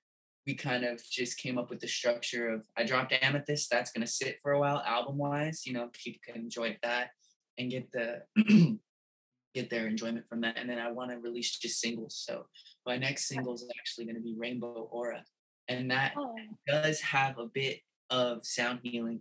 we 0.47 0.55
kind 0.55 0.85
of 0.85 1.01
just 1.11 1.37
came 1.37 1.59
up 1.59 1.71
with 1.71 1.81
the 1.81 1.89
structure 1.89 2.49
of 2.49 2.67
i 2.77 2.85
dropped 2.85 3.13
amethyst 3.23 3.71
that's 3.71 3.93
going 3.93 4.05
to 4.05 4.13
sit 4.13 4.39
for 4.43 4.53
a 4.53 4.61
while 4.61 4.83
album 4.87 5.17
wise 5.17 5.67
you 5.67 5.73
know 5.73 5.89
people 5.93 6.21
can 6.27 6.41
enjoy 6.41 6.77
that 6.83 7.11
and 7.59 7.71
get 7.71 7.91
the 7.93 8.23
get 9.55 9.71
their 9.71 9.87
enjoyment 9.87 10.27
from 10.29 10.41
that 10.41 10.57
and 10.59 10.69
then 10.69 10.79
i 10.79 10.91
want 10.91 11.11
to 11.11 11.19
release 11.19 11.57
just 11.59 11.81
singles 11.81 12.23
so 12.27 12.47
my 12.87 12.97
next 12.97 13.27
single 13.29 13.55
is 13.55 13.69
actually 13.79 14.05
going 14.05 14.17
to 14.17 14.23
be 14.23 14.35
rainbow 14.37 14.89
aura 14.91 15.23
and 15.69 15.91
that 15.91 16.13
Oh, 16.17 16.35
does 16.67 17.01
have 17.01 17.39
a 17.39 17.47
bit 17.47 17.81
of 18.11 18.45
sound 18.47 18.81
healing. 18.83 19.21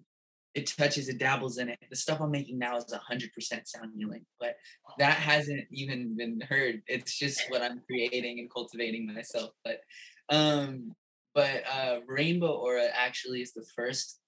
It 0.58 0.74
touches, 0.76 1.08
it 1.08 1.20
dabbles 1.20 1.60
in 1.60 1.70
it. 1.70 1.78
The 1.88 1.96
stuff 1.96 2.20
I'm 2.20 2.32
making 2.32 2.58
now 2.58 2.78
is 2.78 2.86
100% 2.86 3.30
sound 3.68 3.92
healing, 3.96 4.26
but 4.40 4.56
that 4.98 5.14
hasn't 5.14 5.66
even 5.72 6.18
been 6.18 6.42
heard. 6.42 6.82
It's 6.88 7.16
just 7.16 7.44
what 7.50 7.62
I'm 7.62 7.84
creating 7.86 8.40
and 8.40 8.52
cultivating 8.52 9.06
myself. 9.06 9.52
But, 9.64 9.82
um, 10.30 10.96
but 11.36 11.62
uh, 11.72 12.00
Rainbow 12.08 12.52
Aura 12.52 12.88
actually 12.92 13.44
is 13.44 13.54
the 13.54 13.68
first 13.76 14.20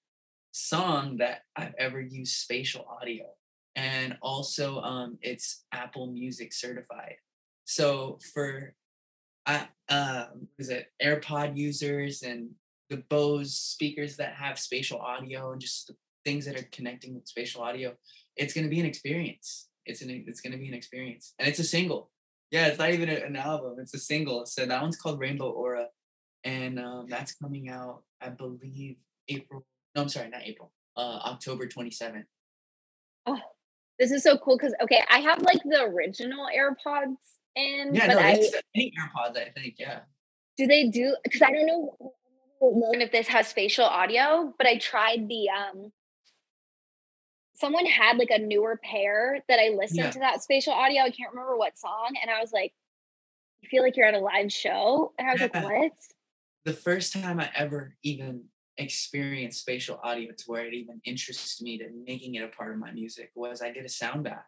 song 0.52 1.16
that 1.16 1.40
I've 1.56 1.74
ever 1.80 2.00
used 2.00 2.36
spatial 2.36 2.86
audio, 2.88 3.24
and 3.74 4.16
also 4.22 4.80
um, 4.82 5.18
it's 5.22 5.64
Apple 5.72 6.12
Music 6.12 6.52
certified. 6.52 7.16
So 7.64 8.20
for 8.32 8.74
I 9.46 9.66
uh, 9.88 10.26
is 10.60 10.68
it 10.68 10.86
AirPod 11.02 11.56
users 11.56 12.22
and 12.22 12.50
the 12.88 12.98
Bose 13.08 13.56
speakers 13.56 14.16
that 14.18 14.34
have 14.34 14.58
spatial 14.58 15.00
audio 15.00 15.52
and 15.52 15.60
just 15.60 15.88
the 15.88 15.94
things 16.24 16.44
that 16.46 16.56
are 16.56 16.68
connecting 16.72 17.14
with 17.14 17.26
spatial 17.26 17.62
audio, 17.62 17.94
it's 18.36 18.52
gonna 18.54 18.68
be 18.68 18.80
an 18.80 18.86
experience. 18.86 19.68
It's 19.86 20.02
an 20.02 20.10
it's 20.26 20.40
gonna 20.40 20.58
be 20.58 20.68
an 20.68 20.74
experience, 20.74 21.34
and 21.38 21.48
it's 21.48 21.58
a 21.58 21.64
single. 21.64 22.10
Yeah, 22.50 22.66
it's 22.66 22.78
not 22.78 22.90
even 22.90 23.08
a- 23.08 23.24
an 23.24 23.36
album; 23.36 23.76
it's 23.80 23.94
a 23.94 23.98
single. 23.98 24.46
So 24.46 24.66
that 24.66 24.82
one's 24.82 24.96
called 24.96 25.18
Rainbow 25.20 25.50
Aura, 25.50 25.88
and 26.44 26.78
um, 26.78 27.06
that's 27.08 27.34
coming 27.34 27.68
out, 27.68 28.02
I 28.20 28.28
believe, 28.30 28.98
April. 29.28 29.64
No, 29.94 30.02
I'm 30.02 30.08
sorry, 30.08 30.28
not 30.28 30.42
April. 30.44 30.72
Uh, 30.96 31.20
October 31.24 31.66
27th. 31.66 32.24
Oh, 33.26 33.38
this 33.98 34.10
is 34.10 34.22
so 34.22 34.36
cool 34.38 34.56
because 34.56 34.74
okay, 34.82 35.02
I 35.10 35.18
have 35.20 35.40
like 35.42 35.62
the 35.64 35.82
original 35.84 36.46
AirPods 36.54 37.16
in, 37.56 37.94
Yeah, 37.94 38.06
but 38.08 38.14
no, 38.14 38.18
I 38.20 38.32
it's 38.32 38.54
any 38.74 38.92
AirPods. 38.98 39.36
I 39.38 39.50
think. 39.50 39.76
Yeah. 39.78 40.00
do 40.56 40.66
they 40.66 40.88
do 40.88 41.16
because 41.24 41.42
I 41.42 41.50
don't 41.52 41.66
know 41.66 41.96
if 42.60 43.12
this 43.12 43.28
has 43.28 43.48
spatial 43.48 43.84
audio, 43.86 44.52
but 44.58 44.66
I 44.66 44.76
tried 44.78 45.28
the 45.28 45.48
um 45.50 45.92
someone 47.60 47.84
had 47.86 48.16
like 48.16 48.30
a 48.30 48.38
newer 48.38 48.80
pair 48.82 49.44
that 49.48 49.58
I 49.60 49.68
listened 49.68 49.98
Yeah. 49.98 50.10
to 50.10 50.18
that 50.20 50.42
spatial 50.42 50.72
audio. 50.72 51.02
I 51.02 51.10
can't 51.10 51.30
remember 51.30 51.56
what 51.56 51.78
song, 51.78 52.14
and 52.20 52.30
I 52.30 52.40
was 52.40 52.52
like, 52.52 52.72
I 53.62 53.66
feel 53.68 53.82
like 53.82 53.96
you're 53.96 54.06
at 54.06 54.14
a 54.14 54.18
live 54.18 54.50
show. 54.50 55.12
And 55.18 55.28
I 55.28 55.32
was 55.32 55.40
Yeah. 55.40 55.48
like, 55.52 55.64
what? 55.64 55.92
the 56.64 56.72
first 56.74 57.12
time 57.12 57.40
I 57.40 57.50
ever 57.54 57.96
even 58.02 58.44
experienced 58.76 59.60
spatial 59.60 59.98
audio 60.02 60.32
to 60.32 60.44
where 60.46 60.66
it 60.66 60.74
even 60.74 61.00
interests 61.04 61.60
me 61.62 61.78
to 61.78 61.88
making 62.06 62.34
it 62.34 62.42
a 62.42 62.48
part 62.48 62.72
of 62.72 62.78
my 62.78 62.90
music 62.92 63.30
was 63.34 63.60
I 63.62 63.70
did 63.72 63.84
a 63.84 63.88
sound 63.88 64.24
bath. 64.24 64.44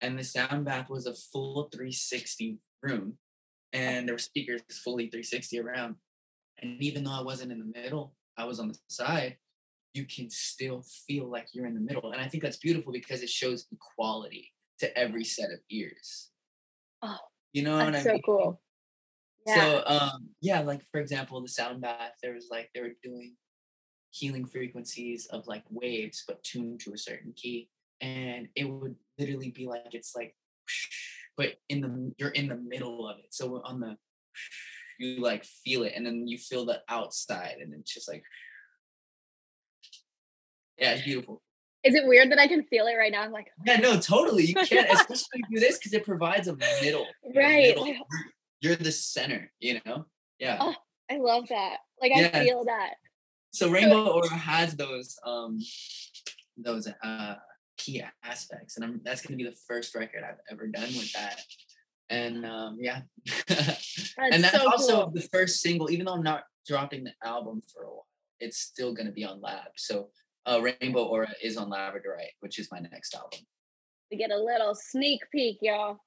And 0.00 0.18
the 0.18 0.24
sound 0.24 0.64
bath 0.64 0.88
was 0.88 1.06
a 1.06 1.14
full 1.14 1.68
360 1.72 2.58
room. 2.82 3.18
Oh. 3.18 3.78
And 3.78 4.06
there 4.08 4.14
were 4.14 4.18
speakers 4.18 4.62
fully 4.84 5.04
360 5.04 5.58
around. 5.60 5.96
And 6.60 6.82
even 6.82 7.04
though 7.04 7.12
I 7.12 7.22
wasn't 7.22 7.52
in 7.52 7.58
the 7.58 7.80
middle, 7.80 8.14
I 8.36 8.44
was 8.44 8.58
on 8.60 8.68
the 8.68 8.78
side, 8.88 9.36
you 9.94 10.04
can 10.04 10.30
still 10.30 10.84
feel 11.06 11.30
like 11.30 11.48
you're 11.52 11.66
in 11.66 11.74
the 11.74 11.80
middle. 11.80 12.12
And 12.12 12.20
I 12.20 12.28
think 12.28 12.42
that's 12.42 12.58
beautiful 12.58 12.92
because 12.92 13.22
it 13.22 13.28
shows 13.28 13.66
equality 13.72 14.52
to 14.80 14.96
every 14.96 15.24
set 15.24 15.50
of 15.50 15.58
ears. 15.70 16.30
Oh, 17.02 17.18
You 17.52 17.62
know 17.62 17.76
what 17.76 17.94
I 17.94 18.02
so 18.02 18.12
mean? 18.12 18.18
So 18.18 18.22
cool. 18.24 18.60
Yeah. 19.46 19.54
So 19.54 19.82
um 19.86 20.28
yeah, 20.40 20.60
like 20.60 20.82
for 20.92 21.00
example, 21.00 21.40
the 21.40 21.48
sound 21.48 21.80
bath, 21.80 22.12
there 22.22 22.34
was 22.34 22.48
like 22.50 22.70
they 22.74 22.80
were 22.80 22.96
doing 23.02 23.34
healing 24.10 24.46
frequencies 24.46 25.26
of 25.26 25.46
like 25.46 25.64
waves 25.70 26.24
but 26.26 26.42
tuned 26.42 26.80
to 26.80 26.92
a 26.92 26.98
certain 26.98 27.32
key. 27.34 27.70
And 28.00 28.48
it 28.54 28.64
would 28.64 28.94
literally 29.18 29.50
be 29.50 29.66
like 29.66 29.92
it's 29.92 30.14
like 30.14 30.34
but 31.36 31.54
in 31.68 31.80
the 31.80 32.12
you're 32.18 32.30
in 32.30 32.48
the 32.48 32.56
middle 32.56 33.08
of 33.08 33.18
it. 33.18 33.26
So 33.30 33.62
on 33.64 33.80
the 33.80 33.96
you 34.98 35.20
like 35.20 35.44
feel 35.44 35.84
it 35.84 35.92
and 35.96 36.04
then 36.04 36.26
you 36.26 36.36
feel 36.36 36.64
the 36.64 36.82
outside 36.88 37.56
and 37.60 37.72
it's 37.72 37.94
just 37.94 38.08
like 38.08 38.24
Yeah, 40.78 40.92
it's 40.92 41.02
beautiful. 41.04 41.42
Is 41.84 41.94
it 41.94 42.06
weird 42.06 42.30
that 42.32 42.38
I 42.38 42.48
can 42.48 42.64
feel 42.64 42.86
it 42.86 42.94
right 42.94 43.12
now? 43.12 43.22
I'm 43.22 43.32
like, 43.32 43.48
Yeah, 43.64 43.76
no, 43.78 43.98
totally. 43.98 44.44
You 44.44 44.54
can't, 44.54 44.90
especially 44.92 45.42
you 45.48 45.56
do 45.56 45.60
this 45.60 45.78
because 45.78 45.92
it 45.92 46.04
provides 46.04 46.48
a 46.48 46.56
middle. 46.82 47.06
a 47.24 47.38
Right. 47.38 47.76
middle. 47.76 47.94
You're, 48.60 48.76
the 48.76 48.90
center, 48.90 49.52
you 49.60 49.80
know? 49.86 50.06
Yeah. 50.38 50.58
Oh, 50.60 50.74
I 51.10 51.18
love 51.18 51.48
that. 51.48 51.76
Like 52.00 52.12
I 52.12 52.44
feel 52.44 52.64
that. 52.64 52.94
So 53.52 53.70
Rainbow 53.70 54.08
Aura 54.08 54.28
has 54.28 54.76
those 54.76 55.16
um 55.24 55.58
those 56.56 56.88
uh 57.02 57.34
key 57.76 58.02
aspects, 58.22 58.76
and 58.76 58.84
I'm, 58.84 59.00
that's 59.04 59.22
gonna 59.22 59.36
be 59.36 59.44
the 59.44 59.56
first 59.66 59.94
record 59.94 60.22
I've 60.22 60.38
ever 60.50 60.66
done 60.66 60.82
with 60.88 61.12
that. 61.14 61.40
And 62.10 62.44
um 62.44 62.76
yeah, 62.80 63.02
That's 63.48 64.16
and 64.16 64.44
that's 64.44 64.56
so 64.56 64.70
also 64.70 65.02
cool. 65.04 65.10
the 65.14 65.28
first 65.32 65.60
single. 65.60 65.90
Even 65.90 66.06
though 66.06 66.14
I'm 66.14 66.22
not 66.22 66.44
dropping 66.66 67.04
the 67.04 67.12
album 67.24 67.62
for 67.72 67.84
a 67.84 67.88
while, 67.88 68.06
it's 68.38 68.58
still 68.58 68.92
gonna 68.92 69.12
be 69.12 69.24
on 69.24 69.40
Lab. 69.40 69.68
So 69.76 70.10
uh, 70.48 70.60
Rainbow 70.60 71.04
Aura 71.04 71.32
is 71.42 71.56
on 71.56 71.70
Labradorite, 71.70 72.34
which 72.40 72.58
is 72.58 72.68
my 72.72 72.78
next 72.78 73.14
album. 73.14 73.40
We 74.10 74.16
get 74.16 74.30
a 74.30 74.38
little 74.38 74.74
sneak 74.74 75.20
peek, 75.30 75.58
y'all. 75.60 75.98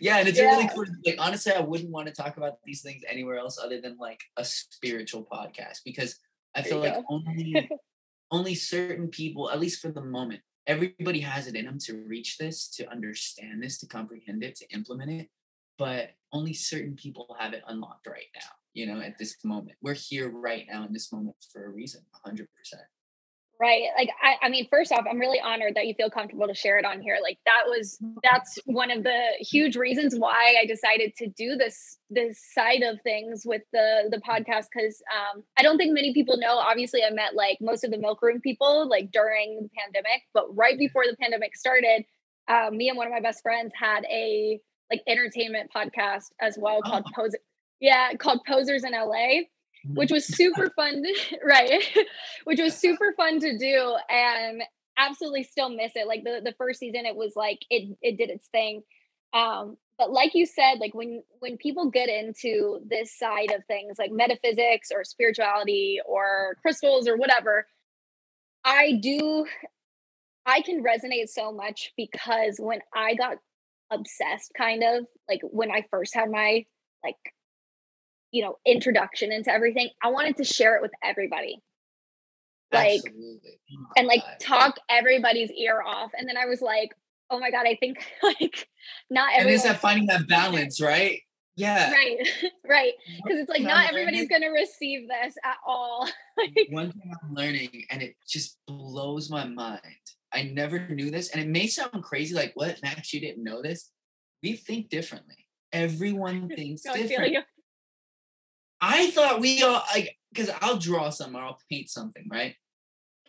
Yeah, 0.00 0.18
and 0.18 0.28
it's 0.28 0.38
really 0.38 0.68
cool. 0.74 0.84
Like 1.06 1.16
honestly, 1.18 1.52
I 1.52 1.60
wouldn't 1.60 1.90
want 1.90 2.08
to 2.08 2.12
talk 2.12 2.36
about 2.36 2.58
these 2.64 2.82
things 2.82 3.02
anywhere 3.08 3.38
else 3.38 3.58
other 3.58 3.80
than 3.80 3.96
like 3.98 4.20
a 4.36 4.44
spiritual 4.44 5.26
podcast 5.32 5.78
because 5.84 6.18
I 6.54 6.62
feel 6.62 6.80
like 6.80 6.96
only 7.08 7.70
only 8.30 8.54
certain 8.54 9.08
people, 9.08 9.50
at 9.50 9.60
least 9.60 9.80
for 9.80 9.90
the 9.90 10.02
moment, 10.02 10.40
everybody 10.66 11.20
has 11.20 11.46
it 11.46 11.56
in 11.56 11.64
them 11.64 11.78
to 11.86 12.04
reach 12.06 12.36
this, 12.36 12.68
to 12.76 12.90
understand 12.90 13.62
this, 13.62 13.78
to 13.78 13.86
comprehend 13.86 14.44
it, 14.44 14.56
to 14.56 14.68
implement 14.74 15.10
it. 15.10 15.28
But 15.78 16.10
only 16.32 16.52
certain 16.52 16.94
people 16.94 17.34
have 17.38 17.54
it 17.54 17.62
unlocked 17.66 18.06
right 18.06 18.26
now. 18.34 18.50
You 18.74 18.86
know, 18.86 19.00
at 19.00 19.16
this 19.16 19.36
moment, 19.42 19.78
we're 19.80 19.94
here 19.94 20.28
right 20.28 20.66
now 20.70 20.84
in 20.84 20.92
this 20.92 21.10
moment 21.12 21.36
for 21.50 21.64
a 21.64 21.70
reason, 21.70 22.02
hundred 22.24 22.48
percent. 22.54 22.82
Right. 23.60 23.86
Like 23.96 24.10
I, 24.22 24.46
I 24.46 24.48
mean, 24.50 24.68
first 24.70 24.92
off, 24.92 25.04
I'm 25.10 25.18
really 25.18 25.40
honored 25.40 25.74
that 25.74 25.88
you 25.88 25.94
feel 25.94 26.10
comfortable 26.10 26.46
to 26.46 26.54
share 26.54 26.78
it 26.78 26.84
on 26.84 27.00
here. 27.00 27.18
Like 27.20 27.38
that 27.44 27.62
was 27.66 27.98
that's 28.22 28.56
one 28.66 28.92
of 28.92 29.02
the 29.02 29.20
huge 29.40 29.74
reasons 29.76 30.14
why 30.16 30.54
I 30.60 30.64
decided 30.64 31.16
to 31.16 31.26
do 31.26 31.56
this 31.56 31.98
this 32.08 32.40
side 32.54 32.82
of 32.82 33.00
things 33.02 33.42
with 33.44 33.62
the 33.72 34.08
the 34.12 34.18
podcast 34.18 34.66
because 34.72 35.02
um, 35.12 35.42
I 35.58 35.62
don't 35.62 35.76
think 35.76 35.92
many 35.92 36.14
people 36.14 36.36
know. 36.36 36.56
Obviously, 36.56 37.02
I 37.02 37.10
met 37.10 37.34
like 37.34 37.58
most 37.60 37.82
of 37.82 37.90
the 37.90 37.98
milk 37.98 38.22
room 38.22 38.40
people 38.40 38.88
like 38.88 39.10
during 39.10 39.60
the 39.62 39.68
pandemic, 39.76 40.22
but 40.32 40.44
right 40.56 40.78
before 40.78 41.02
the 41.10 41.16
pandemic 41.20 41.56
started, 41.56 42.04
uh, 42.46 42.70
me 42.70 42.88
and 42.88 42.96
one 42.96 43.08
of 43.08 43.12
my 43.12 43.20
best 43.20 43.42
friends 43.42 43.72
had 43.74 44.04
a 44.04 44.60
like 44.88 45.02
entertainment 45.08 45.68
podcast 45.74 46.26
as 46.40 46.56
well 46.60 46.80
called 46.80 47.04
Oh. 47.08 47.22
Pose. 47.22 47.34
Yeah, 47.80 48.12
called 48.14 48.40
Posers 48.46 48.84
in 48.84 48.92
LA 48.92 49.42
which 49.94 50.10
was 50.10 50.26
super 50.26 50.70
fun 50.70 51.02
right 51.44 51.82
which 52.44 52.60
was 52.60 52.74
super 52.74 53.12
fun 53.16 53.40
to 53.40 53.58
do 53.58 53.96
and 54.08 54.62
absolutely 54.98 55.42
still 55.44 55.70
miss 55.70 55.92
it 55.94 56.06
like 56.06 56.24
the, 56.24 56.40
the 56.44 56.54
first 56.58 56.80
season 56.80 57.06
it 57.06 57.16
was 57.16 57.34
like 57.36 57.60
it 57.70 57.96
it 58.02 58.18
did 58.18 58.30
its 58.30 58.48
thing 58.48 58.82
um 59.32 59.76
but 59.96 60.12
like 60.12 60.34
you 60.34 60.46
said 60.46 60.78
like 60.80 60.94
when 60.94 61.22
when 61.40 61.56
people 61.56 61.90
get 61.90 62.08
into 62.08 62.80
this 62.88 63.16
side 63.16 63.52
of 63.52 63.64
things 63.66 63.98
like 63.98 64.10
metaphysics 64.10 64.90
or 64.92 65.04
spirituality 65.04 65.98
or 66.06 66.56
crystals 66.62 67.06
or 67.06 67.16
whatever 67.16 67.66
i 68.64 68.98
do 69.02 69.46
i 70.46 70.60
can 70.62 70.82
resonate 70.82 71.28
so 71.28 71.52
much 71.52 71.92
because 71.96 72.56
when 72.58 72.80
i 72.94 73.14
got 73.14 73.36
obsessed 73.90 74.52
kind 74.56 74.82
of 74.82 75.06
like 75.28 75.40
when 75.42 75.70
i 75.70 75.84
first 75.90 76.14
had 76.14 76.30
my 76.30 76.64
like 77.04 77.16
you 78.30 78.42
know 78.42 78.56
introduction 78.66 79.32
into 79.32 79.50
everything 79.50 79.88
i 80.02 80.08
wanted 80.08 80.36
to 80.36 80.44
share 80.44 80.76
it 80.76 80.82
with 80.82 80.92
everybody 81.02 81.60
like 82.72 83.00
Absolutely. 83.06 83.60
Oh 83.72 83.86
and 83.96 84.06
like 84.06 84.22
talk 84.40 84.76
everybody's 84.90 85.50
ear 85.52 85.82
off 85.86 86.10
and 86.18 86.28
then 86.28 86.36
i 86.36 86.44
was 86.46 86.60
like 86.60 86.90
oh 87.30 87.38
my 87.38 87.50
god 87.50 87.66
i 87.66 87.76
think 87.80 87.98
like 88.22 88.68
not 89.10 89.30
And 89.32 89.40
everyone 89.40 89.54
it's 89.54 89.64
that 89.64 89.80
finding 89.80 90.06
that 90.06 90.28
balance, 90.28 90.80
right? 90.80 91.20
Yeah. 91.56 91.90
right 91.90 92.18
right 92.68 92.92
because 93.16 93.40
it's 93.40 93.50
like 93.50 93.62
not 93.62 93.88
everybody's 93.88 94.28
learning- 94.30 94.42
gonna 94.42 94.52
receive 94.52 95.08
this 95.08 95.34
at 95.44 95.56
all 95.66 96.08
like 96.38 96.68
one 96.70 96.92
thing 96.92 97.12
I'm 97.22 97.34
learning, 97.34 97.84
and 97.90 98.00
it 98.02 98.14
just 98.28 98.58
blows 98.68 99.28
my 99.28 99.44
mind. 99.44 99.80
I 100.32 100.42
never 100.42 100.86
knew 100.88 101.10
this, 101.10 101.30
and 101.30 101.40
it 101.42 101.48
may 101.48 101.66
sound 101.66 102.02
crazy, 102.04 102.34
like 102.34 102.52
what, 102.54 102.80
Max, 102.82 103.12
you 103.12 103.20
didn't 103.20 103.42
know 103.42 103.60
this? 103.62 103.90
We 104.42 104.52
think 104.52 104.88
differently. 104.88 105.48
Everyone 105.72 106.48
thinks 106.48 106.84
no, 106.84 106.94
different. 106.94 107.38
I 108.80 109.10
thought 109.10 109.40
we 109.40 109.62
all 109.62 109.82
like 109.94 110.16
because 110.32 110.50
I'll 110.60 110.78
draw 110.78 111.10
some 111.10 111.36
or 111.36 111.40
I'll 111.40 111.58
paint 111.70 111.88
something, 111.90 112.26
right? 112.30 112.54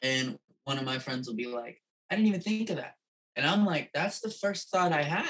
And 0.02 0.38
one 0.66 0.78
of 0.78 0.86
my 0.86 1.00
friends 1.00 1.28
will 1.28 1.36
be 1.36 1.48
like, 1.48 1.82
I 2.10 2.16
didn't 2.16 2.28
even 2.28 2.42
think 2.42 2.70
of 2.70 2.78
that. 2.78 2.96
And 3.36 3.46
I'm 3.46 3.66
like, 3.66 3.90
that's 3.94 4.20
the 4.20 4.30
first 4.30 4.70
thought 4.70 4.92
I 4.92 5.04
had. 5.04 5.30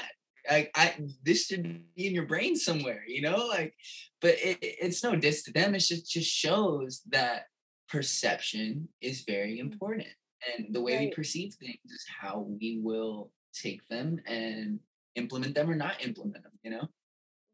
Like 0.50 0.72
I 0.76 0.96
this 1.24 1.46
should 1.46 1.64
be 1.96 2.08
in 2.08 2.14
your 2.14 2.26
brain 2.26 2.56
somewhere, 2.56 3.04
you 3.08 3.22
know? 3.22 3.46
Like, 3.48 3.74
but 4.22 4.36
it, 4.36 4.58
it- 4.62 4.76
it's 4.82 5.04
no 5.04 5.16
diss 5.16 5.44
to 5.44 5.54
them. 5.54 5.76
It 5.76 5.80
just 5.80 6.10
just 6.12 6.30
shows 6.30 7.02
that 7.10 7.44
perception 7.88 8.88
is 9.02 9.24
very 9.28 9.58
mm. 9.58 9.62
important. 9.62 10.08
And 10.56 10.74
the 10.74 10.82
way 10.82 10.98
we 11.00 11.12
perceive 11.12 11.54
things 11.54 11.80
is 11.86 12.06
how 12.22 12.48
we 12.60 12.80
will 12.82 13.32
take 13.54 13.86
them 13.90 14.22
and 14.26 14.80
implement 15.16 15.56
them 15.56 15.70
or 15.70 15.76
not 15.76 16.04
implement 16.04 16.44
them, 16.44 16.54
you 16.64 16.72
know? 16.72 16.88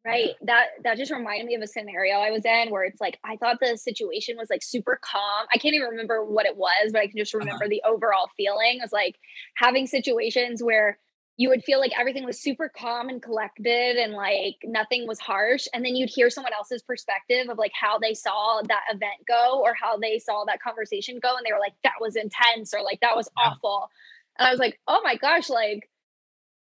Right. 0.06 0.32
That 0.44 0.68
that 0.84 0.98
just 0.98 1.12
reminded 1.12 1.48
me 1.48 1.56
of 1.56 1.64
a 1.64 1.68
scenario 1.68 2.18
I 2.18 2.30
was 2.30 2.46
in 2.46 2.70
where 2.70 2.84
it's 2.84 3.02
like 3.02 3.18
I 3.24 3.38
thought 3.38 3.58
the 3.60 3.76
situation 3.76 4.38
was 4.38 4.52
like 4.52 4.62
super 4.62 5.00
calm. 5.02 5.48
I 5.52 5.58
can't 5.58 5.74
even 5.74 5.90
remember 5.90 6.24
what 6.24 6.46
it 6.46 6.58
was, 6.58 6.92
but 6.92 7.02
I 7.02 7.08
can 7.08 7.18
just 7.18 7.34
uh-huh. 7.34 7.44
remember 7.44 7.68
the 7.68 7.82
overall 7.84 8.30
feeling. 8.38 8.78
It 8.78 8.84
was 8.84 8.94
like 8.94 9.16
having 9.56 9.88
situations 9.88 10.62
where 10.62 11.00
you 11.38 11.50
would 11.50 11.64
feel 11.64 11.80
like 11.80 11.92
everything 12.00 12.24
was 12.24 12.40
super 12.40 12.72
calm 12.78 13.10
and 13.10 13.22
collected 13.22 13.98
and 13.98 14.14
like 14.14 14.56
nothing 14.64 15.08
was 15.08 15.20
harsh. 15.20 15.68
And 15.74 15.84
then 15.84 15.96
you'd 15.96 16.10
hear 16.10 16.30
someone 16.30 16.54
else's 16.54 16.82
perspective 16.82 17.50
of 17.50 17.58
like 17.58 17.74
how 17.74 18.00
they 18.00 18.14
saw 18.14 18.62
that 18.68 18.84
event 18.90 19.26
go 19.28 19.62
or 19.62 19.74
how 19.74 19.98
they 19.98 20.20
saw 20.20 20.46
that 20.46 20.62
conversation 20.62 21.20
go. 21.22 21.36
And 21.36 21.46
they 21.46 21.52
were 21.52 21.60
like, 21.60 21.74
that 21.84 21.96
was 22.00 22.16
intense 22.16 22.74
or 22.74 22.84
like 22.84 23.02
that 23.02 23.18
was 23.18 23.28
awful. 23.38 23.90
And 24.38 24.48
I 24.48 24.52
was 24.52 24.60
like, 24.60 24.80
oh 24.88 25.02
my 25.04 25.16
gosh, 25.16 25.50
like 25.50 25.90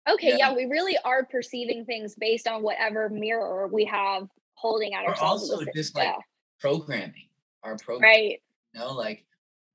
okay, 0.08 0.30
Yeah. 0.30 0.36
yeah. 0.50 0.54
we 0.54 0.66
really 0.66 0.96
are 1.04 1.24
perceiving 1.24 1.84
things 1.84 2.14
based 2.14 2.46
on 2.48 2.62
whatever 2.62 3.08
mirror 3.08 3.68
we 3.68 3.84
have 3.86 4.28
holding 4.54 4.94
at 4.94 5.04
Or 5.04 5.10
ourselves. 5.10 5.50
also 5.50 5.64
just, 5.74 5.94
like, 5.96 6.06
yeah, 6.08 6.16
Programming. 6.60 7.28
Our 7.64 7.76
program. 7.78 8.02
right, 8.10 8.42
You 8.74 8.80
know, 8.80 8.92
like 8.92 9.24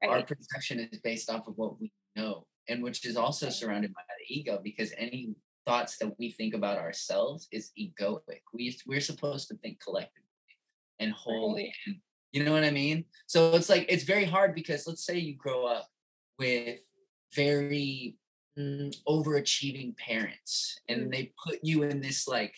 our 0.04 0.24
perception 0.24 0.80
is 0.80 1.00
based 1.00 1.30
off 1.30 1.48
of 1.48 1.58
what 1.58 1.80
we 1.80 1.92
know 2.16 2.46
and 2.68 2.84
which 2.84 3.06
is 3.06 3.16
also 3.18 3.50
surrounded 3.50 3.94
by 3.94 4.02
the 4.08 4.34
ego 4.36 4.60
because 4.64 4.92
any 4.98 5.34
thoughts 5.66 5.98
that 5.98 6.14
we 6.20 6.32
think 6.32 6.54
about 6.54 6.78
ourselves 6.78 7.48
is 7.52 7.72
egoic 7.80 8.42
we, 8.54 8.78
we're 8.86 9.00
supposed 9.02 9.48
to 9.48 9.56
think 9.58 9.80
collectively 9.82 10.24
and 11.00 11.12
wholly 11.14 11.64
Right. 11.64 11.74
and 11.88 11.96
you 12.32 12.44
know 12.44 12.52
what 12.54 12.64
i 12.64 12.72
mean 12.72 13.06
so 13.26 13.54
it's 13.56 13.70
like 13.70 13.86
it's 13.90 14.04
very 14.04 14.26
hard 14.26 14.54
because 14.54 14.86
let's 14.88 15.04
say 15.04 15.18
you 15.18 15.36
grow 15.36 15.66
up 15.66 15.88
with 16.38 16.80
very 17.34 18.16
overachieving 19.08 19.96
parents 19.98 20.80
and 20.90 21.08
Mm. 21.08 21.12
they 21.12 21.34
put 21.46 21.60
you 21.64 21.84
in 21.84 22.02
this 22.02 22.28
like 22.28 22.56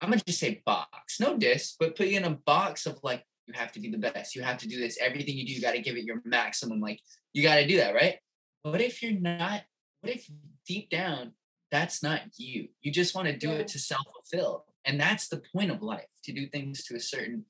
i'm 0.00 0.10
gonna 0.10 0.22
just 0.26 0.38
say 0.38 0.62
box 0.64 1.18
no 1.20 1.36
diss 1.36 1.74
but 1.78 1.96
put 1.96 2.06
you 2.06 2.16
in 2.18 2.24
a 2.24 2.30
box 2.46 2.86
of 2.86 2.98
like 3.02 3.24
you 3.46 3.54
have 3.54 3.72
to 3.72 3.80
be 3.80 3.90
the 3.90 3.98
best 3.98 4.34
you 4.36 4.42
have 4.42 4.58
to 4.58 4.68
do 4.68 4.78
this 4.78 4.98
everything 5.00 5.36
you 5.36 5.44
do 5.46 5.52
you 5.52 5.60
got 5.60 5.72
to 5.72 5.80
give 5.80 5.96
it 5.96 6.04
your 6.04 6.22
maximum 6.24 6.80
like 6.80 7.00
you 7.32 7.42
got 7.42 7.56
to 7.56 7.66
do 7.66 7.76
that 7.78 7.94
right 7.94 8.16
what 8.62 8.80
if 8.80 9.02
you're 9.02 9.20
not 9.20 9.62
what 10.02 10.12
if 10.12 10.30
deep 10.66 10.88
down 10.90 11.32
that's 11.70 12.02
not 12.02 12.20
you 12.36 12.68
you 12.80 12.92
just 12.92 13.14
want 13.14 13.26
to 13.26 13.36
do 13.36 13.48
Yeah. 13.48 13.54
it 13.62 13.68
to 13.68 13.78
self-fulfill 13.78 14.66
and 14.84 15.00
that's 15.00 15.28
the 15.28 15.42
point 15.52 15.70
of 15.70 15.82
life 15.82 16.06
to 16.24 16.32
do 16.32 16.46
things 16.46 16.84
to 16.84 16.94
a 16.96 17.00
certain 17.00 17.44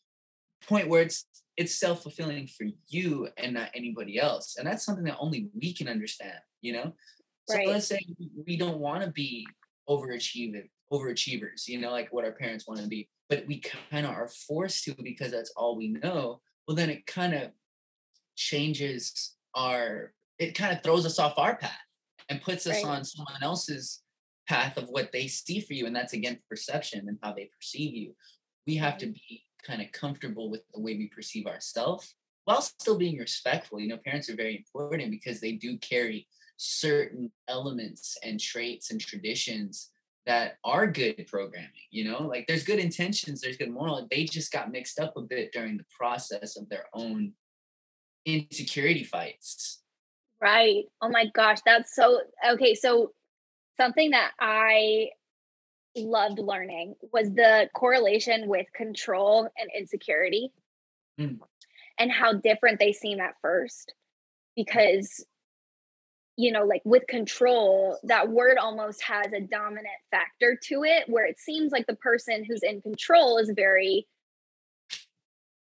point 0.66 0.88
where 0.88 1.02
it's 1.02 1.26
it's 1.56 1.74
self-fulfilling 1.74 2.46
for 2.46 2.66
you 2.88 3.28
and 3.36 3.54
not 3.54 3.70
anybody 3.74 4.18
else 4.18 4.56
and 4.56 4.66
that's 4.66 4.84
something 4.84 5.04
that 5.04 5.18
only 5.18 5.50
we 5.54 5.72
can 5.74 5.88
understand 5.88 6.38
you 6.62 6.72
know 6.72 6.94
so 7.50 7.56
Right. 7.56 7.68
let's 7.68 7.86
say 7.86 8.00
we 8.46 8.56
don't 8.56 8.78
want 8.78 9.04
to 9.04 9.10
be 9.10 9.46
overachieving 9.88 10.68
overachievers 10.92 11.68
you 11.68 11.80
know 11.80 11.90
like 11.90 12.12
what 12.12 12.24
our 12.24 12.32
parents 12.32 12.66
want 12.66 12.80
to 12.80 12.86
be 12.86 13.08
but 13.28 13.46
we 13.46 13.62
kind 13.90 14.06
of 14.06 14.12
are 14.12 14.28
forced 14.28 14.84
to 14.84 14.94
because 15.02 15.30
that's 15.30 15.52
all 15.56 15.76
we 15.76 15.88
know 15.88 16.40
well 16.66 16.74
then 16.74 16.90
it 16.90 17.06
kind 17.06 17.34
of 17.34 17.50
changes 18.36 19.34
our 19.54 20.12
it 20.38 20.54
kind 20.54 20.72
of 20.76 20.82
throws 20.82 21.06
us 21.06 21.18
off 21.18 21.34
our 21.36 21.56
path 21.56 21.70
and 22.28 22.42
puts 22.42 22.66
us 22.66 22.82
Right. 22.82 22.84
on 22.84 23.04
someone 23.04 23.42
else's 23.42 24.00
path 24.48 24.76
of 24.76 24.88
what 24.88 25.12
they 25.12 25.28
see 25.28 25.60
for 25.60 25.74
you 25.74 25.86
and 25.86 25.94
that's 25.94 26.12
again 26.12 26.38
perception 26.48 27.08
and 27.08 27.18
how 27.22 27.32
they 27.32 27.50
perceive 27.56 27.94
you 27.94 28.14
we 28.66 28.76
have 28.76 28.98
to 28.98 29.06
mm-hmm. 29.06 29.12
be 29.28 29.44
kind 29.64 29.82
of 29.82 29.92
comfortable 29.92 30.50
with 30.50 30.62
the 30.74 30.80
way 30.80 30.96
we 30.96 31.08
perceive 31.08 31.46
ourselves 31.46 32.14
while 32.46 32.62
still 32.62 32.98
being 32.98 33.18
respectful 33.18 33.78
you 33.78 33.88
know 33.88 33.98
parents 33.98 34.28
are 34.28 34.36
very 34.36 34.56
important 34.56 35.10
because 35.10 35.40
they 35.40 35.52
do 35.52 35.76
carry 35.78 36.26
certain 36.62 37.30
elements 37.48 38.18
and 38.22 38.38
traits 38.38 38.90
and 38.90 39.00
traditions 39.00 39.90
that 40.26 40.58
are 40.64 40.86
good 40.86 41.26
programming 41.26 41.70
you 41.90 42.04
know 42.04 42.22
like 42.22 42.46
there's 42.46 42.64
good 42.64 42.78
intentions 42.78 43.40
there's 43.40 43.56
good 43.56 43.70
moral 43.70 44.06
they 44.10 44.24
just 44.24 44.52
got 44.52 44.70
mixed 44.70 45.00
up 45.00 45.16
a 45.16 45.22
bit 45.22 45.50
during 45.52 45.78
the 45.78 45.86
process 45.96 46.56
of 46.56 46.68
their 46.68 46.84
own 46.92 47.32
insecurity 48.26 49.04
fights 49.04 49.80
Right. 50.40 50.84
Oh 51.02 51.10
my 51.10 51.26
gosh, 51.34 51.58
that's 51.66 51.94
so 51.94 52.22
okay. 52.52 52.74
So 52.74 53.12
something 53.76 54.12
that 54.12 54.32
I 54.40 55.10
loved 55.96 56.38
learning 56.38 56.94
was 57.12 57.30
the 57.34 57.68
correlation 57.74 58.48
with 58.48 58.66
control 58.74 59.48
and 59.58 59.70
insecurity 59.76 60.52
Mm. 61.18 61.40
and 61.98 62.10
how 62.10 62.32
different 62.32 62.78
they 62.78 62.92
seem 62.92 63.20
at 63.20 63.34
first 63.42 63.92
because 64.56 65.22
you 66.40 66.50
know 66.50 66.64
like 66.64 66.82
with 66.84 67.06
control 67.06 67.98
that 68.04 68.28
word 68.28 68.56
almost 68.58 69.02
has 69.02 69.32
a 69.32 69.40
dominant 69.40 69.88
factor 70.10 70.58
to 70.62 70.84
it 70.84 71.04
where 71.08 71.26
it 71.26 71.38
seems 71.38 71.70
like 71.70 71.86
the 71.86 71.96
person 71.96 72.44
who's 72.44 72.62
in 72.62 72.80
control 72.80 73.38
is 73.38 73.52
very 73.54 74.06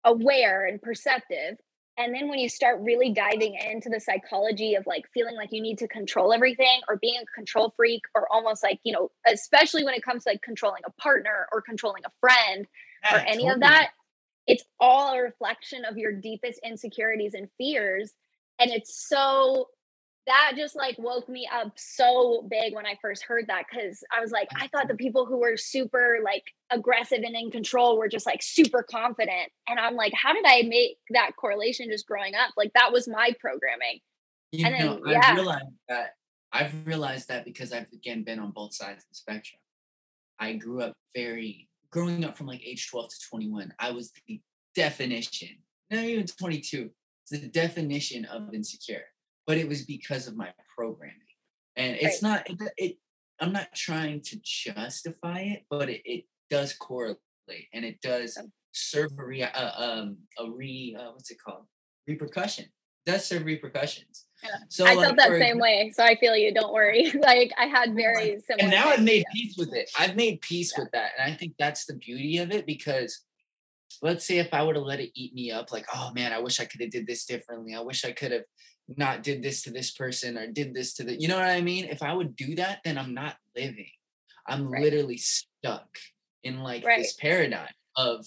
aware 0.05 0.65
and 0.65 0.81
perceptive. 0.81 1.57
And 1.97 2.15
then 2.15 2.29
when 2.29 2.39
you 2.39 2.47
start 2.47 2.79
really 2.79 3.11
diving 3.11 3.55
into 3.55 3.89
the 3.89 3.99
psychology 3.99 4.75
of 4.75 4.87
like 4.87 5.03
feeling 5.13 5.35
like 5.35 5.49
you 5.51 5.61
need 5.61 5.79
to 5.79 5.87
control 5.87 6.31
everything 6.31 6.79
or 6.87 6.95
being 6.95 7.19
a 7.21 7.25
control 7.35 7.73
freak 7.75 8.03
or 8.15 8.25
almost 8.31 8.63
like 8.63 8.79
you 8.83 8.93
know 8.93 9.11
especially 9.27 9.83
when 9.83 9.93
it 9.93 10.01
comes 10.01 10.23
to 10.23 10.29
like 10.29 10.41
controlling 10.41 10.81
a 10.87 10.91
partner 11.01 11.47
or 11.51 11.61
controlling 11.61 12.03
a 12.05 12.11
friend 12.21 12.67
or 13.11 13.17
Yeah, 13.17 13.25
any 13.27 13.49
of 13.49 13.59
that 13.59 13.89
it's 14.47 14.63
all 14.79 15.13
a 15.13 15.21
reflection 15.21 15.85
of 15.85 15.97
your 15.97 16.11
deepest 16.11 16.59
insecurities 16.65 17.35
and 17.35 17.49
fears. 17.57 18.13
And 18.59 18.71
it's 18.71 19.07
so 19.07 19.67
that 20.29 20.53
just 20.55 20.75
like 20.75 20.97
woke 20.97 21.27
me 21.27 21.49
up 21.53 21.71
so 21.75 22.47
big 22.49 22.73
when 22.73 22.85
i 22.85 22.95
first 23.01 23.23
heard 23.23 23.45
that 23.47 23.65
because 23.69 24.03
i 24.15 24.21
was 24.21 24.31
like 24.31 24.47
i 24.55 24.67
thought 24.67 24.87
the 24.87 24.95
people 24.95 25.25
who 25.25 25.37
were 25.39 25.57
super 25.57 26.19
like 26.23 26.43
aggressive 26.71 27.19
and 27.23 27.35
in 27.35 27.51
control 27.51 27.97
were 27.97 28.07
just 28.07 28.25
like 28.25 28.41
super 28.41 28.83
confident 28.83 29.51
and 29.67 29.79
i'm 29.79 29.95
like 29.95 30.13
how 30.13 30.33
did 30.33 30.45
i 30.47 30.61
make 30.63 30.97
that 31.09 31.31
correlation 31.35 31.87
just 31.89 32.07
growing 32.07 32.35
up 32.35 32.51
like 32.57 32.71
that 32.73 32.91
was 32.93 33.07
my 33.07 33.33
programming 33.39 33.99
You 34.51 34.65
And 34.65 34.75
then, 34.75 34.85
know, 34.85 35.01
yeah. 35.05 35.21
I've 35.23 35.35
realized 35.37 35.65
that 35.89 36.13
I've 36.51 36.87
realized 36.87 37.27
that 37.29 37.45
because 37.45 37.71
I've 37.73 37.87
again 37.93 38.23
been 38.23 38.39
on 38.39 38.51
both 38.51 38.73
sides 38.73 39.03
of 39.03 39.09
the 39.09 39.15
spectrum. 39.15 39.59
I 40.39 40.53
grew 40.53 40.81
up 40.81 40.93
very 41.15 41.69
growing 41.91 42.23
up 42.25 42.37
from 42.37 42.47
like 42.47 42.61
age 42.65 42.89
12 42.89 43.09
to 43.09 43.15
21. 43.29 43.73
I 43.79 43.91
was 43.91 44.11
the 44.27 44.41
definition, 44.75 45.49
not 45.91 46.03
even 46.03 46.25
22, 46.25 46.89
it's 47.29 47.41
the 47.41 47.47
definition 47.47 48.25
of 48.25 48.53
insecure. 48.53 49.03
But 49.49 49.57
it 49.57 49.67
was 49.67 49.81
because 49.81 50.27
of 50.27 50.37
my 50.37 50.49
programming. 50.77 51.15
And 51.75 51.97
it's 51.99 52.21
not 52.21 52.47
it, 52.47 52.57
it 52.77 52.97
I'm 53.39 53.51
not 53.51 53.73
trying 53.73 54.21
to 54.21 54.39
justify 54.43 55.39
it, 55.39 55.65
but 55.71 55.89
it, 55.89 56.03
it 56.05 56.25
does 56.51 56.73
correlate 56.73 57.17
and 57.73 57.83
it 57.83 57.99
does 58.01 58.37
serve 58.73 59.11
a 59.17 59.25
re, 59.25 59.41
uh, 59.41 59.71
um 59.75 60.17
a 60.37 60.47
re 60.51 60.95
uh, 60.99 61.11
what's 61.13 61.31
it 61.31 61.37
called 61.43 61.65
repercussion 62.07 62.65
It 62.65 63.11
does 63.11 63.25
serve 63.25 63.45
repercussions 63.45 64.25
Yeah. 64.43 64.49
so 64.67 64.85
i 64.85 64.93
like, 64.93 65.05
felt 65.05 65.17
that 65.17 65.39
same 65.39 65.57
way 65.57 65.91
so 65.95 66.03
i 66.03 66.15
feel 66.15 66.35
you 66.35 66.53
don't 66.53 66.71
worry 66.71 67.11
like 67.23 67.51
i 67.57 67.65
had 67.65 67.95
very 67.95 68.39
similar 68.39 68.61
and 68.61 68.69
now 68.69 68.89
I've 68.89 69.03
made 69.03 69.25
peace 69.33 69.55
with 69.57 69.73
it. 69.73 69.89
I've 69.97 70.15
made 70.15 70.41
peace 70.41 70.77
with 70.77 70.89
that. 70.91 71.11
And 71.17 71.31
I 71.31 71.35
think 71.35 71.53
that's 71.57 71.85
the 71.85 71.95
beauty 71.95 72.37
of 72.37 72.51
it 72.51 72.67
because 72.67 73.25
let's 74.01 74.25
say 74.25 74.37
if 74.37 74.53
I 74.53 74.63
were 74.63 74.73
to 74.73 74.79
let 74.79 74.99
it 74.99 75.11
eat 75.15 75.33
me 75.33 75.51
up, 75.51 75.71
like, 75.71 75.85
oh 75.93 76.11
man, 76.13 76.31
I 76.31 76.39
wish 76.39 76.59
I 76.59 76.65
could 76.65 76.81
have 76.81 76.91
did 76.91 77.07
this 77.07 77.25
differently. 77.25 77.75
I 77.75 77.81
wish 77.81 78.05
I 78.05 78.11
could 78.11 78.31
have 78.31 78.43
not 78.97 79.23
did 79.23 79.43
this 79.43 79.63
to 79.63 79.71
this 79.71 79.91
person 79.91 80.37
or 80.37 80.47
did 80.47 80.73
this 80.73 80.93
to 80.95 81.03
the 81.03 81.19
you 81.19 81.27
know 81.27 81.37
what 81.37 81.45
I 81.45 81.61
mean? 81.61 81.85
If 81.85 82.01
I 82.01 82.13
would 82.13 82.35
do 82.35 82.55
that, 82.55 82.79
then 82.83 82.97
I'm 82.97 83.13
not 83.13 83.37
living. 83.55 83.91
I'm 84.47 84.67
Right. 84.67 84.81
literally 84.83 85.17
stuck 85.17 85.97
in 86.43 86.59
like 86.59 86.83
Right. 86.83 86.99
this 86.99 87.13
paradigm 87.13 87.73
of 87.95 88.25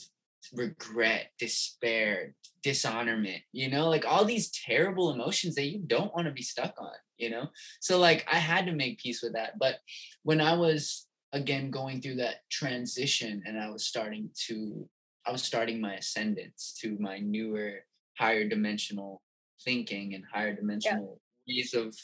regret, 0.52 1.30
despair, 1.38 2.34
dishonorment, 2.62 3.42
you 3.52 3.68
know, 3.68 3.88
like 3.88 4.04
all 4.04 4.24
these 4.24 4.50
terrible 4.50 5.10
emotions 5.12 5.54
that 5.54 5.66
you 5.66 5.78
don't 5.78 6.14
want 6.14 6.26
to 6.26 6.32
be 6.32 6.42
stuck 6.42 6.74
on, 6.78 6.92
you 7.16 7.30
know? 7.30 7.48
So 7.80 7.98
like 7.98 8.26
I 8.30 8.36
had 8.36 8.66
to 8.66 8.72
make 8.72 8.98
peace 8.98 9.22
with 9.22 9.32
that. 9.34 9.58
But 9.58 9.76
when 10.22 10.40
I 10.40 10.54
was 10.54 11.06
again 11.32 11.70
going 11.70 12.00
through 12.00 12.16
that 12.16 12.48
transition 12.50 13.42
and 13.46 13.58
I 13.58 13.70
was 13.70 13.86
starting 13.86 14.30
to 14.48 14.88
I 15.24 15.30
was 15.32 15.42
starting 15.42 15.80
my 15.80 15.94
ascendance 15.94 16.76
to 16.80 16.98
my 16.98 17.18
newer 17.18 17.84
higher 18.18 18.46
dimensional 18.48 19.22
thinking 19.64 20.14
and 20.14 20.24
higher 20.32 20.54
dimensional 20.54 21.20
ways 21.48 21.74
of 21.74 21.94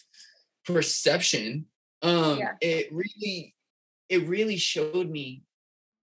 perception 0.65 1.67
um 2.03 2.39
Yeah. 2.39 2.53
it 2.61 2.93
really 2.93 3.55
it 4.09 4.27
really 4.29 4.57
showed 4.57 5.09
me 5.11 5.43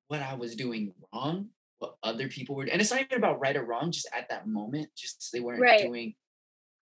what 0.08 0.22
I 0.22 0.36
was 0.36 0.56
doing 0.56 0.94
wrong 1.14 1.50
what 1.80 1.96
other 2.04 2.28
people 2.28 2.56
were 2.56 2.64
and 2.72 2.82
it's 2.82 2.92
not 2.92 3.02
even 3.02 3.18
about 3.18 3.40
right 3.40 3.56
or 3.56 3.64
wrong 3.64 3.92
just 3.92 4.08
at 4.18 4.30
that 4.30 4.48
moment 4.48 4.90
just 4.96 5.30
they 5.34 5.40
weren't 5.40 5.62
Right. 5.62 5.82
doing 5.82 6.16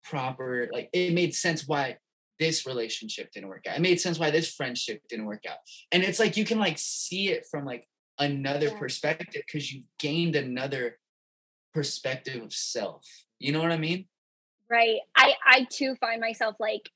proper 0.03 0.69
like 0.71 0.89
it 0.93 1.13
made 1.13 1.33
sense 1.33 1.67
why 1.67 1.97
this 2.39 2.65
relationship 2.65 3.31
didn't 3.31 3.49
work 3.49 3.65
out 3.67 3.77
it 3.77 3.81
made 3.81 4.01
sense 4.01 4.19
why 4.19 4.31
this 4.31 4.51
friendship 4.53 5.01
didn't 5.07 5.25
work 5.25 5.43
out 5.49 5.57
and 5.91 6.03
it's 6.03 6.19
like 6.19 6.35
you 6.35 6.43
can 6.45 6.59
like 6.59 6.77
see 6.77 7.29
it 7.29 7.45
from 7.49 7.63
like 7.65 7.87
another 8.19 8.67
Yeah. 8.67 8.79
perspective 8.79 9.43
because 9.45 9.71
you've 9.71 9.85
gained 9.99 10.35
another 10.35 10.99
perspective 11.73 12.41
of 12.43 12.53
self 12.53 13.05
you 13.39 13.51
know 13.51 13.61
what 13.61 13.71
i 13.71 13.77
mean 13.77 14.07
Right. 14.73 15.01
I 15.15 15.35
I 15.45 15.67
too 15.71 15.95
find 16.01 16.19
myself 16.19 16.55
like 16.59 16.89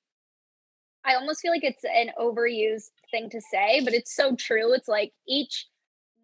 I 1.06 1.16
almost 1.16 1.42
feel 1.42 1.52
like 1.52 1.64
it's 1.64 1.84
an 1.86 2.12
overused 2.20 2.92
thing 3.12 3.30
to 3.30 3.42
say, 3.42 3.82
but 3.84 3.94
it's 3.94 4.16
so 4.16 4.36
true. 4.36 4.74
It's 4.74 4.88
like 4.88 5.14
each 5.28 5.68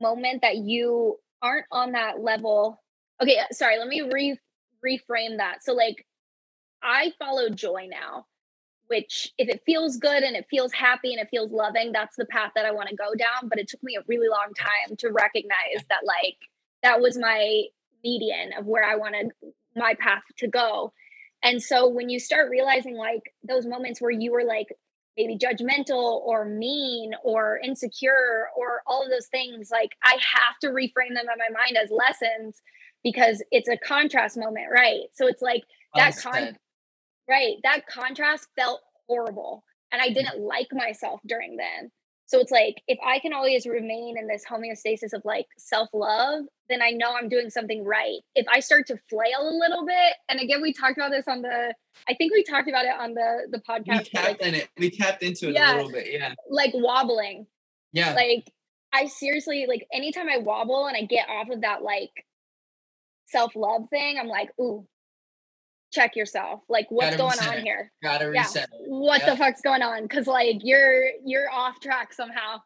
moment 0.02 0.42
that 0.42 0.58
you 0.58 1.20
aren't 1.44 1.68
on 1.72 1.94
that 1.94 2.22
level. 2.22 2.82
Okay, 3.22 3.40
uh, 3.40 3.46
sorry, 3.54 3.78
let 3.80 3.88
me 3.88 4.02
re 4.02 4.38
reframe 4.86 5.38
that. 5.38 5.64
So 5.64 5.74
like 5.74 6.06
I 6.84 7.14
follow 7.20 7.50
joy 7.50 7.88
now, 7.90 8.26
which 8.88 9.32
if 9.38 9.50
it 9.50 9.62
feels 9.66 9.98
good 9.98 10.24
and 10.24 10.36
it 10.36 10.48
feels 10.50 10.74
happy 10.74 11.14
and 11.14 11.22
it 11.22 11.30
feels 11.32 11.52
loving, 11.52 11.92
that's 11.94 12.18
the 12.18 12.26
path 12.26 12.52
that 12.56 12.66
I 12.66 12.72
want 12.72 12.90
to 12.90 12.96
go 12.96 13.16
down, 13.16 13.50
but 13.50 13.60
it 13.60 13.68
took 13.70 13.84
me 13.84 13.96
a 13.98 14.04
really 14.08 14.30
long 14.30 14.54
time 14.60 14.98
to 14.98 15.10
recognize 15.12 15.86
that 15.90 16.02
like 16.06 16.38
that 16.84 17.02
was 17.02 17.18
my 17.18 17.64
median 18.04 18.52
of 18.60 18.66
where 18.66 18.86
I 18.86 18.98
wanted 18.98 19.32
my 19.76 19.96
path 20.00 20.24
to 20.40 20.48
go. 20.48 20.94
And 21.44 21.62
so 21.62 21.88
when 21.88 22.10
you 22.10 22.20
start 22.20 22.50
realizing 22.50 22.96
like 22.96 23.34
those 23.48 23.66
moments 23.66 24.02
where 24.02 24.12
you 24.12 24.32
were 24.32 24.46
like 24.46 24.68
maybe 25.18 25.38
judgmental 25.38 26.22
or 26.26 26.46
mean 26.46 27.12
or 27.24 27.60
insecure 27.64 28.48
or 28.56 28.82
all 28.88 29.04
of 29.04 29.10
those 29.10 29.28
things, 29.28 29.70
like 29.72 29.92
I 30.04 30.14
have 30.14 30.58
to 30.62 30.70
reframe 30.70 31.14
them 31.14 31.28
in 31.32 31.38
my 31.38 31.50
mind 31.54 31.78
as 31.78 31.92
lessons 31.92 32.62
because 33.04 33.44
it's 33.52 33.70
a 33.70 33.78
contrast 33.78 34.38
moment, 34.38 34.68
right? 34.72 35.02
So 35.14 35.28
it's 35.28 35.42
like 35.42 35.64
that 35.96 36.16
con- 36.18 36.58
right, 37.30 37.58
that 37.64 37.86
contrast 37.88 38.48
felt 38.56 38.82
horrible 39.08 39.64
and 39.92 40.02
I 40.02 40.10
didn't 40.10 40.40
like 40.40 40.70
myself 40.72 41.20
during 41.26 41.58
then. 41.58 41.92
So 42.26 42.40
it's 42.40 42.52
like 42.52 42.82
if 42.88 42.98
I 43.06 43.20
can 43.20 43.34
always 43.34 43.66
remain 43.66 44.18
in 44.18 44.28
this 44.28 44.44
homeostasis 44.50 45.14
of 45.14 45.22
like 45.26 45.46
self-love, 45.58 46.46
then 46.70 46.82
I 46.82 46.92
know 46.92 47.14
I'm 47.14 47.30
doing 47.30 47.50
something 47.50 47.84
right. 47.84 48.20
If 48.34 48.46
I 48.52 48.60
start 48.60 48.88
to 48.88 48.98
flail 49.10 49.42
a 49.42 49.54
little 49.60 49.86
bit, 49.86 50.16
and 50.30 50.40
again 50.40 50.62
we 50.62 50.74
talked 50.74 50.98
about 50.98 51.12
this 51.12 51.28
on 51.28 51.42
the 51.42 51.74
I 52.08 52.14
think 52.16 52.34
we 52.34 52.44
talked 52.44 52.68
about 52.70 52.86
it 52.86 52.94
on 53.00 53.14
the 53.14 53.48
the 53.52 53.62
we 53.68 53.74
podcast, 53.80 53.96
like 53.98 54.12
tapped 54.12 54.42
in 54.42 54.56
it 54.56 54.70
we 54.78 54.90
tapped 54.90 55.22
into 55.24 55.50
it 55.50 55.54
Yeah. 55.56 55.74
a 55.74 55.78
little 55.78 55.92
bit 55.92 56.08
yeah 56.12 56.34
like 56.50 56.72
wobbling. 56.74 57.46
yeah 57.92 58.14
Like 58.14 58.50
I 58.94 59.08
seriously 59.08 59.66
like 59.68 59.86
anytime 59.94 60.30
I 60.30 60.38
wobble 60.38 60.86
and 60.88 60.96
I 60.96 61.02
get 61.02 61.28
off 61.30 61.50
of 61.50 61.62
that 61.62 61.84
like 61.84 62.12
self-love 63.28 63.90
thing, 63.90 64.18
I'm 64.20 64.28
like, 64.28 64.50
ooh, 64.60 64.86
check 65.94 66.16
yourself. 66.16 66.62
Like 66.68 66.88
what's 66.90 67.16
going 67.16 67.40
on 67.40 67.58
it. 67.60 67.64
here? 67.64 67.92
gotta 68.02 68.26
yeah. 68.34 68.42
reset 68.42 68.64
it. 68.64 68.70
What 68.88 69.22
Yeah. 69.22 69.32
the 69.32 69.38
fuck's 69.38 69.62
going 69.62 69.82
on? 69.82 70.08
Cause 70.08 70.28
like 70.28 70.58
you're 70.64 71.12
you're 71.24 71.50
off 71.52 71.80
track 71.80 72.14
somehow. 72.14 72.58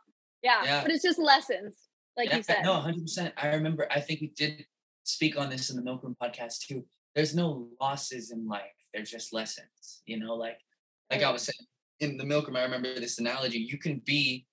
Yeah. 0.42 0.64
Yeah. 0.64 0.82
But 0.82 0.92
it's 0.92 1.04
just 1.04 1.20
lessons, 1.20 1.76
like 2.16 2.30
Yeah, 2.30 2.38
you 2.38 2.44
said. 2.44 2.64
No, 2.64 2.74
100%. 2.74 3.34
I 3.38 3.48
remember, 3.48 3.88
I 3.92 4.00
think 4.00 4.22
we 4.22 4.28
did 4.28 4.66
speak 5.04 5.38
on 5.38 5.50
this 5.50 5.70
in 5.70 5.76
the 5.76 5.82
Milk 5.82 6.04
Room 6.04 6.16
podcast 6.22 6.60
too. 6.68 6.86
There's 7.16 7.36
no 7.36 7.68
losses 7.82 8.32
in 8.32 8.48
life, 8.48 8.62
there's 8.94 9.10
just 9.12 9.34
lessons, 9.34 10.02
you 10.06 10.20
know, 10.20 10.36
like, 10.36 10.60
like 11.12 11.24
I 11.24 11.32
was 11.32 11.44
saying 11.44 11.68
in 12.00 12.18
the 12.18 12.26
Milk 12.26 12.48
Room, 12.48 12.56
I 12.56 12.62
remember 12.64 12.94
this 13.00 13.18
analogy. 13.20 13.58
You 13.60 13.78
can 13.80 14.02
be, 14.06 14.46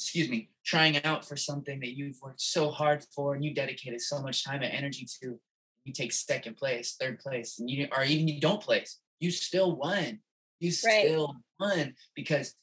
excuse 0.00 0.28
me, 0.28 0.50
trying 0.64 1.02
out 1.04 1.26
for 1.26 1.36
something 1.36 1.80
that 1.80 1.96
you've 1.96 2.16
worked 2.22 2.40
so 2.40 2.70
hard 2.70 3.04
for 3.14 3.34
and 3.34 3.44
you 3.44 3.52
dedicated 3.54 4.00
so 4.00 4.22
much 4.22 4.44
time 4.44 4.62
and 4.62 4.72
energy 4.72 5.06
to. 5.20 5.38
You 5.88 5.94
take 5.94 6.12
second 6.12 6.58
place, 6.58 6.96
third 7.00 7.18
place, 7.18 7.58
and 7.58 7.70
you, 7.70 7.88
or 7.90 8.04
even 8.04 8.28
you 8.28 8.40
don't 8.40 8.62
place, 8.62 8.98
you 9.20 9.30
still 9.30 9.74
won. 9.74 10.20
You 10.60 10.70
Right. 10.84 11.06
still 11.06 11.36
won 11.58 11.94
because 12.14 12.54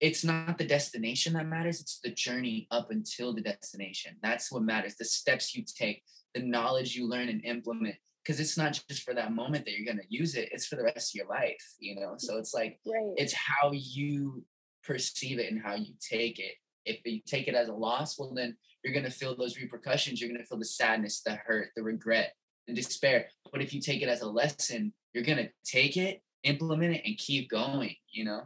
it's 0.00 0.24
not 0.24 0.58
the 0.58 0.66
destination 0.66 1.34
that 1.34 1.46
matters 1.46 1.80
it's 1.80 2.00
the 2.00 2.10
journey 2.10 2.66
up 2.70 2.90
until 2.90 3.32
the 3.32 3.40
destination 3.40 4.16
that's 4.22 4.50
what 4.50 4.62
matters 4.62 4.96
the 4.96 5.04
steps 5.04 5.54
you 5.54 5.62
take 5.64 6.02
the 6.34 6.42
knowledge 6.42 6.96
you 6.96 7.08
learn 7.08 7.28
and 7.28 7.44
implement 7.44 7.94
because 8.22 8.40
it's 8.40 8.58
not 8.58 8.82
just 8.88 9.02
for 9.02 9.14
that 9.14 9.32
moment 9.32 9.64
that 9.64 9.72
you're 9.72 9.84
going 9.84 9.96
to 9.96 10.14
use 10.14 10.34
it 10.34 10.48
it's 10.52 10.66
for 10.66 10.76
the 10.76 10.82
rest 10.82 11.14
of 11.14 11.18
your 11.18 11.28
life 11.28 11.64
you 11.78 11.94
know 11.94 12.14
so 12.18 12.38
it's 12.38 12.52
like 12.52 12.78
right. 12.86 13.14
it's 13.16 13.34
how 13.34 13.70
you 13.72 14.44
perceive 14.82 15.38
it 15.38 15.50
and 15.52 15.62
how 15.62 15.74
you 15.74 15.94
take 16.00 16.38
it 16.38 16.54
if 16.84 16.98
you 17.04 17.20
take 17.26 17.46
it 17.46 17.54
as 17.54 17.68
a 17.68 17.72
loss 17.72 18.18
well 18.18 18.34
then 18.34 18.56
you're 18.82 18.92
going 18.92 19.04
to 19.04 19.10
feel 19.10 19.36
those 19.36 19.58
repercussions 19.58 20.20
you're 20.20 20.28
going 20.28 20.40
to 20.40 20.46
feel 20.46 20.58
the 20.58 20.64
sadness 20.64 21.22
the 21.22 21.34
hurt 21.34 21.68
the 21.76 21.82
regret 21.82 22.34
despair 22.72 23.28
but 23.52 23.60
if 23.60 23.74
you 23.74 23.80
take 23.80 24.02
it 24.02 24.08
as 24.08 24.22
a 24.22 24.28
lesson 24.28 24.92
you're 25.12 25.24
going 25.24 25.38
to 25.38 25.48
take 25.64 25.96
it 25.96 26.22
implement 26.44 26.94
it 26.94 27.02
and 27.04 27.18
keep 27.18 27.50
going, 27.50 27.96
you 28.10 28.24
know? 28.24 28.42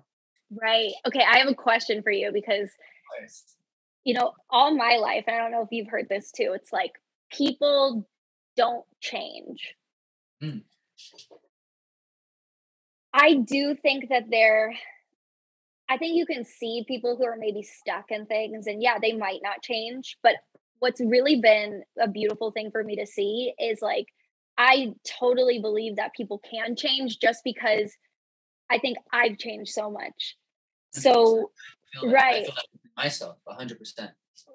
Right. 0.50 0.92
Okay. 1.06 1.22
I 1.30 1.38
have 1.38 1.48
a 1.48 1.54
question 1.54 2.02
for 2.02 2.10
you 2.10 2.30
because, 2.32 2.70
you 4.04 4.14
know, 4.14 4.32
all 4.48 4.74
my 4.74 4.96
life, 4.96 5.24
and 5.26 5.36
I 5.36 5.40
don't 5.40 5.52
know 5.52 5.62
if 5.62 5.68
you've 5.70 5.88
heard 5.88 6.08
this 6.08 6.30
too, 6.30 6.52
it's 6.54 6.72
like 6.72 6.92
people 7.30 8.08
don't 8.56 8.86
change. 9.00 9.74
Mm. 10.42 10.62
I 13.12 13.34
do 13.34 13.74
think 13.74 14.08
that 14.08 14.30
they're, 14.30 14.74
I 15.90 15.96
think 15.96 16.16
you 16.16 16.24
can 16.24 16.44
see 16.44 16.84
people 16.86 17.16
who 17.16 17.26
are 17.26 17.36
maybe 17.38 17.62
stuck 17.62 18.10
in 18.10 18.26
things 18.26 18.66
and 18.66 18.82
yeah, 18.82 18.98
they 19.00 19.12
might 19.12 19.40
not 19.42 19.62
change. 19.62 20.16
But 20.22 20.36
what's 20.80 21.00
really 21.00 21.40
been 21.40 21.82
a 22.00 22.08
beautiful 22.08 22.50
thing 22.50 22.70
for 22.70 22.82
me 22.82 22.96
to 22.96 23.06
see 23.06 23.52
is 23.58 23.80
like, 23.82 24.06
I 24.56 24.94
totally 25.20 25.60
believe 25.60 25.96
that 25.96 26.14
people 26.14 26.40
can 26.50 26.76
change 26.76 27.18
just 27.20 27.42
because 27.44 27.92
I 28.70 28.78
think 28.78 28.98
I've 29.12 29.38
changed 29.38 29.72
so 29.72 29.90
much. 29.90 30.36
So, 30.90 31.50
right. 32.02 32.46
myself, 32.96 33.36
100%. 33.48 34.08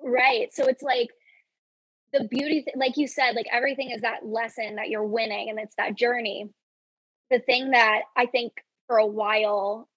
Right. 0.04 0.54
So 0.54 0.66
it's 0.66 0.84
like 0.84 1.10
the 2.12 2.26
beauty, 2.26 2.64
th- 2.64 2.76
like 2.76 2.98
you 2.98 3.08
said, 3.08 3.36
like 3.36 3.48
everything 3.52 3.92
is 3.92 4.02
that 4.02 4.26
lesson 4.26 4.76
that 4.76 4.90
you're 4.90 5.06
winning 5.06 5.50
and 5.50 5.60
it's 5.60 5.76
that 5.78 5.96
journey. 5.96 6.50
The 7.32 7.40
thing 7.40 7.72
that 7.72 8.02
I 8.16 8.26
think 8.26 8.54
for 8.88 8.98
a 8.98 9.08
while 9.08 9.88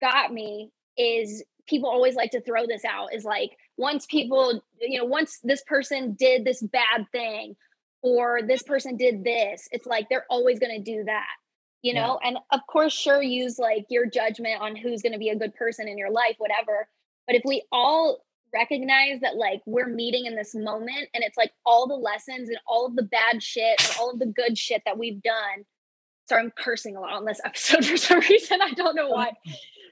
got 0.00 0.32
me 0.32 0.70
is 0.96 1.44
people 1.68 1.90
always 1.90 2.14
like 2.14 2.30
to 2.30 2.40
throw 2.40 2.66
this 2.66 2.84
out 2.84 3.14
is 3.14 3.24
like 3.24 3.50
once 3.76 4.06
people 4.06 4.62
you 4.80 4.98
know 4.98 5.04
once 5.04 5.38
this 5.42 5.62
person 5.66 6.14
did 6.18 6.44
this 6.44 6.62
bad 6.62 7.06
thing 7.12 7.56
or 8.02 8.40
this 8.46 8.62
person 8.62 8.96
did 8.96 9.24
this 9.24 9.68
it's 9.72 9.86
like 9.86 10.08
they're 10.08 10.26
always 10.30 10.58
going 10.58 10.74
to 10.74 10.82
do 10.82 11.04
that 11.04 11.26
you 11.82 11.94
know? 11.94 12.18
Yeah. 12.20 12.28
and 12.28 12.38
of 12.50 12.60
course 12.66 12.92
sure 12.92 13.22
use 13.22 13.58
like 13.58 13.86
your 13.90 14.06
judgment 14.06 14.60
on 14.60 14.74
who's 14.74 15.02
going 15.02 15.12
to 15.12 15.18
be 15.18 15.28
a 15.28 15.36
good 15.36 15.54
person 15.54 15.86
in 15.86 15.96
your 15.96 16.10
life 16.10 16.34
whatever. 16.38 16.88
But 17.28 17.36
if 17.36 17.42
we 17.44 17.62
all 17.70 18.24
recognize 18.52 19.20
that 19.20 19.36
like 19.36 19.60
we're 19.66 19.88
meeting 19.88 20.26
in 20.26 20.34
this 20.34 20.54
moment 20.54 21.08
and 21.14 21.22
it's 21.22 21.36
like 21.36 21.52
all 21.64 21.86
the 21.86 21.94
lessons 21.94 22.48
and 22.48 22.58
all 22.66 22.86
of 22.86 22.96
the 22.96 23.02
bad 23.02 23.42
shit 23.42 23.80
and 23.80 23.96
all 24.00 24.10
of 24.10 24.18
the 24.18 24.26
good 24.26 24.56
shit 24.58 24.82
that 24.84 24.98
we've 24.98 25.20
done 25.22 25.64
sorry 26.28 26.42
i'm 26.42 26.52
cursing 26.56 26.96
a 26.96 27.00
lot 27.00 27.12
on 27.12 27.24
this 27.24 27.40
episode 27.44 27.84
for 27.84 27.96
some 27.96 28.20
reason 28.20 28.60
i 28.62 28.70
don't 28.70 28.94
know 28.94 29.08
oh, 29.08 29.14
why 29.14 29.32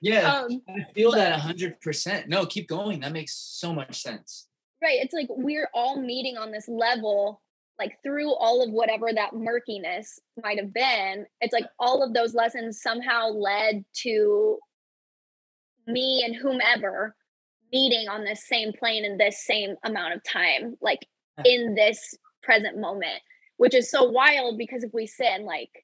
yeah 0.03 0.43
um, 0.43 0.63
i 0.69 0.85
feel 0.95 1.11
but, 1.11 1.17
that 1.19 1.41
100% 1.41 2.29
no 2.29 2.47
keep 2.47 2.69
going. 2.69 3.01
That 3.01 3.13
makes 3.13 3.35
so 3.37 3.73
much 3.73 4.01
sense. 4.01 4.49
Right 4.83 4.99
it's 5.01 5.15
like 5.15 5.29
we're 5.31 5.69
all 5.75 6.01
meeting 6.01 6.37
on 6.37 6.51
this 6.51 6.69
level 6.69 7.41
like 7.79 7.99
through 8.05 8.33
all 8.33 8.63
of 8.63 8.71
whatever 8.71 9.09
that 9.13 9.33
murkiness 9.33 10.21
might 10.43 10.59
have 10.59 10.73
been. 10.73 11.27
It's 11.41 11.53
like 11.53 11.67
all 11.79 12.05
of 12.05 12.15
those 12.15 12.35
lessons 12.35 12.81
somehow 12.81 13.29
led 13.31 13.85
to 14.03 14.59
me 15.87 16.23
and 16.25 16.37
whomever 16.37 17.15
meeting 17.73 18.09
on 18.09 18.25
this 18.25 18.47
same 18.47 18.73
plane 18.73 19.05
in 19.05 19.19
this 19.19 19.45
same 19.45 19.75
amount 19.85 20.15
of 20.15 20.23
time 20.23 20.77
like 20.81 21.07
in 21.45 21.75
this 21.75 22.15
present 22.43 22.79
moment 22.79 23.21
which 23.57 23.75
is 23.75 23.91
so 23.91 24.05
wild 24.05 24.59
because 24.59 24.85
if 24.85 24.93
we 24.93 25.07
sit 25.07 25.27
and 25.27 25.45
like 25.45 25.84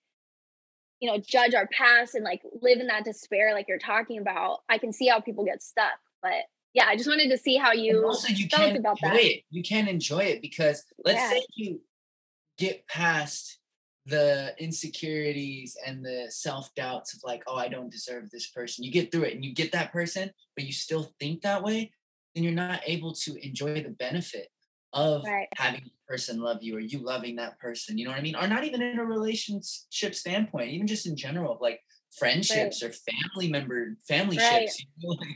you 1.01 1.11
know 1.11 1.19
judge 1.19 1.55
our 1.55 1.67
past 1.69 2.15
and 2.15 2.25
like 2.25 2.43
live 2.63 2.79
in 2.79 2.87
that 2.87 3.05
despair 3.05 3.55
like 3.55 3.67
you're 3.69 3.79
talking 3.79 4.19
about 4.19 4.61
i 4.69 4.79
can 4.79 4.93
see 4.93 5.09
how 5.09 5.21
people 5.21 5.45
get 5.45 5.63
stuck 5.63 5.99
but 6.23 6.45
yeah, 6.73 6.87
I 6.87 6.97
just 6.97 7.09
wanted 7.09 7.31
to 7.31 7.39
see 7.39 7.57
how 7.57 7.73
you, 7.73 8.05
also 8.07 8.33
you 8.33 8.47
felt 8.49 8.63
can't 8.63 8.79
about 8.79 8.99
enjoy 9.03 9.17
that. 9.17 9.25
It. 9.25 9.43
You 9.51 9.63
can't 9.63 9.89
enjoy 9.89 10.21
it 10.21 10.41
because 10.41 10.85
let's 11.05 11.19
yeah. 11.19 11.31
say 11.31 11.47
you 11.55 11.81
get 12.59 12.87
past 12.87 13.59
the 14.07 14.55
insecurities 14.59 15.77
and 15.85 16.05
the 16.05 16.27
self 16.29 16.73
doubts 16.75 17.15
of 17.15 17.21
like, 17.25 17.43
oh, 17.47 17.57
I 17.57 17.69
don't 17.69 17.91
deserve 17.91 18.31
this 18.31 18.49
person. 18.49 18.85
You 18.85 18.93
get 18.93 19.11
through 19.11 19.25
it 19.25 19.35
and 19.35 19.45
you 19.45 19.53
get 19.53 19.73
that 19.73 19.93
person, 19.93 20.31
but 20.57 20.65
you 20.65 20.73
still 20.73 21.13
think 21.19 21.43
that 21.43 21.63
way, 21.63 21.93
then 22.35 22.45
you're 22.45 22.53
not 22.53 22.83
able 22.87 23.15
to 23.15 23.35
enjoy 23.45 23.83
the 23.83 23.91
benefit 23.91 24.49
of 24.93 25.25
right. 25.25 25.49
having 25.57 25.83
a 25.83 26.13
person 26.13 26.41
love 26.41 26.63
you 26.63 26.77
or 26.77 26.81
you 26.81 26.99
loving 26.99 27.37
that 27.37 27.59
person. 27.59 27.99
You 27.99 28.05
know 28.05 28.11
what 28.11 28.19
I 28.19 28.23
mean? 28.23 28.37
Or 28.37 28.47
not 28.47 28.65
even 28.65 28.83
in 28.83 28.99
a 28.99 29.05
relationship 29.05 30.15
standpoint, 30.15 30.71
even 30.71 30.87
just 30.87 31.07
in 31.07 31.17
general, 31.17 31.59
like 31.61 31.81
friendships 32.17 32.83
right. 32.83 32.91
or 32.91 32.93
family 32.93 33.51
member 33.51 33.97
family 34.09 34.37
right. 34.37 34.69
ships. 34.69 34.85
You 34.99 35.09
know? 35.09 35.17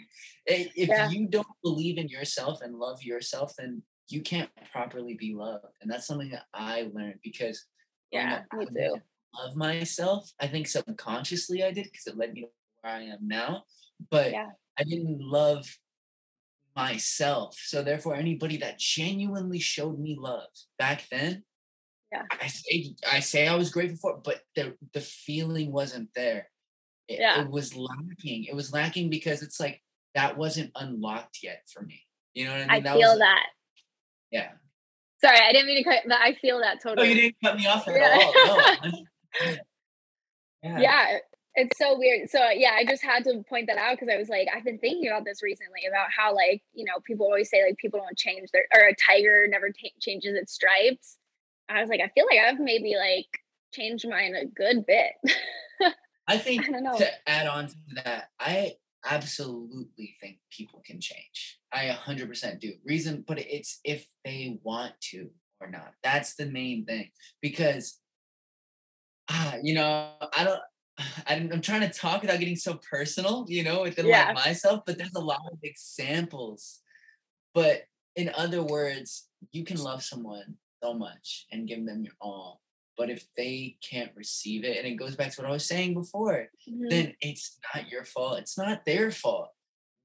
Eh, 0.47 0.67
if 0.77 0.91
yeah. 0.91 1.09
you 1.09 1.27
don't 1.27 1.47
believe 1.63 1.97
in 1.97 2.07
yourself 2.07 2.61
and 2.61 2.79
love 2.79 3.03
yourself, 3.03 3.55
then 3.57 3.83
you 4.09 4.21
can't 4.21 4.51
properly 4.71 5.15
be 5.15 5.33
loved. 5.33 5.65
And 5.81 5.91
that's 5.91 6.07
something 6.07 6.29
that 6.33 6.43
I 6.53 6.91
learned 6.93 7.21
because 7.25 7.65
yeah, 8.13 8.43
me 8.53 8.67
too. 8.67 8.97
Love 9.39 9.57
myself. 9.57 10.31
I 10.39 10.47
think 10.47 10.69
subconsciously 10.69 11.65
I 11.65 11.71
did 11.71 11.85
because 11.85 12.07
it 12.07 12.19
led 12.19 12.35
me 12.35 12.43
to 12.43 12.49
where 12.83 12.93
I 12.93 13.05
am 13.05 13.21
now. 13.23 13.65
But 14.11 14.33
yeah. 14.33 14.51
I 14.79 14.85
didn't 14.85 15.19
love 15.21 15.67
myself. 16.77 17.57
So 17.63 17.83
therefore, 17.83 18.15
anybody 18.15 18.59
that 18.59 18.79
genuinely 18.79 19.61
showed 19.61 19.99
me 19.99 20.17
love 20.19 20.49
back 20.79 21.07
then, 21.11 21.45
yeah, 22.13 22.23
I 22.41 22.47
say 22.47 22.95
I 23.11 23.21
say 23.21 23.49
I 23.49 23.57
was 23.57 23.71
grateful 23.71 23.99
for 24.01 24.13
it, 24.17 24.25
but 24.25 24.41
the 24.55 24.77
the 24.93 25.01
feeling 25.01 25.73
wasn't 25.73 26.11
there. 26.15 26.49
It, 27.09 27.21
yeah. 27.21 27.43
it 27.43 27.51
was 27.51 27.77
lacking. 27.77 28.45
It 28.45 28.55
was 28.55 28.73
lacking 28.73 29.11
because 29.11 29.43
it's 29.43 29.61
like 29.61 29.83
that 30.15 30.37
wasn't 30.37 30.71
unlocked 30.75 31.39
yet 31.43 31.63
for 31.73 31.83
me. 31.83 32.03
You 32.35 32.47
know 32.47 32.53
what 32.53 32.57
I 32.57 32.61
mean? 32.61 32.71
I 32.71 32.81
that 32.81 32.97
feel 32.97 33.11
was, 33.11 33.19
that. 33.19 33.47
Yeah. 34.31 34.49
Sorry, 35.23 35.39
I 35.39 35.53
didn't 35.53 35.67
mean 35.67 35.83
to 35.83 35.91
cut, 35.91 36.03
but 36.07 36.19
I 36.21 36.35
feel 36.35 36.61
that 36.61 36.83
totally. 36.83 37.09
No, 37.09 37.15
you 37.15 37.21
didn't 37.21 37.37
cut 37.43 37.57
me 37.57 37.67
off 37.67 37.89
at 37.89 37.95
yeah. 37.95 38.19
all. 38.21 38.91
No. 38.91 38.99
yeah. 40.63 40.81
yeah, 40.81 41.19
it's 41.55 41.79
so 41.79 41.97
weird. 41.99 42.29
So 42.31 42.51
yeah, 42.51 42.73
I 42.77 42.85
just 42.85 43.03
had 43.03 43.25
to 43.25 43.45
point 43.49 43.69
that 43.69 43.79
out 43.79 43.97
because 43.97 44.13
I 44.13 44.19
was 44.19 44.29
like, 44.29 44.49
I've 44.55 44.65
been 44.65 44.79
thinking 44.79 45.09
about 45.09 45.25
this 45.25 45.43
recently 45.43 45.83
about 45.89 46.09
how 46.17 46.35
like 46.35 46.63
you 46.73 46.85
know 46.85 46.95
people 47.07 47.27
always 47.27 47.51
say 47.51 47.65
like 47.65 47.77
people 47.79 48.01
don't 48.01 48.19
change 48.19 48.51
their 48.53 48.67
or 48.75 48.89
a 48.89 48.95
tiger 48.95 49.47
never 49.49 49.71
t- 49.71 49.95
changes 50.01 50.35
its 50.35 50.53
stripes. 50.53 51.19
I 51.69 51.81
was 51.81 51.89
like, 51.89 52.01
I 52.01 52.09
feel 52.09 52.27
like 52.31 52.41
I've 52.41 52.61
maybe 52.61 52.95
like 52.97 53.29
changed 53.73 54.09
mine 54.09 54.35
a 54.35 54.47
good 54.47 54.85
bit. 54.87 55.13
I 56.29 56.39
think 56.39 56.67
I 56.69 56.99
to 56.99 57.11
add 57.29 57.47
on 57.47 57.69
to 57.69 57.75
that, 58.05 58.29
I 58.41 58.75
absolutely 59.05 60.15
think 60.21 60.39
people 60.51 60.83
can 60.85 61.01
change. 61.01 61.59
I 61.73 61.87
100% 61.87 62.61
do. 62.61 62.73
Reason, 62.85 63.25
but 63.27 63.39
it's 63.39 63.81
if 63.85 64.07
they 64.25 64.59
want 64.63 64.93
to 65.11 65.31
or 65.61 65.71
not. 65.71 65.93
That's 66.03 66.35
the 66.35 66.47
main 66.47 66.85
thing 66.85 67.11
because, 67.41 67.99
ah, 69.31 69.57
you 69.63 69.75
know, 69.75 70.11
I 70.37 70.45
don't. 70.45 70.61
I'm, 71.27 71.61
trying 71.61 71.81
to 71.81 71.89
talk 71.89 72.23
without 72.23 72.39
getting 72.39 72.57
so 72.57 72.75
personal, 72.75 73.47
you 73.49 73.65
know, 73.65 73.83
within 73.83 74.07
yeah. 74.07 74.27
like 74.27 74.47
myself, 74.47 74.83
but 74.87 74.99
there's 74.99 75.15
a 75.15 75.21
lot 75.21 75.41
of 75.51 75.59
examples. 75.63 76.81
But 77.53 77.85
in 78.17 78.31
other 78.37 78.63
words, 78.63 79.29
you 79.53 79.65
can 79.65 79.79
love 79.79 80.03
someone 80.03 80.57
so 80.83 80.95
much 80.95 81.47
and 81.51 81.69
give 81.69 81.85
them 81.87 82.05
your 82.05 82.15
all 82.21 82.61
but 82.97 83.11
if 83.11 83.27
they 83.37 83.77
can't 83.83 84.13
receive 84.15 84.65
it, 84.65 84.79
and 84.79 84.87
it 84.87 84.97
goes 84.97 85.17
back 85.17 85.33
to 85.33 85.43
what 85.43 85.49
I 85.49 85.53
was 85.53 85.67
saying 85.67 85.95
before, 85.95 86.49
mm-hmm. 86.69 86.89
then 86.89 87.15
it's 87.21 87.59
not 87.75 87.89
your 87.89 88.05
fault. 88.05 88.39
It's 88.39 88.57
not 88.57 88.85
their 88.85 89.11
fault. 89.11 89.51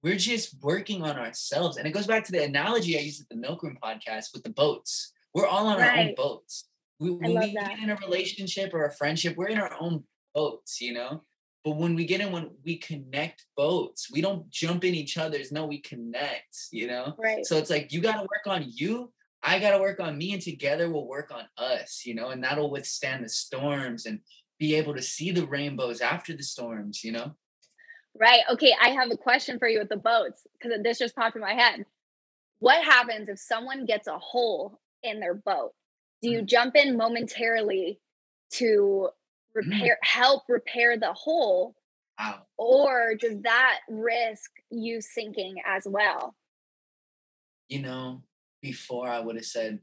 We're 0.01 0.15
just 0.15 0.55
working 0.61 1.03
on 1.03 1.17
ourselves. 1.17 1.77
And 1.77 1.85
it 1.85 1.91
goes 1.91 2.07
back 2.07 2.23
to 2.25 2.31
the 2.31 2.43
analogy 2.43 2.97
I 2.97 3.01
used 3.01 3.21
at 3.21 3.29
the 3.29 3.35
Milkroom 3.35 3.77
podcast 3.79 4.33
with 4.33 4.43
the 4.43 4.49
boats. 4.49 5.11
We're 5.33 5.47
all 5.47 5.67
on 5.67 5.77
right. 5.77 5.89
our 5.89 5.97
own 5.97 6.15
boats. 6.15 6.69
We, 6.99 7.11
when 7.11 7.39
we 7.39 7.53
that. 7.53 7.69
get 7.69 7.79
in 7.79 7.89
a 7.89 7.95
relationship 7.97 8.73
or 8.73 8.85
a 8.85 8.93
friendship, 8.93 9.35
we're 9.37 9.47
in 9.47 9.59
our 9.59 9.75
own 9.79 10.03
boats, 10.33 10.81
you 10.81 10.93
know? 10.93 11.23
But 11.63 11.75
when 11.75 11.95
we 11.95 12.05
get 12.05 12.21
in, 12.21 12.31
when 12.31 12.51
we 12.63 12.77
connect 12.77 13.45
boats, 13.57 14.09
we 14.11 14.21
don't 14.21 14.49
jump 14.49 14.85
in 14.85 14.95
each 14.95 15.17
other's. 15.17 15.51
No, 15.51 15.65
we 15.65 15.81
connect, 15.81 16.57
you 16.71 16.87
know? 16.87 17.15
Right. 17.17 17.45
So 17.45 17.57
it's 17.57 17.69
like 17.69 17.91
you 17.91 18.01
got 18.01 18.15
to 18.15 18.21
work 18.21 18.47
on 18.47 18.65
you 18.67 19.11
I 19.41 19.59
got 19.59 19.71
to 19.71 19.79
work 19.79 19.99
on 19.99 20.17
me 20.17 20.33
and 20.33 20.41
together 20.41 20.89
we'll 20.89 21.07
work 21.07 21.31
on 21.31 21.45
us, 21.57 22.03
you 22.05 22.13
know, 22.13 22.29
and 22.29 22.43
that'll 22.43 22.69
withstand 22.69 23.23
the 23.23 23.29
storms 23.29 24.05
and 24.05 24.19
be 24.57 24.75
able 24.75 24.95
to 24.95 25.01
see 25.01 25.31
the 25.31 25.47
rainbows 25.47 26.01
after 26.01 26.35
the 26.35 26.43
storms, 26.43 27.03
you 27.03 27.13
know? 27.13 27.35
Right. 28.19 28.41
Okay. 28.51 28.73
I 28.81 28.89
have 28.89 29.11
a 29.11 29.17
question 29.17 29.59
for 29.59 29.67
you 29.67 29.79
with 29.79 29.89
the 29.89 29.97
boats 29.97 30.45
because 30.59 30.77
this 30.83 30.99
just 30.99 31.15
popped 31.15 31.35
in 31.35 31.41
my 31.41 31.53
head. 31.53 31.85
What 32.59 32.83
happens 32.83 33.29
if 33.29 33.39
someone 33.39 33.85
gets 33.85 34.07
a 34.07 34.17
hole 34.17 34.79
in 35.03 35.21
their 35.21 35.35
boat? 35.35 35.71
Do 36.21 36.29
you 36.29 36.41
mm. 36.41 36.45
jump 36.45 36.75
in 36.75 36.97
momentarily 36.97 38.01
to 38.53 39.09
repair, 39.53 39.97
mm. 40.03 40.07
help 40.07 40.43
repair 40.47 40.97
the 40.97 41.13
hole? 41.13 41.75
Wow. 42.19 42.41
Or 42.57 43.15
does 43.15 43.41
that 43.43 43.79
risk 43.89 44.51
you 44.69 45.01
sinking 45.01 45.55
as 45.65 45.83
well? 45.85 46.35
You 47.69 47.81
know, 47.81 48.23
before 48.61 49.07
I 49.07 49.19
would 49.19 49.35
have 49.35 49.45
said, 49.45 49.79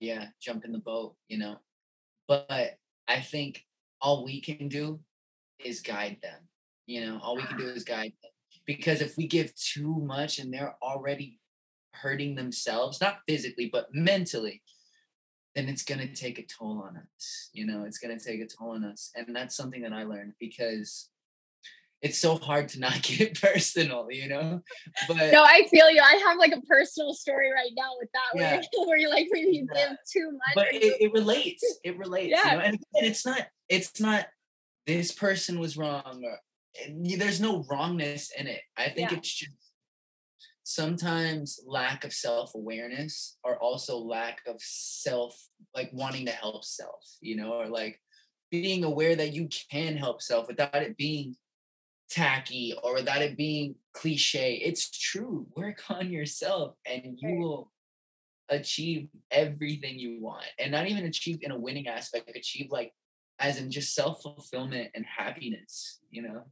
yeah, 0.00 0.26
jump 0.40 0.64
in 0.64 0.72
the 0.72 0.78
boat, 0.78 1.14
you 1.28 1.38
know. 1.38 1.56
But 2.26 2.78
I 3.06 3.20
think 3.20 3.64
all 4.00 4.24
we 4.24 4.40
can 4.40 4.68
do 4.68 5.00
is 5.62 5.80
guide 5.80 6.18
them. 6.22 6.40
You 6.86 7.04
know, 7.04 7.20
all 7.22 7.36
we 7.36 7.42
can 7.42 7.58
do 7.58 7.68
is 7.68 7.84
guide 7.84 8.12
them. 8.22 8.30
Because 8.66 9.02
if 9.02 9.16
we 9.16 9.26
give 9.26 9.54
too 9.56 10.00
much 10.00 10.38
and 10.38 10.52
they're 10.52 10.76
already 10.82 11.38
hurting 11.92 12.34
themselves, 12.34 13.00
not 13.00 13.18
physically, 13.28 13.68
but 13.70 13.88
mentally, 13.92 14.62
then 15.54 15.68
it's 15.68 15.84
going 15.84 16.00
to 16.00 16.12
take 16.14 16.38
a 16.38 16.46
toll 16.46 16.82
on 16.86 16.96
us. 16.96 17.50
You 17.52 17.66
know, 17.66 17.84
it's 17.84 17.98
going 17.98 18.16
to 18.18 18.24
take 18.24 18.40
a 18.40 18.46
toll 18.46 18.70
on 18.70 18.84
us. 18.84 19.10
And 19.14 19.34
that's 19.34 19.56
something 19.56 19.82
that 19.82 19.92
I 19.92 20.02
learned 20.04 20.32
because 20.40 21.08
it's 22.02 22.18
so 22.18 22.36
hard 22.36 22.68
to 22.70 22.80
not 22.80 23.02
get 23.02 23.40
personal, 23.40 24.08
you 24.10 24.28
know. 24.28 24.60
But 25.08 25.16
no, 25.32 25.42
I 25.42 25.66
feel 25.70 25.90
you. 25.90 26.00
I 26.02 26.16
have 26.28 26.38
like 26.38 26.52
a 26.52 26.60
personal 26.62 27.14
story 27.14 27.50
right 27.52 27.70
now 27.76 27.92
with 27.98 28.08
that 28.12 28.38
Yeah. 28.38 28.62
where, 28.78 28.88
where 28.88 28.98
you're 28.98 29.10
like 29.10 29.28
maybe 29.30 29.56
you 29.56 29.68
Yeah. 29.74 29.88
give 29.90 29.96
too 30.12 30.30
much. 30.32 30.54
but 30.54 30.74
it, 30.74 31.00
it 31.00 31.12
relates. 31.12 31.64
It 31.84 31.96
relates. 32.04 32.30
Yeah. 32.30 32.50
You 32.52 32.58
know? 32.58 32.64
and, 32.64 32.78
and 32.94 33.06
it's 33.06 33.24
not. 33.24 33.42
It's 33.68 34.00
not. 34.00 34.26
This 34.86 35.12
person 35.12 35.58
was 35.60 35.78
wrong. 35.78 36.22
Or, 36.24 36.38
and 36.84 37.06
there's 37.18 37.40
no 37.40 37.64
wrongness 37.70 38.30
in 38.38 38.48
it. 38.48 38.60
I 38.76 38.88
think 38.90 39.10
Yeah. 39.12 39.18
it's 39.18 39.32
just 39.32 39.52
sometimes 40.64 41.60
lack 41.66 42.04
of 42.04 42.12
self 42.12 42.54
awareness 42.54 43.38
or 43.44 43.56
also 43.58 43.98
lack 43.98 44.40
of 44.46 44.56
self, 44.58 45.48
like 45.74 45.90
wanting 45.92 46.26
to 46.26 46.32
help 46.32 46.64
self. 46.64 47.16
You 47.20 47.36
know, 47.36 47.52
or 47.52 47.68
like 47.68 48.00
being 48.50 48.84
aware 48.84 49.14
that 49.14 49.32
you 49.32 49.48
can 49.70 49.96
help 49.96 50.20
self 50.20 50.48
without 50.48 50.74
it 50.74 50.96
being 50.96 51.36
tacky 52.10 52.74
or 52.82 52.94
without 52.94 53.22
it 53.22 53.36
being 53.36 53.76
cliche. 53.92 54.54
It's 54.56 54.90
true. 54.90 55.46
Work 55.56 55.82
on 55.90 56.10
yourself 56.10 56.74
and 56.86 57.18
you 57.20 57.38
will 57.38 57.72
achieve 58.48 59.08
everything 59.30 59.98
you 59.98 60.20
want. 60.20 60.46
And 60.58 60.72
not 60.72 60.86
even 60.86 61.04
achieve 61.04 61.38
in 61.42 61.50
a 61.50 61.58
winning 61.58 61.88
aspect, 61.88 62.30
achieve 62.34 62.68
like 62.70 62.92
as 63.38 63.58
in 63.58 63.70
just 63.70 63.94
self-fulfillment 63.94 64.90
and 64.94 65.04
happiness, 65.04 66.00
you 66.10 66.22
know? 66.22 66.44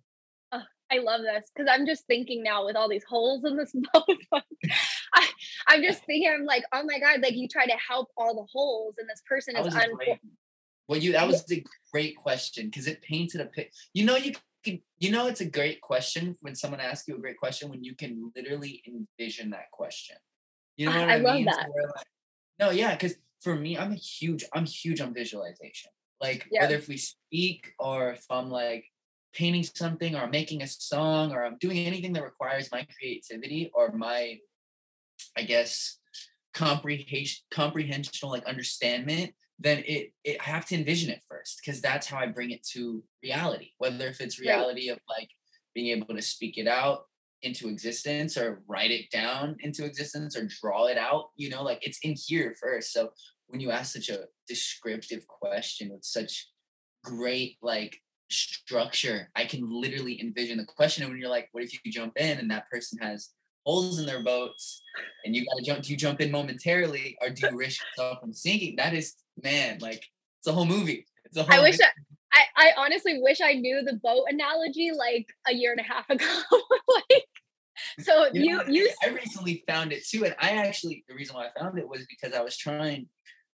I 0.92 0.98
love 0.98 1.22
this 1.22 1.50
because 1.54 1.68
I'm 1.72 1.86
just 1.86 2.06
thinking 2.06 2.42
now 2.42 2.66
with 2.66 2.76
all 2.76 2.88
these 2.88 3.04
holes 3.04 3.44
in 3.44 3.56
this 3.56 3.72
boat. 3.94 4.18
like, 4.30 4.44
I, 5.14 5.28
I'm 5.68 5.82
just 5.82 6.02
thinking, 6.06 6.30
I'm 6.32 6.44
like, 6.44 6.64
oh 6.72 6.82
my 6.84 6.98
God, 6.98 7.20
like 7.22 7.34
you 7.34 7.48
try 7.48 7.66
to 7.66 7.76
help 7.88 8.08
all 8.16 8.34
the 8.34 8.46
holes 8.52 8.94
and 8.98 9.08
this 9.08 9.22
person 9.28 9.54
That 9.54 9.66
is 9.66 9.74
un- 9.74 9.94
great 9.94 10.18
well 10.88 10.98
you 10.98 11.12
that 11.12 11.26
was 11.26 11.44
a 11.50 11.64
great 11.92 12.16
question 12.16 12.66
because 12.66 12.86
it 12.86 13.00
painted 13.02 13.40
a 13.40 13.46
picture. 13.46 13.70
You 13.94 14.04
know 14.04 14.16
you 14.16 14.32
can 14.64 14.80
you 14.98 15.10
know 15.10 15.26
it's 15.28 15.40
a 15.40 15.48
great 15.48 15.80
question 15.80 16.36
when 16.40 16.54
someone 16.54 16.80
asks 16.80 17.08
you 17.08 17.16
a 17.16 17.20
great 17.20 17.38
question 17.38 17.70
when 17.70 17.82
you 17.82 17.94
can 17.94 18.30
literally 18.36 18.82
envision 18.86 19.50
that 19.50 19.70
question. 19.72 20.16
You 20.76 20.86
know 20.86 21.00
what 21.00 21.08
I 21.08 21.14
I, 21.14 21.18
love 21.18 21.36
mean? 21.36 21.48
So 21.50 21.56
that. 21.56 21.68
we're 21.74 21.86
like- 21.86 22.06
no, 22.60 22.70
yeah, 22.70 22.92
because 22.94 23.14
for 23.40 23.56
me, 23.56 23.76
I'm 23.76 23.92
a 23.92 23.96
huge, 23.96 24.44
I'm 24.52 24.66
huge 24.66 25.00
on 25.00 25.12
visualization. 25.14 25.90
Like 26.20 26.46
Yeah. 26.50 26.62
whether 26.62 26.76
if 26.76 26.86
we 26.88 26.96
speak 26.96 27.72
or 27.78 28.10
if 28.12 28.24
I'm 28.30 28.50
like 28.50 28.84
painting 29.34 29.64
something 29.64 30.14
or 30.14 30.26
making 30.26 30.62
a 30.62 30.66
song 30.66 31.32
or 31.32 31.44
I'm 31.44 31.58
doing 31.58 31.78
anything 31.78 32.12
that 32.14 32.22
requires 32.22 32.70
my 32.70 32.86
creativity 32.98 33.70
or 33.74 33.92
my, 33.92 34.38
I 35.36 35.42
guess, 35.42 35.98
comprehension, 36.54 37.42
comprehensional 37.52 38.30
like 38.30 38.44
understanding, 38.44 39.32
then 39.58 39.78
it, 39.86 40.12
it 40.24 40.38
I 40.40 40.44
have 40.44 40.66
to 40.66 40.74
envision 40.74 41.10
it 41.10 41.22
first 41.28 41.60
because 41.64 41.80
that's 41.80 42.06
how 42.06 42.18
I 42.18 42.26
bring 42.26 42.50
it 42.50 42.66
to 42.72 43.02
reality. 43.22 43.70
Whether 43.78 44.08
if 44.08 44.20
it's 44.20 44.40
reality 44.40 44.88
of 44.88 44.98
like 45.08 45.28
being 45.74 45.96
able 45.96 46.14
to 46.14 46.22
speak 46.22 46.58
it 46.58 46.66
out 46.66 47.04
into 47.42 47.68
existence 47.68 48.36
or 48.36 48.62
write 48.68 48.90
it 48.90 49.10
down 49.10 49.56
into 49.60 49.84
existence 49.84 50.36
or 50.36 50.48
draw 50.60 50.86
it 50.86 50.98
out, 50.98 51.30
you 51.36 51.48
know, 51.50 51.62
like 51.62 51.78
it's 51.82 51.98
in 52.02 52.14
here 52.16 52.54
first. 52.60 52.92
So 52.92 53.10
when 53.48 53.60
you 53.60 53.70
ask 53.70 53.92
such 53.92 54.08
a 54.08 54.26
descriptive 54.48 55.26
question 55.26 55.90
with 55.90 56.04
such 56.04 56.48
great 57.04 57.56
like 57.62 58.00
structure, 58.32 59.30
I 59.36 59.44
can 59.44 59.68
literally 59.68 60.20
envision 60.20 60.58
the 60.58 60.64
question. 60.64 61.04
And 61.04 61.12
when 61.12 61.20
you're 61.20 61.30
like, 61.30 61.48
what 61.52 61.64
if 61.64 61.72
you 61.84 61.92
jump 61.92 62.14
in 62.16 62.38
and 62.38 62.50
that 62.50 62.70
person 62.70 62.98
has 63.00 63.30
holes 63.64 63.98
in 63.98 64.06
their 64.06 64.22
boats 64.22 64.82
and 65.24 65.34
you 65.34 65.44
gotta 65.44 65.62
jump, 65.62 65.82
do 65.82 65.92
you 65.92 65.96
jump 65.96 66.20
in 66.20 66.30
momentarily 66.30 67.16
or 67.20 67.30
do 67.30 67.46
you 67.46 67.56
risk 67.56 67.80
yourself 67.96 68.20
from 68.20 68.32
sinking? 68.32 68.76
That 68.76 68.94
is 68.94 69.14
man, 69.42 69.78
like 69.80 70.04
it's 70.40 70.48
a 70.48 70.52
whole 70.52 70.66
movie. 70.66 71.06
It's 71.24 71.36
a 71.36 71.44
whole 71.44 71.54
I 71.54 71.60
wish. 71.60 71.78
I, 71.80 71.88
I, 72.32 72.44
I 72.56 72.70
honestly 72.78 73.20
wish 73.20 73.40
I 73.40 73.52
knew 73.52 73.82
the 73.82 73.94
boat 74.02 74.24
analogy 74.28 74.90
like 74.96 75.26
a 75.46 75.54
year 75.54 75.72
and 75.72 75.80
a 75.80 75.84
half 75.84 76.08
ago. 76.10 76.26
like, 76.88 77.24
so 78.00 78.28
You 78.32 78.62
you, 78.66 78.72
you, 78.72 78.90
I 79.04 79.08
recently 79.08 79.64
found 79.66 79.92
it 79.92 80.06
too, 80.06 80.24
and 80.24 80.34
I 80.38 80.50
actually 80.66 81.04
the 81.08 81.14
reason 81.14 81.36
why 81.36 81.46
I 81.46 81.60
found 81.60 81.78
it 81.78 81.88
was 81.88 82.06
because 82.08 82.36
I 82.36 82.42
was 82.42 82.56
trying, 82.56 83.06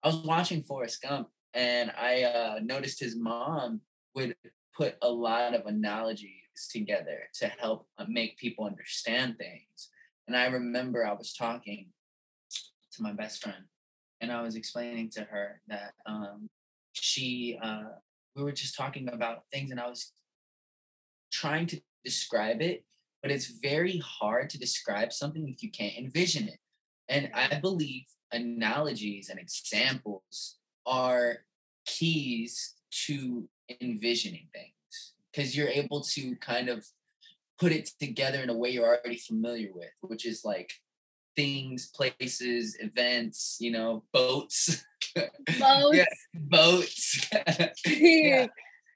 I 0.03 0.07
was 0.07 0.17
watching 0.17 0.63
Forrest 0.63 1.01
Gump, 1.01 1.29
and 1.53 1.91
I 1.97 2.23
uh, 2.23 2.59
noticed 2.61 2.99
his 2.99 3.15
mom 3.15 3.81
would 4.15 4.35
put 4.75 4.95
a 5.01 5.09
lot 5.09 5.53
of 5.53 5.65
analogies 5.65 6.67
together 6.69 7.19
to 7.35 7.47
help 7.59 7.87
uh, 7.97 8.05
make 8.07 8.37
people 8.37 8.65
understand 8.65 9.37
things. 9.37 9.89
And 10.27 10.35
I 10.35 10.47
remember 10.47 11.05
I 11.05 11.13
was 11.13 11.33
talking 11.33 11.87
to 12.93 13.03
my 13.03 13.13
best 13.13 13.43
friend, 13.43 13.65
and 14.21 14.31
I 14.31 14.41
was 14.41 14.55
explaining 14.55 15.09
to 15.11 15.21
her 15.21 15.61
that 15.67 15.93
um, 16.05 16.49
she, 16.93 17.57
uh, 17.61 17.83
we 18.35 18.43
were 18.43 18.51
just 18.51 18.77
talking 18.77 19.09
about 19.09 19.43
things, 19.51 19.71
and 19.71 19.79
I 19.79 19.89
was 19.89 20.11
trying 21.31 21.67
to 21.67 21.81
describe 22.03 22.61
it 22.61 22.83
but 23.23 23.31
it's 23.31 23.47
very 23.47 23.99
hard 23.99 24.49
to 24.49 24.59
describe 24.59 25.13
something 25.13 25.47
if 25.47 25.63
you 25.63 25.71
can't 25.71 25.97
envision 25.97 26.49
it. 26.49 26.59
And 27.07 27.31
I 27.33 27.59
believe 27.59 28.03
analogies 28.33 29.29
and 29.29 29.39
examples 29.39 30.57
are 30.85 31.37
keys 31.85 32.75
to 33.05 33.47
envisioning 33.81 34.47
things 34.53 35.13
because 35.31 35.55
you're 35.55 35.69
able 35.69 36.01
to 36.01 36.35
kind 36.37 36.69
of 36.69 36.85
put 37.59 37.71
it 37.71 37.89
together 37.99 38.41
in 38.41 38.49
a 38.49 38.57
way 38.57 38.69
you're 38.69 38.85
already 38.85 39.17
familiar 39.17 39.69
with, 39.73 39.91
which 40.01 40.25
is 40.25 40.43
like 40.43 40.73
things, 41.35 41.87
places, 41.87 42.77
events, 42.79 43.57
you 43.59 43.71
know, 43.71 44.03
boats. 44.11 44.85
boats. 45.59 45.93
Yeah, 45.93 46.05
boats. 46.33 47.29
Yeah. 47.85 48.47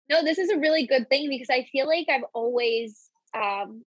No, 0.09 0.23
this 0.23 0.37
is 0.37 0.49
a 0.49 0.57
really 0.57 0.87
good 0.87 1.09
thing 1.09 1.29
because 1.29 1.49
I 1.49 1.67
feel 1.71 1.85
like 1.85 2.07
I've 2.09 2.23
always, 2.33 3.09
um, 3.33 3.83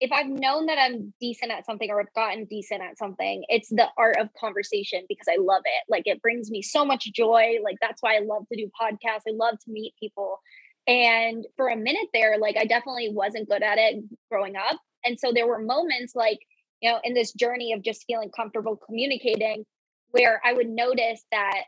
if 0.00 0.12
I've 0.12 0.28
known 0.28 0.66
that 0.66 0.78
I'm 0.78 1.14
decent 1.20 1.52
at 1.52 1.64
something 1.64 1.88
or 1.90 2.00
I've 2.00 2.12
gotten 2.14 2.44
decent 2.44 2.82
at 2.82 2.98
something, 2.98 3.44
it's 3.48 3.70
the 3.70 3.88
art 3.96 4.16
of 4.18 4.28
conversation 4.38 5.02
because 5.08 5.26
I 5.28 5.36
love 5.40 5.62
it. 5.64 5.84
Like 5.88 6.02
it 6.04 6.20
brings 6.20 6.50
me 6.50 6.60
so 6.60 6.84
much 6.84 7.10
joy. 7.12 7.56
Like 7.64 7.76
that's 7.80 8.02
why 8.02 8.16
I 8.16 8.20
love 8.20 8.44
to 8.52 8.56
do 8.56 8.70
podcasts. 8.80 9.22
I 9.28 9.32
love 9.32 9.54
to 9.64 9.70
meet 9.70 9.94
people. 9.98 10.40
And 10.86 11.46
for 11.56 11.68
a 11.68 11.76
minute 11.76 12.08
there, 12.12 12.38
like 12.38 12.56
I 12.56 12.64
definitely 12.64 13.10
wasn't 13.12 13.48
good 13.48 13.62
at 13.62 13.78
it 13.78 14.04
growing 14.30 14.54
up. 14.56 14.78
And 15.04 15.18
so 15.18 15.32
there 15.32 15.46
were 15.46 15.60
moments 15.60 16.14
like, 16.14 16.40
you 16.82 16.90
know, 16.90 17.00
in 17.02 17.14
this 17.14 17.32
journey 17.32 17.72
of 17.72 17.82
just 17.82 18.04
feeling 18.06 18.30
comfortable 18.36 18.76
communicating 18.76 19.64
where 20.10 20.40
I 20.44 20.52
would 20.52 20.68
notice 20.68 21.24
that 21.32 21.62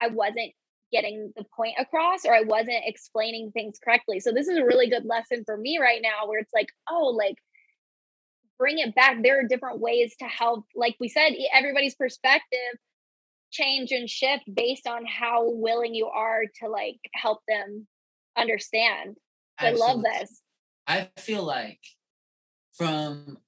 I 0.00 0.08
wasn't 0.08 0.52
getting 0.90 1.32
the 1.36 1.44
point 1.54 1.74
across 1.78 2.24
or 2.24 2.34
I 2.34 2.42
wasn't 2.42 2.82
explaining 2.86 3.52
things 3.52 3.78
correctly. 3.82 4.20
So 4.20 4.32
this 4.32 4.48
is 4.48 4.56
a 4.56 4.64
really 4.64 4.88
good 4.88 5.04
lesson 5.04 5.42
for 5.44 5.56
me 5.56 5.78
right 5.78 6.00
now 6.02 6.26
where 6.26 6.40
it's 6.40 6.52
like, 6.54 6.68
oh, 6.90 7.14
like 7.16 7.36
bring 8.58 8.78
it 8.78 8.94
back. 8.94 9.22
There 9.22 9.40
are 9.40 9.46
different 9.46 9.80
ways 9.80 10.14
to 10.18 10.26
help. 10.26 10.64
Like 10.74 10.96
we 11.00 11.08
said, 11.08 11.32
everybody's 11.52 11.94
perspective 11.94 12.78
change 13.50 13.92
and 13.92 14.08
shift 14.08 14.44
based 14.52 14.86
on 14.86 15.06
how 15.06 15.50
willing 15.50 15.94
you 15.94 16.06
are 16.06 16.42
to 16.60 16.68
like 16.68 16.98
help 17.14 17.40
them 17.48 17.86
understand. 18.36 19.16
I 19.58 19.70
love 19.70 20.02
this. 20.02 20.40
I 20.86 21.08
feel 21.16 21.42
like 21.42 21.80
from 22.74 23.38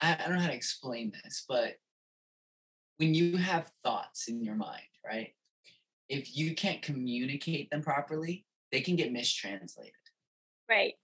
I, 0.00 0.14
I 0.14 0.26
don't 0.26 0.36
know 0.36 0.42
how 0.42 0.48
to 0.48 0.54
explain 0.54 1.12
this, 1.22 1.44
but 1.48 1.74
when 2.96 3.14
you 3.14 3.36
have 3.36 3.72
thoughts 3.82 4.28
in 4.28 4.42
your 4.42 4.54
mind, 4.54 4.82
right? 5.04 5.34
If 6.08 6.36
you 6.36 6.54
can't 6.54 6.82
communicate 6.82 7.70
them 7.70 7.82
properly, 7.82 8.44
they 8.70 8.80
can 8.80 8.96
get 8.96 9.12
mistranslated. 9.12 9.92
Right. 10.68 10.94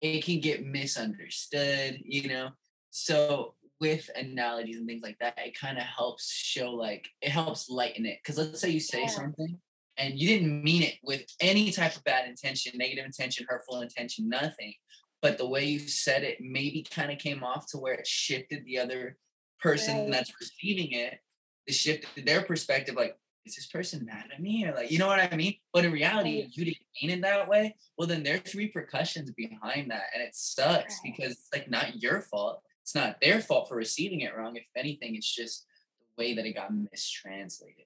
It 0.00 0.24
can 0.24 0.40
get 0.40 0.64
misunderstood, 0.64 2.00
you 2.04 2.28
know. 2.28 2.50
So 2.98 3.56
with 3.78 4.08
analogies 4.16 4.78
and 4.78 4.88
things 4.88 5.02
like 5.02 5.18
that, 5.18 5.38
it 5.38 5.58
kind 5.58 5.76
of 5.76 5.84
helps 5.84 6.32
show 6.32 6.70
like 6.70 7.06
it 7.20 7.28
helps 7.28 7.68
lighten 7.68 8.06
it. 8.06 8.20
Because 8.22 8.38
let's 8.38 8.58
say 8.58 8.70
you 8.70 8.80
say 8.80 9.02
Yeah. 9.02 9.06
something 9.08 9.60
and 9.98 10.18
you 10.18 10.26
didn't 10.26 10.64
mean 10.64 10.82
it 10.82 10.94
with 11.02 11.26
any 11.38 11.70
type 11.72 11.94
of 11.94 12.04
bad 12.04 12.26
intention, 12.26 12.72
negative 12.78 13.04
intention, 13.04 13.44
hurtful 13.46 13.82
intention, 13.82 14.30
nothing. 14.30 14.72
But 15.20 15.36
the 15.36 15.46
way 15.46 15.66
you 15.66 15.80
said 15.80 16.24
it 16.24 16.40
maybe 16.40 16.86
kind 16.90 17.12
of 17.12 17.18
came 17.18 17.44
off 17.44 17.66
to 17.72 17.78
where 17.78 17.92
it 17.92 18.06
shifted 18.06 18.64
the 18.64 18.78
other 18.78 19.18
person 19.60 20.04
Right. 20.04 20.12
that's 20.12 20.32
receiving 20.40 20.92
it. 20.92 21.18
It 21.66 21.74
shifted 21.74 22.24
their 22.24 22.42
perspective, 22.42 22.94
like, 22.94 23.18
is 23.44 23.56
this 23.56 23.66
person 23.66 24.06
mad 24.06 24.30
at 24.32 24.40
me? 24.40 24.64
Or 24.64 24.74
like, 24.74 24.90
you 24.90 24.98
know 24.98 25.06
what 25.06 25.20
I 25.20 25.36
mean? 25.36 25.56
But 25.74 25.84
in 25.84 25.92
reality, 25.92 26.42
Right. 26.44 26.50
you 26.56 26.64
didn't 26.64 26.86
mean 27.02 27.10
it 27.10 27.20
that 27.22 27.46
way. 27.46 27.76
Well, 27.98 28.08
then 28.08 28.22
there's 28.22 28.54
repercussions 28.54 29.30
behind 29.32 29.90
that. 29.90 30.04
And 30.14 30.22
it 30.22 30.34
sucks 30.34 30.94
Right. 30.94 31.12
because 31.14 31.32
it's 31.32 31.48
like 31.52 31.68
not 31.68 32.00
your 32.02 32.22
fault. 32.22 32.62
It's 32.86 32.94
not 32.94 33.20
their 33.20 33.40
fault 33.40 33.68
for 33.68 33.74
receiving 33.74 34.20
it 34.20 34.36
wrong. 34.36 34.54
If 34.54 34.62
anything, 34.76 35.16
it's 35.16 35.34
just 35.34 35.66
the 35.98 36.22
way 36.22 36.34
that 36.34 36.46
it 36.46 36.54
got 36.54 36.70
mistranslated. 36.72 37.84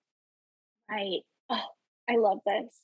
Right. 0.90 1.20
Oh, 1.48 1.68
I 2.10 2.16
love 2.18 2.40
this. 2.44 2.82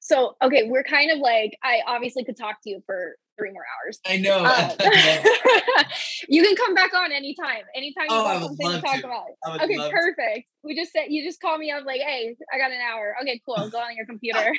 So, 0.00 0.36
okay, 0.42 0.66
we're 0.66 0.82
kind 0.82 1.10
of 1.10 1.18
like, 1.18 1.58
I 1.62 1.80
obviously 1.86 2.24
could 2.24 2.38
talk 2.38 2.56
to 2.62 2.70
you 2.70 2.82
for 2.86 3.16
three 3.38 3.50
more 3.50 3.64
hours. 3.84 4.00
I 4.06 4.16
know. 4.16 4.46
Um, 4.46 4.70
you 6.28 6.42
can 6.42 6.56
come 6.56 6.72
back 6.72 6.94
on 6.94 7.12
anytime. 7.12 7.64
Anytime 7.76 8.06
you 8.08 8.16
Oh, 8.16 8.24
I 8.24 8.40
something 8.40 8.70
to 8.70 8.80
talk 8.80 9.00
to. 9.00 9.06
about. 9.06 9.26
I 9.44 9.64
Okay, 9.64 9.76
love 9.76 9.90
to. 9.90 9.94
perfect. 9.94 10.48
We 10.64 10.74
just 10.74 10.90
said 10.94 11.08
you 11.10 11.22
just 11.22 11.38
call 11.38 11.58
me 11.58 11.70
up 11.70 11.84
like, 11.84 12.00
hey, 12.00 12.34
I 12.50 12.56
got 12.56 12.70
an 12.70 12.80
hour. 12.80 13.14
Okay, 13.20 13.42
cool. 13.44 13.68
Go 13.68 13.76
on 13.76 13.94
your 13.94 14.06
computer. 14.06 14.54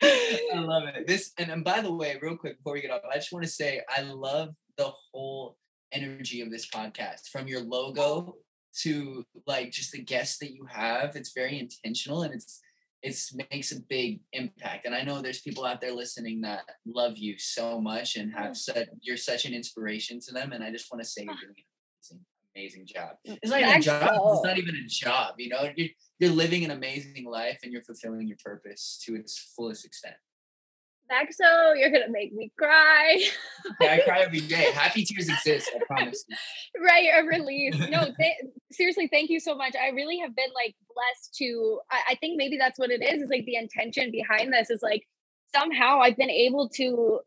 I 0.00 0.60
love 0.60 0.84
it. 0.94 1.08
This 1.08 1.32
and, 1.38 1.50
and 1.50 1.64
by 1.64 1.80
the 1.80 1.92
way, 1.92 2.16
real 2.22 2.36
quick 2.36 2.58
before 2.58 2.74
we 2.74 2.82
get 2.82 2.92
off, 2.92 3.00
I 3.12 3.16
just 3.16 3.32
want 3.32 3.44
to 3.44 3.50
say 3.50 3.82
I 3.88 4.02
love 4.02 4.50
the 4.76 4.92
whole 5.12 5.56
energy 5.92 6.40
of 6.40 6.50
this 6.50 6.68
podcast 6.68 7.28
from 7.30 7.48
your 7.48 7.60
logo 7.60 8.36
to 8.82 9.24
like 9.46 9.70
just 9.70 9.92
the 9.92 10.02
guests 10.02 10.38
that 10.38 10.54
you 10.54 10.66
have. 10.66 11.16
It's 11.16 11.32
very 11.34 11.58
intentional 11.58 12.22
and 12.22 12.34
it's 12.34 12.60
it's 13.02 13.34
makes 13.50 13.72
a 13.72 13.80
big 13.88 14.20
impact. 14.32 14.84
And 14.84 14.94
I 14.94 15.02
know 15.02 15.22
there's 15.22 15.40
people 15.40 15.64
out 15.64 15.80
there 15.80 15.92
listening 15.92 16.40
that 16.40 16.62
love 16.84 17.16
you 17.16 17.38
so 17.38 17.80
much 17.80 18.16
and 18.16 18.32
have 18.34 18.56
said 18.56 18.88
you're 19.02 19.16
such 19.16 19.44
an 19.44 19.54
inspiration 19.54 20.18
to 20.20 20.32
them. 20.32 20.52
And 20.52 20.64
I 20.64 20.72
just 20.72 20.90
want 20.90 21.02
to 21.02 21.08
say 21.08 21.22
you're 21.22 21.32
ah. 21.32 21.40
doing 21.40 21.54
an 21.56 21.64
amazing, 22.02 22.24
amazing 22.56 22.86
job. 22.86 23.10
Mm, 23.26 23.38
it's 23.40 23.50
not 23.52 23.60
even 23.60 23.76
a 23.76 23.80
job. 23.80 24.20
It's 24.34 24.44
not 24.44 24.58
even 24.58 24.74
a 24.74 24.88
job. 24.88 25.34
You 25.38 25.48
know, 25.50 25.70
you're 25.76 25.88
you're 26.18 26.32
living 26.32 26.64
an 26.64 26.72
amazing 26.72 27.24
life 27.24 27.60
and 27.62 27.72
you're 27.72 27.84
fulfilling 27.84 28.26
your 28.26 28.38
purpose 28.44 29.00
to 29.04 29.14
its 29.14 29.52
fullest 29.56 29.84
extent. 29.84 30.16
Maxso, 31.10 31.78
you're 31.78 31.90
gonna 31.90 32.10
make 32.10 32.32
me 32.34 32.52
cry. 32.58 33.22
yeah, 33.80 33.92
I 33.94 33.98
cry 34.00 34.20
every 34.20 34.40
day. 34.40 34.70
Happy 34.74 35.04
tears 35.04 35.28
exist, 35.28 35.70
I 35.74 35.80
promise. 35.86 36.24
You. 36.28 36.84
Right, 36.84 37.06
a 37.16 37.24
release. 37.24 37.76
No, 37.88 38.04
th- 38.04 38.36
seriously, 38.70 39.08
thank 39.10 39.30
you 39.30 39.40
so 39.40 39.54
much. 39.54 39.74
I 39.74 39.88
really 39.88 40.18
have 40.18 40.36
been 40.36 40.50
like 40.54 40.74
blessed 40.94 41.34
to. 41.38 41.80
I-, 41.90 42.12
I 42.12 42.14
think 42.16 42.36
maybe 42.36 42.58
that's 42.58 42.78
what 42.78 42.90
it 42.90 43.02
is. 43.02 43.22
Is 43.22 43.30
like 43.30 43.46
the 43.46 43.56
intention 43.56 44.10
behind 44.10 44.52
this 44.52 44.70
is 44.70 44.80
like 44.82 45.06
somehow 45.54 46.00
I've 46.00 46.16
been 46.16 46.30
able 46.30 46.68
to 46.70 47.20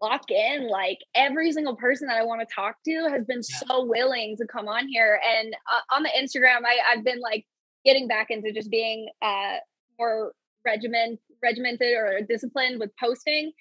lock 0.00 0.30
in 0.30 0.68
like 0.68 0.98
every 1.14 1.50
single 1.52 1.74
person 1.74 2.06
that 2.08 2.18
I 2.18 2.22
want 2.22 2.46
to 2.46 2.54
talk 2.54 2.76
to 2.84 3.08
has 3.10 3.24
been 3.24 3.40
yeah. 3.48 3.58
so 3.66 3.84
willing 3.84 4.36
to 4.36 4.46
come 4.46 4.68
on 4.68 4.86
here. 4.86 5.20
And 5.36 5.54
uh, 5.54 5.96
on 5.96 6.02
the 6.02 6.10
Instagram, 6.10 6.64
I 6.64 6.78
I've 6.92 7.04
been 7.04 7.20
like 7.20 7.44
getting 7.84 8.06
back 8.06 8.28
into 8.30 8.52
just 8.52 8.70
being 8.70 9.08
uh 9.22 9.56
more 9.98 10.32
regiment 10.64 11.20
regimented 11.42 11.94
or 11.94 12.20
disciplined 12.28 12.80
with 12.80 12.90
posting. 12.98 13.52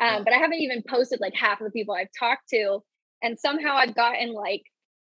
Um, 0.00 0.24
but 0.24 0.32
I 0.32 0.38
haven't 0.38 0.60
even 0.60 0.82
posted 0.88 1.20
like 1.20 1.34
half 1.34 1.60
of 1.60 1.66
the 1.66 1.70
people 1.70 1.94
I've 1.94 2.08
talked 2.18 2.48
to. 2.50 2.80
And 3.22 3.38
somehow 3.38 3.76
I've 3.76 3.94
gotten 3.94 4.32
like 4.32 4.62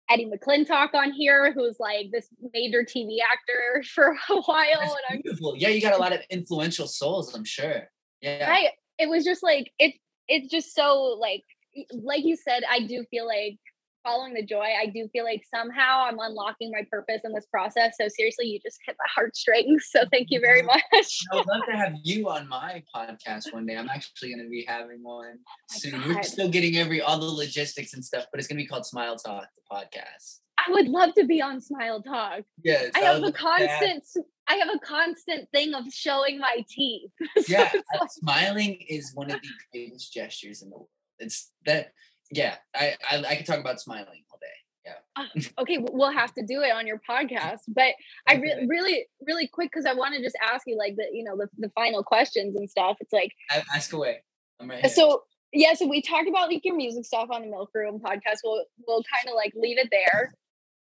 Eddie 0.09 0.29
McClintock 0.29 0.93
on 0.93 1.11
here, 1.11 1.53
who's 1.53 1.77
like 1.79 2.07
this 2.11 2.27
major 2.53 2.83
TV 2.83 3.17
actor 3.31 3.83
for 3.93 4.15
a 4.29 4.41
while. 4.41 4.97
Beautiful. 5.23 5.55
Yeah, 5.57 5.69
you 5.69 5.81
got 5.81 5.93
a 5.93 5.99
lot 5.99 6.13
of 6.13 6.21
influential 6.29 6.87
souls, 6.87 7.33
I'm 7.35 7.45
sure. 7.45 7.89
Yeah. 8.21 8.49
Right. 8.49 8.69
It 8.97 9.09
was 9.09 9.23
just 9.23 9.43
like 9.43 9.71
it 9.79 9.93
it's 10.27 10.51
just 10.51 10.75
so 10.75 11.17
like 11.19 11.43
like 11.91 12.25
you 12.25 12.35
said, 12.35 12.63
I 12.69 12.81
do 12.81 13.05
feel 13.09 13.25
like 13.25 13.57
following 14.03 14.33
the 14.33 14.45
joy, 14.45 14.65
I 14.79 14.87
do 14.87 15.07
feel 15.11 15.23
like 15.23 15.43
somehow 15.53 16.05
I'm 16.05 16.17
unlocking 16.19 16.71
my 16.71 16.83
purpose 16.89 17.21
in 17.23 17.33
this 17.33 17.45
process. 17.47 17.95
So 17.99 18.07
seriously, 18.07 18.47
you 18.47 18.59
just 18.59 18.79
hit 18.85 18.95
my 18.97 19.05
heartstrings. 19.13 19.87
So 19.89 20.01
thank 20.11 20.27
you 20.29 20.39
very 20.39 20.61
mm-hmm. 20.61 20.67
much. 20.67 21.19
I 21.31 21.35
would 21.35 21.47
love 21.47 21.61
to 21.69 21.75
have 21.75 21.93
you 22.03 22.29
on 22.29 22.47
my 22.47 22.83
podcast 22.95 23.53
one 23.53 23.65
day. 23.65 23.77
I'm 23.77 23.89
actually 23.89 24.29
going 24.33 24.43
to 24.43 24.49
be 24.49 24.65
having 24.67 25.03
one 25.03 25.39
oh 25.39 25.77
soon. 25.77 25.91
God. 25.91 26.07
We're 26.07 26.23
still 26.23 26.49
getting 26.49 26.77
every 26.77 27.01
all 27.01 27.19
the 27.19 27.25
logistics 27.25 27.93
and 27.93 28.03
stuff, 28.03 28.25
but 28.31 28.39
it's 28.39 28.47
going 28.47 28.57
to 28.57 28.63
be 28.63 28.67
called 28.67 28.85
Smile 28.85 29.15
Talk, 29.17 29.47
the 29.55 29.75
podcast. 29.75 30.39
I 30.57 30.71
would 30.71 30.87
love 30.87 31.13
to 31.15 31.25
be 31.25 31.41
on 31.41 31.61
Smile 31.61 32.01
Talk. 32.01 32.41
Yes, 32.63 32.91
I 32.95 32.99
have 32.99 33.23
a 33.23 33.31
constant. 33.31 34.03
That. 34.15 34.23
I 34.47 34.55
have 34.55 34.69
a 34.73 34.79
constant 34.79 35.49
thing 35.51 35.73
of 35.73 35.85
showing 35.93 36.39
my 36.39 36.65
teeth. 36.67 37.11
so 37.37 37.43
yeah, 37.47 37.71
like, 37.99 38.09
smiling 38.11 38.83
is 38.87 39.11
one 39.13 39.29
of 39.31 39.39
the 39.41 39.49
greatest 39.71 40.11
gestures 40.11 40.63
in 40.63 40.69
the 40.69 40.77
world. 40.77 40.89
It's 41.19 41.51
that 41.65 41.91
yeah, 42.31 42.55
I, 42.75 42.95
I 43.09 43.23
I 43.29 43.35
could 43.35 43.45
talk 43.45 43.59
about 43.59 43.81
smiling 43.81 44.23
all 44.31 44.39
day. 44.39 44.47
Yeah. 44.85 45.23
Uh, 45.23 45.61
okay, 45.61 45.77
we'll 45.79 46.11
have 46.11 46.33
to 46.35 46.45
do 46.45 46.61
it 46.61 46.71
on 46.71 46.87
your 46.87 47.01
podcast. 47.09 47.59
But 47.67 47.93
I 48.27 48.35
re- 48.35 48.65
really, 48.67 49.05
really 49.25 49.47
quick 49.47 49.71
because 49.71 49.85
I 49.85 49.93
want 49.93 50.15
to 50.15 50.21
just 50.21 50.37
ask 50.41 50.63
you 50.67 50.77
like 50.77 50.95
the 50.95 51.05
you 51.11 51.23
know 51.23 51.37
the, 51.37 51.47
the 51.57 51.69
final 51.69 52.03
questions 52.03 52.55
and 52.55 52.69
stuff. 52.69 52.97
It's 52.99 53.13
like 53.13 53.33
ask 53.73 53.93
away. 53.93 54.23
I'm 54.59 54.69
right. 54.69 54.81
Here. 54.81 54.89
So 54.89 55.23
yeah, 55.51 55.73
so 55.73 55.87
we 55.87 56.01
talked 56.01 56.29
about 56.29 56.49
like 56.49 56.63
your 56.63 56.75
music 56.75 57.05
stuff 57.05 57.29
on 57.31 57.41
the 57.41 57.47
Milk 57.47 57.71
Room 57.73 57.99
podcast. 57.99 58.39
We'll 58.43 58.63
we'll 58.87 59.03
kind 59.13 59.27
of 59.27 59.35
like 59.35 59.53
leave 59.55 59.77
it 59.77 59.89
there. 59.91 60.33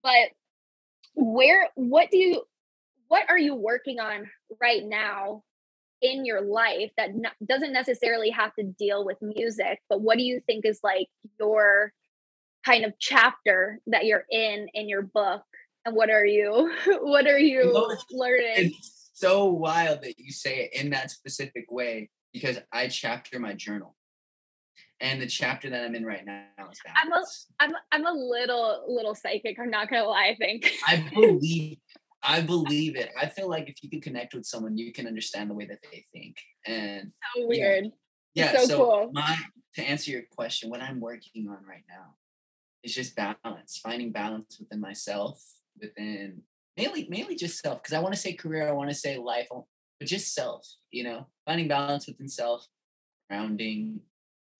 But 0.03 0.29
where 1.15 1.69
what 1.75 2.11
do 2.11 2.17
you 2.17 2.43
what 3.07 3.29
are 3.29 3.37
you 3.37 3.55
working 3.55 3.99
on 3.99 4.29
right 4.61 4.83
now 4.85 5.43
in 6.01 6.25
your 6.25 6.41
life 6.41 6.91
that 6.97 7.09
doesn't 7.45 7.73
necessarily 7.73 8.29
have 8.29 8.53
to 8.55 8.63
deal 8.63 9.05
with 9.05 9.17
music 9.21 9.81
but 9.89 10.01
what 10.01 10.17
do 10.17 10.23
you 10.23 10.41
think 10.47 10.65
is 10.65 10.79
like 10.83 11.07
your 11.39 11.93
kind 12.65 12.85
of 12.85 12.93
chapter 12.99 13.79
that 13.87 14.05
you're 14.05 14.25
in 14.29 14.67
in 14.73 14.89
your 14.89 15.01
book? 15.01 15.43
And 15.85 15.95
what 15.95 16.09
are 16.09 16.25
you 16.25 16.71
what 17.01 17.27
are 17.27 17.39
you, 17.39 17.97
learning? 18.11 18.53
it's 18.55 19.11
so 19.13 19.45
wild 19.45 20.01
that 20.03 20.17
you 20.17 20.31
say 20.31 20.59
it 20.59 20.79
in 20.79 20.91
that 20.91 21.11
specific 21.11 21.65
way 21.69 22.09
because 22.31 22.57
i 22.71 22.87
chapter 22.87 23.39
my 23.39 23.53
journal. 23.53 23.95
And 25.01 25.21
the 25.21 25.27
chapter 25.27 25.69
that 25.69 25.85
i'm 25.85 25.95
in 25.95 26.05
right 26.05 26.25
now 26.25 26.43
is 26.71 26.79
balance. 26.85 27.47
I'm 27.59 27.71
a, 27.71 27.75
I'm, 27.91 28.05
I'm 28.05 28.05
a 28.05 28.17
little 28.17 28.85
little 28.87 29.15
psychic 29.15 29.57
i'm 29.59 29.69
not 29.69 29.89
gonna 29.89 30.05
lie 30.05 30.27
i 30.27 30.35
think. 30.35 30.71
I 30.87 31.03
believe 31.13 31.77
I 32.29 32.41
believe 32.41 32.95
it. 32.95 33.09
I 33.19 33.25
feel 33.25 33.49
like 33.49 33.69
if 33.69 33.81
you 33.81 33.89
can 33.89 34.01
connect 34.01 34.35
with 34.35 34.45
someone, 34.45 34.77
you 34.77 34.93
can 34.93 35.07
understand 35.07 35.49
the 35.49 35.55
way 35.55 35.65
that 35.65 35.79
they 35.81 36.05
think. 36.13 36.37
And 36.67 37.11
so 37.35 37.47
weird. 37.47 37.85
Yeah. 38.35 38.53
yeah 38.53 38.59
so, 38.59 38.67
so 38.67 38.77
cool. 38.77 39.09
my 39.11 39.35
to 39.75 39.81
answer 39.81 40.11
your 40.11 40.21
question, 40.35 40.69
what 40.69 40.81
I'm 40.81 40.99
working 40.99 41.49
on 41.49 41.57
right 41.67 41.83
now 41.89 42.13
is 42.83 42.93
just 42.93 43.15
balance, 43.15 43.79
finding 43.81 44.11
balance 44.11 44.59
within 44.59 44.79
myself, 44.79 45.43
within 45.81 46.43
mainly 46.77 47.07
mainly 47.09 47.35
just 47.35 47.59
self. 47.59 47.81
Because 47.81 47.93
I 47.93 47.99
want 47.99 48.13
to 48.13 48.19
say 48.19 48.33
career, 48.33 48.67
I 48.67 48.73
want 48.73 48.91
to 48.91 48.95
say 48.95 49.17
life, 49.17 49.47
but 49.49 50.07
just 50.07 50.35
self. 50.35 50.67
You 50.91 51.05
know, 51.05 51.27
finding 51.47 51.67
balance 51.67 52.05
within 52.05 52.29
self, 52.29 52.67
grounding, 53.27 54.01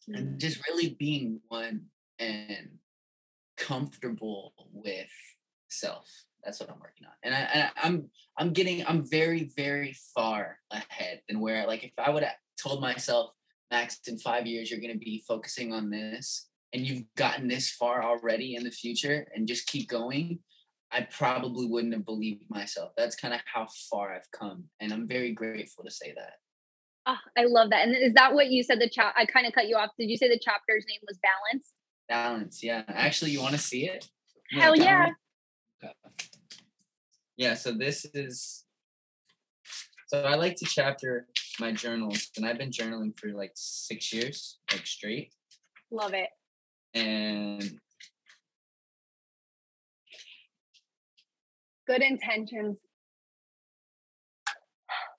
mm-hmm. 0.09 0.15
and 0.15 0.39
just 0.39 0.59
really 0.67 0.97
being 0.97 1.41
one 1.49 1.86
and 2.17 2.80
comfortable 3.57 4.53
with 4.74 5.11
self 5.70 6.07
that's 6.44 6.60
what 6.60 6.70
I'm 6.70 6.80
working 6.80 7.06
on. 7.08 7.14
And, 7.24 7.34
I, 7.34 7.38
and 7.38 7.72
I'm 7.84 8.10
I'm 8.38 8.54
getting 8.54 8.86
I'm 8.86 9.08
very 9.08 9.52
very 9.56 9.96
far 10.16 10.58
ahead 10.72 11.22
than 11.28 11.40
where 11.40 11.66
like 11.68 11.84
if 11.84 11.92
I 11.98 12.10
would 12.10 12.24
have 12.24 12.36
told 12.62 12.82
myself 12.82 13.32
Max 13.72 14.00
in 14.08 14.18
five 14.18 14.48
years 14.48 14.70
you're 14.70 14.80
going 14.80 14.94
to 14.94 15.00
be 15.00 15.24
focusing 15.28 15.74
on 15.74 15.90
this 15.90 16.48
and 16.74 16.86
you've 16.86 17.04
gotten 17.16 17.48
this 17.48 17.72
far 17.72 18.04
already 18.04 18.56
in 18.56 18.64
the 18.64 18.72
future 18.72 19.28
and 19.36 19.48
just 19.48 19.68
keep 19.68 19.90
going 19.90 20.40
I 20.92 21.02
probably 21.02 21.68
wouldn't 21.68 21.94
have 21.94 22.06
believed 22.06 22.50
myself. 22.50 22.94
That's 22.98 23.16
kind 23.16 23.34
of 23.34 23.42
how 23.46 23.68
far 23.90 24.14
I've 24.14 24.30
come, 24.32 24.66
and 24.80 24.92
I'm 24.92 25.08
very 25.08 25.34
grateful 25.34 25.84
to 25.84 25.92
say 25.92 26.14
that. 26.16 26.34
Oh, 27.06 27.18
I 27.38 27.46
love 27.46 27.70
that. 27.70 27.88
And 27.88 27.96
is 27.96 28.14
that 28.14 28.34
what 28.34 28.48
you 28.48 28.64
said? 28.64 28.80
The 28.80 28.90
chat. 28.90 29.14
I 29.18 29.26
kind 29.26 29.46
of 29.46 29.54
cut 29.54 29.68
you 29.68 29.76
off. 29.76 29.92
Did 29.98 30.10
you 30.10 30.18
say 30.18 30.30
the 30.30 30.40
chapter's 30.40 30.86
name 30.88 31.00
was 31.08 31.20
Balance? 31.22 31.74
Balance. 32.08 32.64
Yeah. 32.64 32.84
Actually, 32.88 33.32
you 33.32 33.42
want 33.42 33.54
to 33.54 33.60
see 33.60 33.88
it? 33.88 34.08
Hell 34.52 34.76
yeah. 34.76 35.10
Yeah, 35.82 35.90
so 37.54 37.72
this 37.72 38.06
is 38.14 38.66
so 40.08 40.24
I 40.24 40.36
like 40.36 40.58
to 40.58 40.66
chapter 40.66 41.28
my 41.60 41.72
journals, 41.72 42.32
and 42.36 42.46
I've 42.46 42.58
been 42.58 42.70
journaling 42.70 43.18
for 43.18 43.30
like 43.30 43.52
six 43.56 44.12
years, 44.12 44.58
like 44.72 44.86
straight. 44.86 45.34
Love 45.90 46.14
it. 46.14 46.30
And 46.94 47.80
good 51.88 52.02
intentions. 52.02 52.78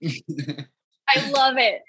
I 1.09 1.31
love 1.31 1.55
it. 1.57 1.81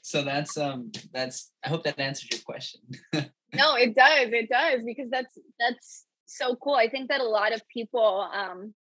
So 0.00 0.22
that's 0.22 0.56
um 0.56 0.92
that's 1.12 1.52
I 1.62 1.68
hope 1.68 1.84
that 1.84 2.00
answers 2.00 2.30
your 2.30 2.40
question. 2.40 2.80
no, 3.54 3.74
it 3.74 3.94
does. 3.94 4.28
It 4.32 4.48
does 4.48 4.82
because 4.82 5.10
that's 5.10 5.36
that's 5.58 6.06
so 6.24 6.56
cool. 6.56 6.76
I 6.76 6.88
think 6.88 7.10
that 7.10 7.20
a 7.20 7.24
lot 7.24 7.52
of 7.52 7.60
people 7.68 8.26
um 8.32 8.72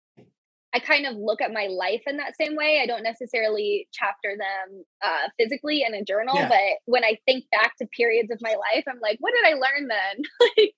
I 0.73 0.79
kind 0.79 1.07
of 1.07 1.15
look 1.15 1.41
at 1.41 1.51
my 1.51 1.65
life 1.65 2.03
in 2.05 2.17
that 2.17 2.35
same 2.39 2.55
way. 2.55 2.79
I 2.81 2.85
don't 2.85 3.01
necessarily 3.01 3.87
chapter 3.91 4.35
them 4.37 4.83
uh, 5.03 5.29
physically 5.37 5.83
in 5.85 5.95
a 5.95 6.03
journal, 6.03 6.35
yeah. 6.35 6.47
but 6.47 6.77
when 6.85 7.03
I 7.03 7.17
think 7.25 7.45
back 7.51 7.75
to 7.77 7.87
periods 7.87 8.31
of 8.31 8.39
my 8.41 8.51
life, 8.51 8.83
I'm 8.87 8.99
like, 9.01 9.17
what 9.19 9.33
did 9.33 9.51
I 9.51 9.55
learn 9.55 9.87
then? 9.87 10.23
like, 10.57 10.73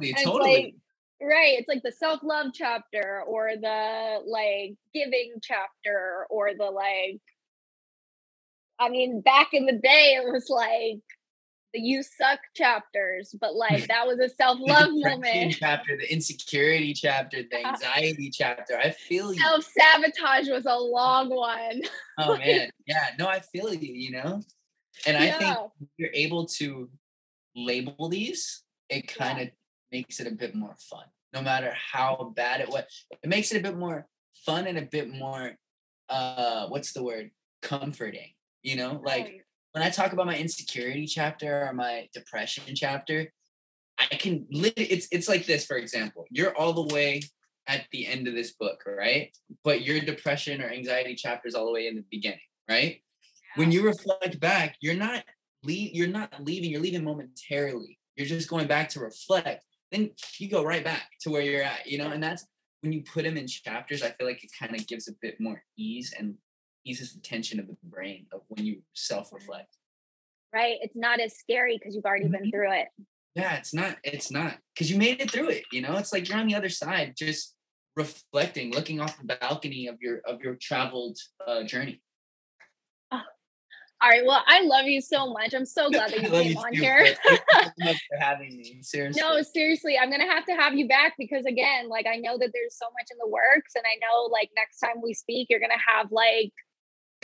totally. 0.00 0.24
totally. 0.24 0.74
Like, 1.20 1.30
right. 1.30 1.58
It's 1.58 1.68
like 1.68 1.82
the 1.82 1.92
self 1.92 2.20
love 2.22 2.48
chapter 2.52 3.22
or 3.26 3.52
the 3.60 4.18
like 4.26 4.74
giving 4.92 5.34
chapter 5.42 6.26
or 6.28 6.50
the 6.56 6.70
like, 6.70 7.20
I 8.78 8.90
mean, 8.90 9.22
back 9.22 9.48
in 9.52 9.64
the 9.64 9.72
day, 9.72 10.18
it 10.18 10.30
was 10.30 10.46
like 10.50 11.00
the 11.72 11.80
you 11.80 12.02
suck 12.02 12.40
chapters, 12.54 13.34
but 13.40 13.54
like 13.54 13.86
that 13.88 14.06
was 14.06 14.18
a 14.18 14.28
self 14.34 14.58
love 14.60 14.90
moment. 14.92 15.56
Chapter, 15.58 15.96
the 15.96 16.12
insecurity 16.12 16.94
chapter, 16.94 17.42
the 17.42 17.66
anxiety 17.66 18.30
chapter. 18.30 18.78
I 18.78 18.90
feel 18.90 19.32
you. 19.32 19.40
Self 19.40 19.64
sabotage 19.64 20.48
was 20.48 20.66
a 20.66 20.76
long 20.76 21.28
one. 21.30 21.82
oh 22.18 22.36
man, 22.38 22.70
yeah, 22.86 23.08
no, 23.18 23.28
I 23.28 23.40
feel 23.40 23.72
you. 23.72 23.92
You 23.92 24.12
know, 24.12 24.42
and 25.06 25.16
I 25.16 25.26
yeah. 25.26 25.38
think 25.38 25.58
you're 25.96 26.10
able 26.12 26.46
to 26.46 26.88
label 27.54 28.08
these. 28.08 28.62
It 28.88 29.06
kind 29.06 29.38
of 29.38 29.46
yeah. 29.46 29.52
makes 29.92 30.20
it 30.20 30.26
a 30.26 30.32
bit 30.32 30.54
more 30.54 30.74
fun, 30.78 31.04
no 31.32 31.42
matter 31.42 31.72
how 31.92 32.32
bad 32.34 32.60
it 32.60 32.68
was. 32.68 32.84
It 33.22 33.28
makes 33.28 33.52
it 33.52 33.58
a 33.58 33.62
bit 33.62 33.76
more 33.76 34.06
fun 34.44 34.66
and 34.66 34.78
a 34.78 34.82
bit 34.82 35.12
more. 35.12 35.52
uh 36.08 36.66
What's 36.68 36.92
the 36.92 37.02
word? 37.02 37.30
Comforting 37.62 38.30
You 38.62 38.76
know, 38.76 39.00
like. 39.04 39.44
When 39.72 39.84
I 39.84 39.90
talk 39.90 40.12
about 40.12 40.26
my 40.26 40.36
insecurity 40.36 41.06
chapter 41.06 41.66
or 41.66 41.72
my 41.72 42.08
depression 42.12 42.64
chapter, 42.74 43.32
I 43.98 44.16
can 44.16 44.46
it's 44.50 45.08
it's 45.12 45.28
like 45.28 45.46
this, 45.46 45.66
for 45.66 45.76
example. 45.76 46.24
You're 46.30 46.56
all 46.56 46.72
the 46.72 46.94
way 46.94 47.22
at 47.66 47.86
the 47.92 48.06
end 48.06 48.26
of 48.26 48.34
this 48.34 48.52
book, 48.52 48.82
right? 48.86 49.36
But 49.62 49.82
your 49.82 50.00
depression 50.00 50.62
or 50.62 50.70
anxiety 50.70 51.14
chapter 51.14 51.48
is 51.48 51.54
all 51.54 51.66
the 51.66 51.72
way 51.72 51.86
in 51.86 51.96
the 51.96 52.04
beginning, 52.10 52.40
right? 52.68 53.00
When 53.56 53.70
you 53.70 53.82
reflect 53.82 54.40
back, 54.40 54.76
you're 54.80 54.94
not 54.94 55.24
leave 55.62 55.94
you're 55.94 56.08
not 56.08 56.32
leaving, 56.40 56.70
you're 56.70 56.80
leaving 56.80 57.04
momentarily. 57.04 57.98
You're 58.16 58.26
just 58.26 58.48
going 58.48 58.66
back 58.66 58.88
to 58.90 59.00
reflect. 59.00 59.64
Then 59.92 60.10
you 60.38 60.48
go 60.48 60.64
right 60.64 60.84
back 60.84 61.10
to 61.22 61.30
where 61.30 61.42
you're 61.42 61.62
at, 61.62 61.86
you 61.86 61.98
know, 61.98 62.10
and 62.10 62.22
that's 62.22 62.46
when 62.80 62.92
you 62.92 63.02
put 63.02 63.24
them 63.24 63.36
in 63.36 63.46
chapters, 63.46 64.02
I 64.02 64.10
feel 64.10 64.26
like 64.26 64.42
it 64.42 64.50
kind 64.58 64.74
of 64.74 64.86
gives 64.86 65.08
a 65.08 65.12
bit 65.20 65.40
more 65.40 65.62
ease 65.76 66.14
and 66.18 66.36
eases 66.84 67.12
the 67.12 67.20
tension 67.20 67.60
of 67.60 67.66
the 67.66 67.76
brain 67.84 68.26
of 68.32 68.42
when 68.48 68.64
you 68.64 68.82
self-reflect. 68.94 69.76
right 70.52 70.76
it's 70.80 70.96
not 70.96 71.20
as 71.20 71.36
scary 71.38 71.76
because 71.78 71.94
you've 71.94 72.04
already 72.04 72.28
been 72.28 72.44
Mhm. 72.44 72.50
through 72.52 72.72
it 72.72 72.88
Yeah, 73.36 73.54
it's 73.56 73.72
not. 73.72 73.96
It's 74.02 74.30
not 74.32 74.58
because 74.74 74.90
you 74.90 74.98
made 74.98 75.20
it 75.20 75.30
through 75.30 75.50
it. 75.50 75.62
You 75.70 75.82
know, 75.82 75.96
it's 75.98 76.12
like 76.12 76.28
you're 76.28 76.36
on 76.36 76.48
the 76.48 76.56
other 76.56 76.68
side, 76.68 77.14
just 77.16 77.54
reflecting, 77.94 78.72
looking 78.72 78.98
off 79.00 79.16
the 79.18 79.36
balcony 79.36 79.86
of 79.86 79.96
your 80.00 80.18
of 80.26 80.40
your 80.42 80.56
traveled 80.56 81.16
uh, 81.46 81.62
journey. 81.62 82.02
all 83.12 84.08
right 84.08 84.24
well 84.26 84.42
i 84.46 84.62
love 84.62 84.86
you 84.86 85.00
so 85.00 85.30
much 85.32 85.52
i'm 85.54 85.66
so 85.66 85.90
glad 85.90 86.10
that 86.10 86.18
you 86.22 86.28
came 86.30 86.50
you 86.52 86.56
on 86.56 86.72
too, 86.72 86.80
here 86.80 87.04
but 87.04 87.18
Thank 87.28 87.40
you 87.54 87.70
so 87.78 87.84
much 87.84 88.00
for 88.08 88.16
having 88.28 88.56
me. 88.56 88.78
Seriously. 88.82 89.20
No, 89.22 89.42
seriously, 89.42 89.98
I'm 89.98 90.10
gonna 90.10 90.26
have 90.30 90.46
to 90.46 90.54
have 90.54 90.74
you 90.74 90.88
back 90.88 91.14
because 91.18 91.44
again, 91.44 91.88
like 91.88 92.06
I 92.06 92.16
know 92.16 92.38
that 92.38 92.50
there's 92.52 92.76
so 92.78 92.86
much 92.98 93.08
in 93.12 93.18
the 93.22 93.28
works, 93.28 93.72
and 93.76 93.84
I 93.86 93.94
know 94.00 94.24
like 94.32 94.50
next 94.56 94.78
time 94.80 95.02
we 95.02 95.12
speak, 95.14 95.46
you're 95.50 95.60
gonna 95.60 95.74
have 95.86 96.10
like 96.10 96.50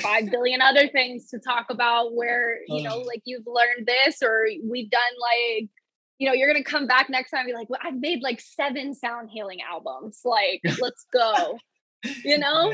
five 0.01 0.31
billion 0.31 0.61
other 0.61 0.89
things 0.89 1.29
to 1.31 1.39
talk 1.39 1.67
about 1.71 2.15
where 2.15 2.59
you 2.67 2.83
know, 2.83 2.97
Oh. 2.97 3.03
like 3.03 3.23
you've 3.25 3.47
learned 3.47 3.87
this 3.87 4.23
or 4.23 4.47
we've 4.65 4.91
done 4.91 5.01
like 5.21 5.71
you 6.19 6.27
know, 6.27 6.33
you're 6.33 6.49
gonna 6.49 6.65
come 6.65 6.87
back 6.87 7.11
next 7.11 7.31
time 7.31 7.41
and 7.41 7.49
be 7.49 7.53
like, 7.53 7.69
well, 7.69 7.81
I've 7.83 7.99
made 7.99 8.23
like 8.23 8.41
seven 8.41 8.95
sound 8.95 9.29
healing 9.31 9.59
albums. 9.61 10.21
Like, 10.25 10.61
let's 10.81 11.05
go. 11.13 11.59
You 12.25 12.39
know? 12.39 12.73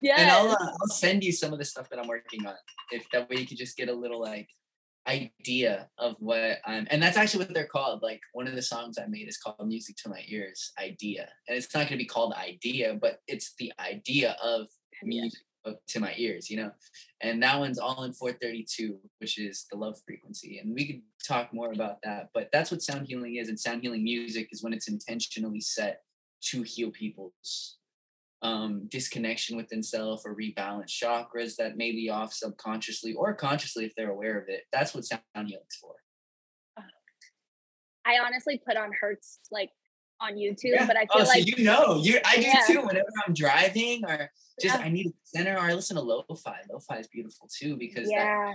Yeah. 0.00 0.20
And 0.20 0.30
I'll 0.30 0.50
uh, 0.50 0.56
I'll 0.82 0.88
send 0.88 1.24
you 1.24 1.32
some 1.32 1.52
of 1.52 1.58
the 1.58 1.64
stuff 1.64 1.88
that 1.90 1.98
I'm 1.98 2.06
working 2.06 2.46
on. 2.46 2.54
If 2.92 3.08
that 3.10 3.28
way 3.28 3.36
you 3.38 3.46
could 3.46 3.58
just 3.58 3.76
get 3.76 3.88
a 3.88 3.94
little 3.94 4.20
like 4.20 4.48
idea 5.08 5.88
of 5.98 6.16
what 6.18 6.58
I'm 6.64 6.86
and 6.90 7.02
that's 7.02 7.16
actually 7.16 7.44
what 7.44 7.54
they're 7.54 7.66
called. 7.66 8.02
Like 8.02 8.20
one 8.34 8.46
of 8.46 8.54
the 8.54 8.62
songs 8.62 8.98
I 8.98 9.06
made 9.06 9.28
is 9.28 9.38
called 9.38 9.66
Music 9.66 9.96
to 10.04 10.08
My 10.08 10.22
Ears, 10.28 10.72
Idea. 10.78 11.28
And 11.48 11.56
it's 11.56 11.74
not 11.74 11.88
gonna 11.88 11.96
be 11.98 12.04
called 12.04 12.34
idea, 12.34 12.94
but 13.00 13.18
it's 13.26 13.54
the 13.58 13.72
idea 13.80 14.36
of 14.42 14.66
music 15.02 15.40
to 15.88 16.00
my 16.00 16.14
ears, 16.16 16.50
you 16.50 16.56
know. 16.56 16.70
And 17.20 17.42
that 17.42 17.58
one's 17.58 17.78
all 17.78 18.04
in 18.04 18.12
432, 18.12 18.98
which 19.18 19.38
is 19.38 19.66
the 19.70 19.76
love 19.76 19.98
frequency. 20.06 20.58
And 20.58 20.74
we 20.74 20.86
could 20.86 21.02
talk 21.26 21.52
more 21.52 21.72
about 21.72 21.98
that, 22.02 22.30
but 22.34 22.50
that's 22.52 22.70
what 22.70 22.82
sound 22.82 23.06
healing 23.06 23.36
is. 23.36 23.48
And 23.48 23.58
sound 23.58 23.82
healing 23.82 24.04
music 24.04 24.48
is 24.52 24.62
when 24.62 24.72
it's 24.72 24.88
intentionally 24.88 25.60
set 25.60 26.02
to 26.50 26.62
heal 26.62 26.90
people's 26.90 27.78
um, 28.42 28.86
disconnection 28.90 29.56
within 29.56 29.82
self 29.82 30.22
or 30.26 30.36
rebalance 30.36 30.90
chakras 30.90 31.56
that 31.56 31.78
may 31.78 31.92
be 31.92 32.10
off 32.10 32.32
subconsciously 32.32 33.14
or 33.14 33.32
consciously 33.34 33.86
if 33.86 33.94
they're 33.94 34.10
aware 34.10 34.38
of 34.38 34.48
it. 34.48 34.64
That's 34.70 34.94
what 34.94 35.04
sound 35.04 35.22
healing's 35.34 35.76
for. 35.80 35.94
I 38.06 38.18
honestly 38.24 38.60
put 38.64 38.76
on 38.76 38.90
Hertz 39.00 39.40
like 39.50 39.70
on 40.24 40.34
YouTube, 40.34 40.74
Yeah. 40.74 40.86
but 40.86 40.96
I 40.96 41.00
feel 41.00 41.08
oh, 41.14 41.24
feel 41.24 41.26
so 41.26 41.38
you 41.38 41.64
know, 41.64 42.00
you 42.02 42.18
I 42.24 42.36
do 42.36 42.42
Yeah. 42.42 42.60
too. 42.66 42.80
Whenever 42.82 43.08
I'm 43.26 43.34
driving 43.34 44.04
or 44.04 44.30
just 44.60 44.78
Yeah. 44.78 44.84
I 44.84 44.88
need 44.88 45.06
a 45.08 45.12
center 45.24 45.56
or 45.56 45.60
I 45.60 45.74
listen 45.74 45.96
to 45.96 46.02
lo-fi. 46.02 46.60
Lo-fi 46.70 46.98
is 46.98 47.08
beautiful 47.08 47.48
too 47.52 47.76
because 47.76 48.10
yeah. 48.10 48.54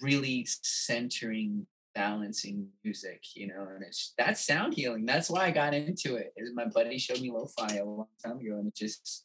really 0.00 0.46
centering 0.62 1.66
balancing 1.94 2.68
music 2.84 3.24
you 3.34 3.48
know 3.48 3.66
and 3.74 3.82
it's 3.82 4.14
that's 4.16 4.46
sound 4.46 4.72
healing 4.72 5.04
that's 5.04 5.28
why 5.28 5.46
i 5.46 5.50
got 5.50 5.74
into 5.74 6.14
it 6.14 6.32
is 6.36 6.54
my 6.54 6.64
buddy 6.64 6.96
showed 6.96 7.20
me 7.20 7.28
lo-fi 7.28 7.74
a 7.76 7.84
long 7.84 8.06
time 8.24 8.38
ago 8.38 8.56
and 8.58 8.68
it 8.68 8.74
just 8.76 9.24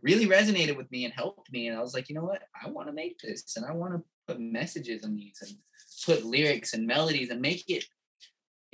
really 0.00 0.26
resonated 0.26 0.74
with 0.74 0.90
me 0.90 1.04
and 1.04 1.12
helped 1.12 1.52
me 1.52 1.68
and 1.68 1.76
i 1.76 1.82
was 1.82 1.92
like 1.92 2.08
you 2.08 2.14
know 2.14 2.24
what 2.24 2.40
i 2.64 2.68
want 2.70 2.88
to 2.88 2.94
make 2.94 3.18
this 3.18 3.56
and 3.56 3.66
i 3.66 3.72
want 3.72 3.92
to 3.92 4.02
put 4.26 4.40
messages 4.40 5.04
in 5.04 5.14
these 5.14 5.36
and 5.42 5.54
put 6.06 6.24
lyrics 6.24 6.72
and 6.72 6.86
melodies 6.86 7.28
and 7.28 7.42
make 7.42 7.68
it 7.68 7.84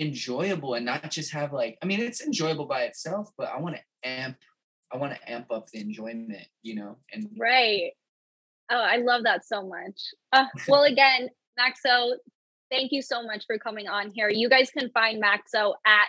enjoyable 0.00 0.74
and 0.74 0.86
not 0.86 1.10
just 1.10 1.32
have 1.32 1.52
like 1.52 1.78
i 1.82 1.86
mean 1.86 2.00
it's 2.00 2.22
enjoyable 2.22 2.64
by 2.64 2.82
itself 2.82 3.30
but 3.36 3.48
i 3.54 3.60
want 3.60 3.76
to 3.76 4.08
amp 4.08 4.36
i 4.92 4.96
want 4.96 5.12
to 5.12 5.30
amp 5.30 5.50
up 5.52 5.68
the 5.70 5.78
enjoyment 5.78 6.46
you 6.62 6.74
know 6.74 6.96
and 7.12 7.28
Right. 7.38 7.92
Oh, 8.70 8.80
I 8.80 8.98
love 8.98 9.24
that 9.24 9.44
so 9.44 9.66
much. 9.66 10.00
Uh, 10.32 10.44
well, 10.68 10.84
again, 10.84 11.28
Maxso, 11.58 12.12
thank 12.70 12.92
you 12.92 13.02
so 13.02 13.22
much 13.22 13.44
for 13.46 13.58
coming 13.58 13.88
on 13.88 14.10
here. 14.10 14.30
You 14.30 14.48
guys 14.48 14.70
can 14.70 14.90
find 14.90 15.22
Maxso 15.22 15.74
at 15.84 16.06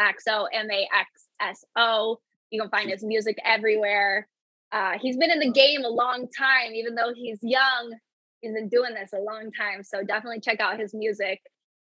Maxso, 0.00 0.46
M 0.52 0.70
A 0.70 0.88
X 0.96 1.26
S 1.40 1.64
O. 1.76 2.20
You 2.50 2.60
can 2.60 2.70
find 2.70 2.88
his 2.88 3.02
music 3.02 3.36
everywhere. 3.44 4.28
Uh, 4.70 4.92
he's 5.00 5.16
been 5.16 5.30
in 5.30 5.40
the 5.40 5.50
game 5.50 5.84
a 5.84 5.88
long 5.88 6.28
time, 6.36 6.72
even 6.74 6.94
though 6.94 7.12
he's 7.14 7.38
young. 7.42 7.94
He's 8.40 8.52
been 8.52 8.68
doing 8.68 8.94
this 8.94 9.12
a 9.12 9.18
long 9.18 9.50
time. 9.58 9.82
So 9.82 10.04
definitely 10.04 10.40
check 10.40 10.60
out 10.60 10.78
his 10.78 10.94
music. 10.94 11.40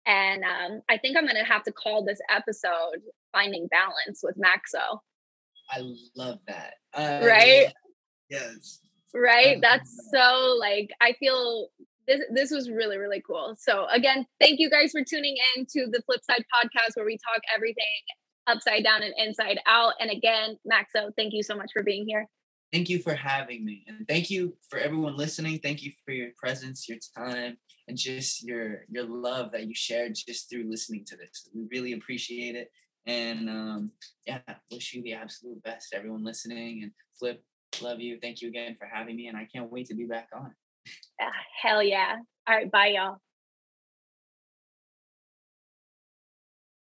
And 0.09 0.43
um, 0.43 0.81
I 0.89 0.97
think 0.97 1.17
I'm 1.17 1.25
going 1.25 1.37
to 1.37 1.45
have 1.45 1.63
to 1.65 1.73
call 1.73 2.03
this 2.05 2.19
episode 2.31 3.03
Finding 3.33 3.69
Balance 3.69 4.21
with 4.23 4.37
Maxso. 4.37 4.99
i 5.71 5.81
love 6.17 6.39
that 6.49 6.75
I 6.95 7.25
Right? 7.27 7.73
yes 8.31 8.81
right 9.15 9.59
that's 9.61 9.91
so 10.13 10.57
like 10.59 10.91
i 11.01 11.13
feel 11.21 11.69
this 12.07 12.21
this 12.33 12.51
was 12.51 12.71
really 12.71 12.97
really 12.99 13.23
cool 13.27 13.55
so 13.59 13.87
again 13.93 14.27
thank 14.41 14.61
you 14.61 14.71
guys 14.71 14.93
for 14.93 15.03
tuning 15.05 15.37
in 15.57 15.67
to 15.67 15.87
the 15.91 16.03
Flypside 16.09 16.45
podcast 16.55 16.93
where 16.95 17.07
we 17.07 17.19
talk 17.19 17.41
everything 17.55 17.85
upside 18.47 18.85
down 18.85 19.03
and 19.03 19.15
inside 19.19 19.61
out 19.67 19.93
and 20.01 20.11
again 20.11 20.57
maxso 20.71 21.11
thank 21.17 21.33
you 21.35 21.43
so 21.43 21.55
much 21.55 21.71
for 21.73 21.83
being 21.83 22.07
here 22.07 22.27
Thank 22.71 22.91
you 22.91 22.99
for 22.99 23.15
having 23.15 23.65
me. 23.65 23.83
And 23.89 24.07
thank 24.07 24.29
you 24.29 24.55
for 24.69 24.79
everyone 24.79 25.17
listening. 25.17 25.59
Thank 25.61 25.83
you 25.83 25.91
for 26.05 26.13
your 26.13 26.33
presence, 26.37 26.87
your 26.87 26.99
time, 27.17 27.57
and 27.89 27.97
just 27.97 28.45
your 28.45 28.85
your 28.89 29.05
love 29.05 29.51
that 29.53 29.67
you 29.67 29.75
shared 29.75 30.15
just 30.15 30.49
through 30.49 30.71
listening 30.71 31.05
to 31.07 31.17
this. 31.17 31.49
We 31.55 31.67
really 31.71 31.95
appreciate 31.95 32.55
it. 32.55 32.71
And 33.07 33.49
um, 33.49 33.93
yeah, 34.27 34.41
wish 34.71 34.93
you 34.93 35.03
the 35.03 35.15
absolute 35.15 35.63
best, 35.63 35.95
everyone 35.95 36.25
listening. 36.25 36.83
And 36.83 36.93
Flip, 37.19 37.43
love 37.81 38.01
you. 38.01 38.19
Thank 38.21 38.43
you 38.43 38.49
again 38.49 38.77
for 38.79 38.87
having 38.87 39.17
me. 39.17 39.29
And 39.29 39.37
I 39.37 39.49
can't 39.53 39.73
wait 39.73 39.87
to 39.87 39.95
be 39.95 40.05
back 40.05 40.29
on. 40.35 40.55
Ah, 41.21 41.33
hell 41.63 41.83
yeah 41.83 42.17
all 42.49 42.55
right 42.55 42.71
bye 42.71 42.89
y'all 42.89 43.19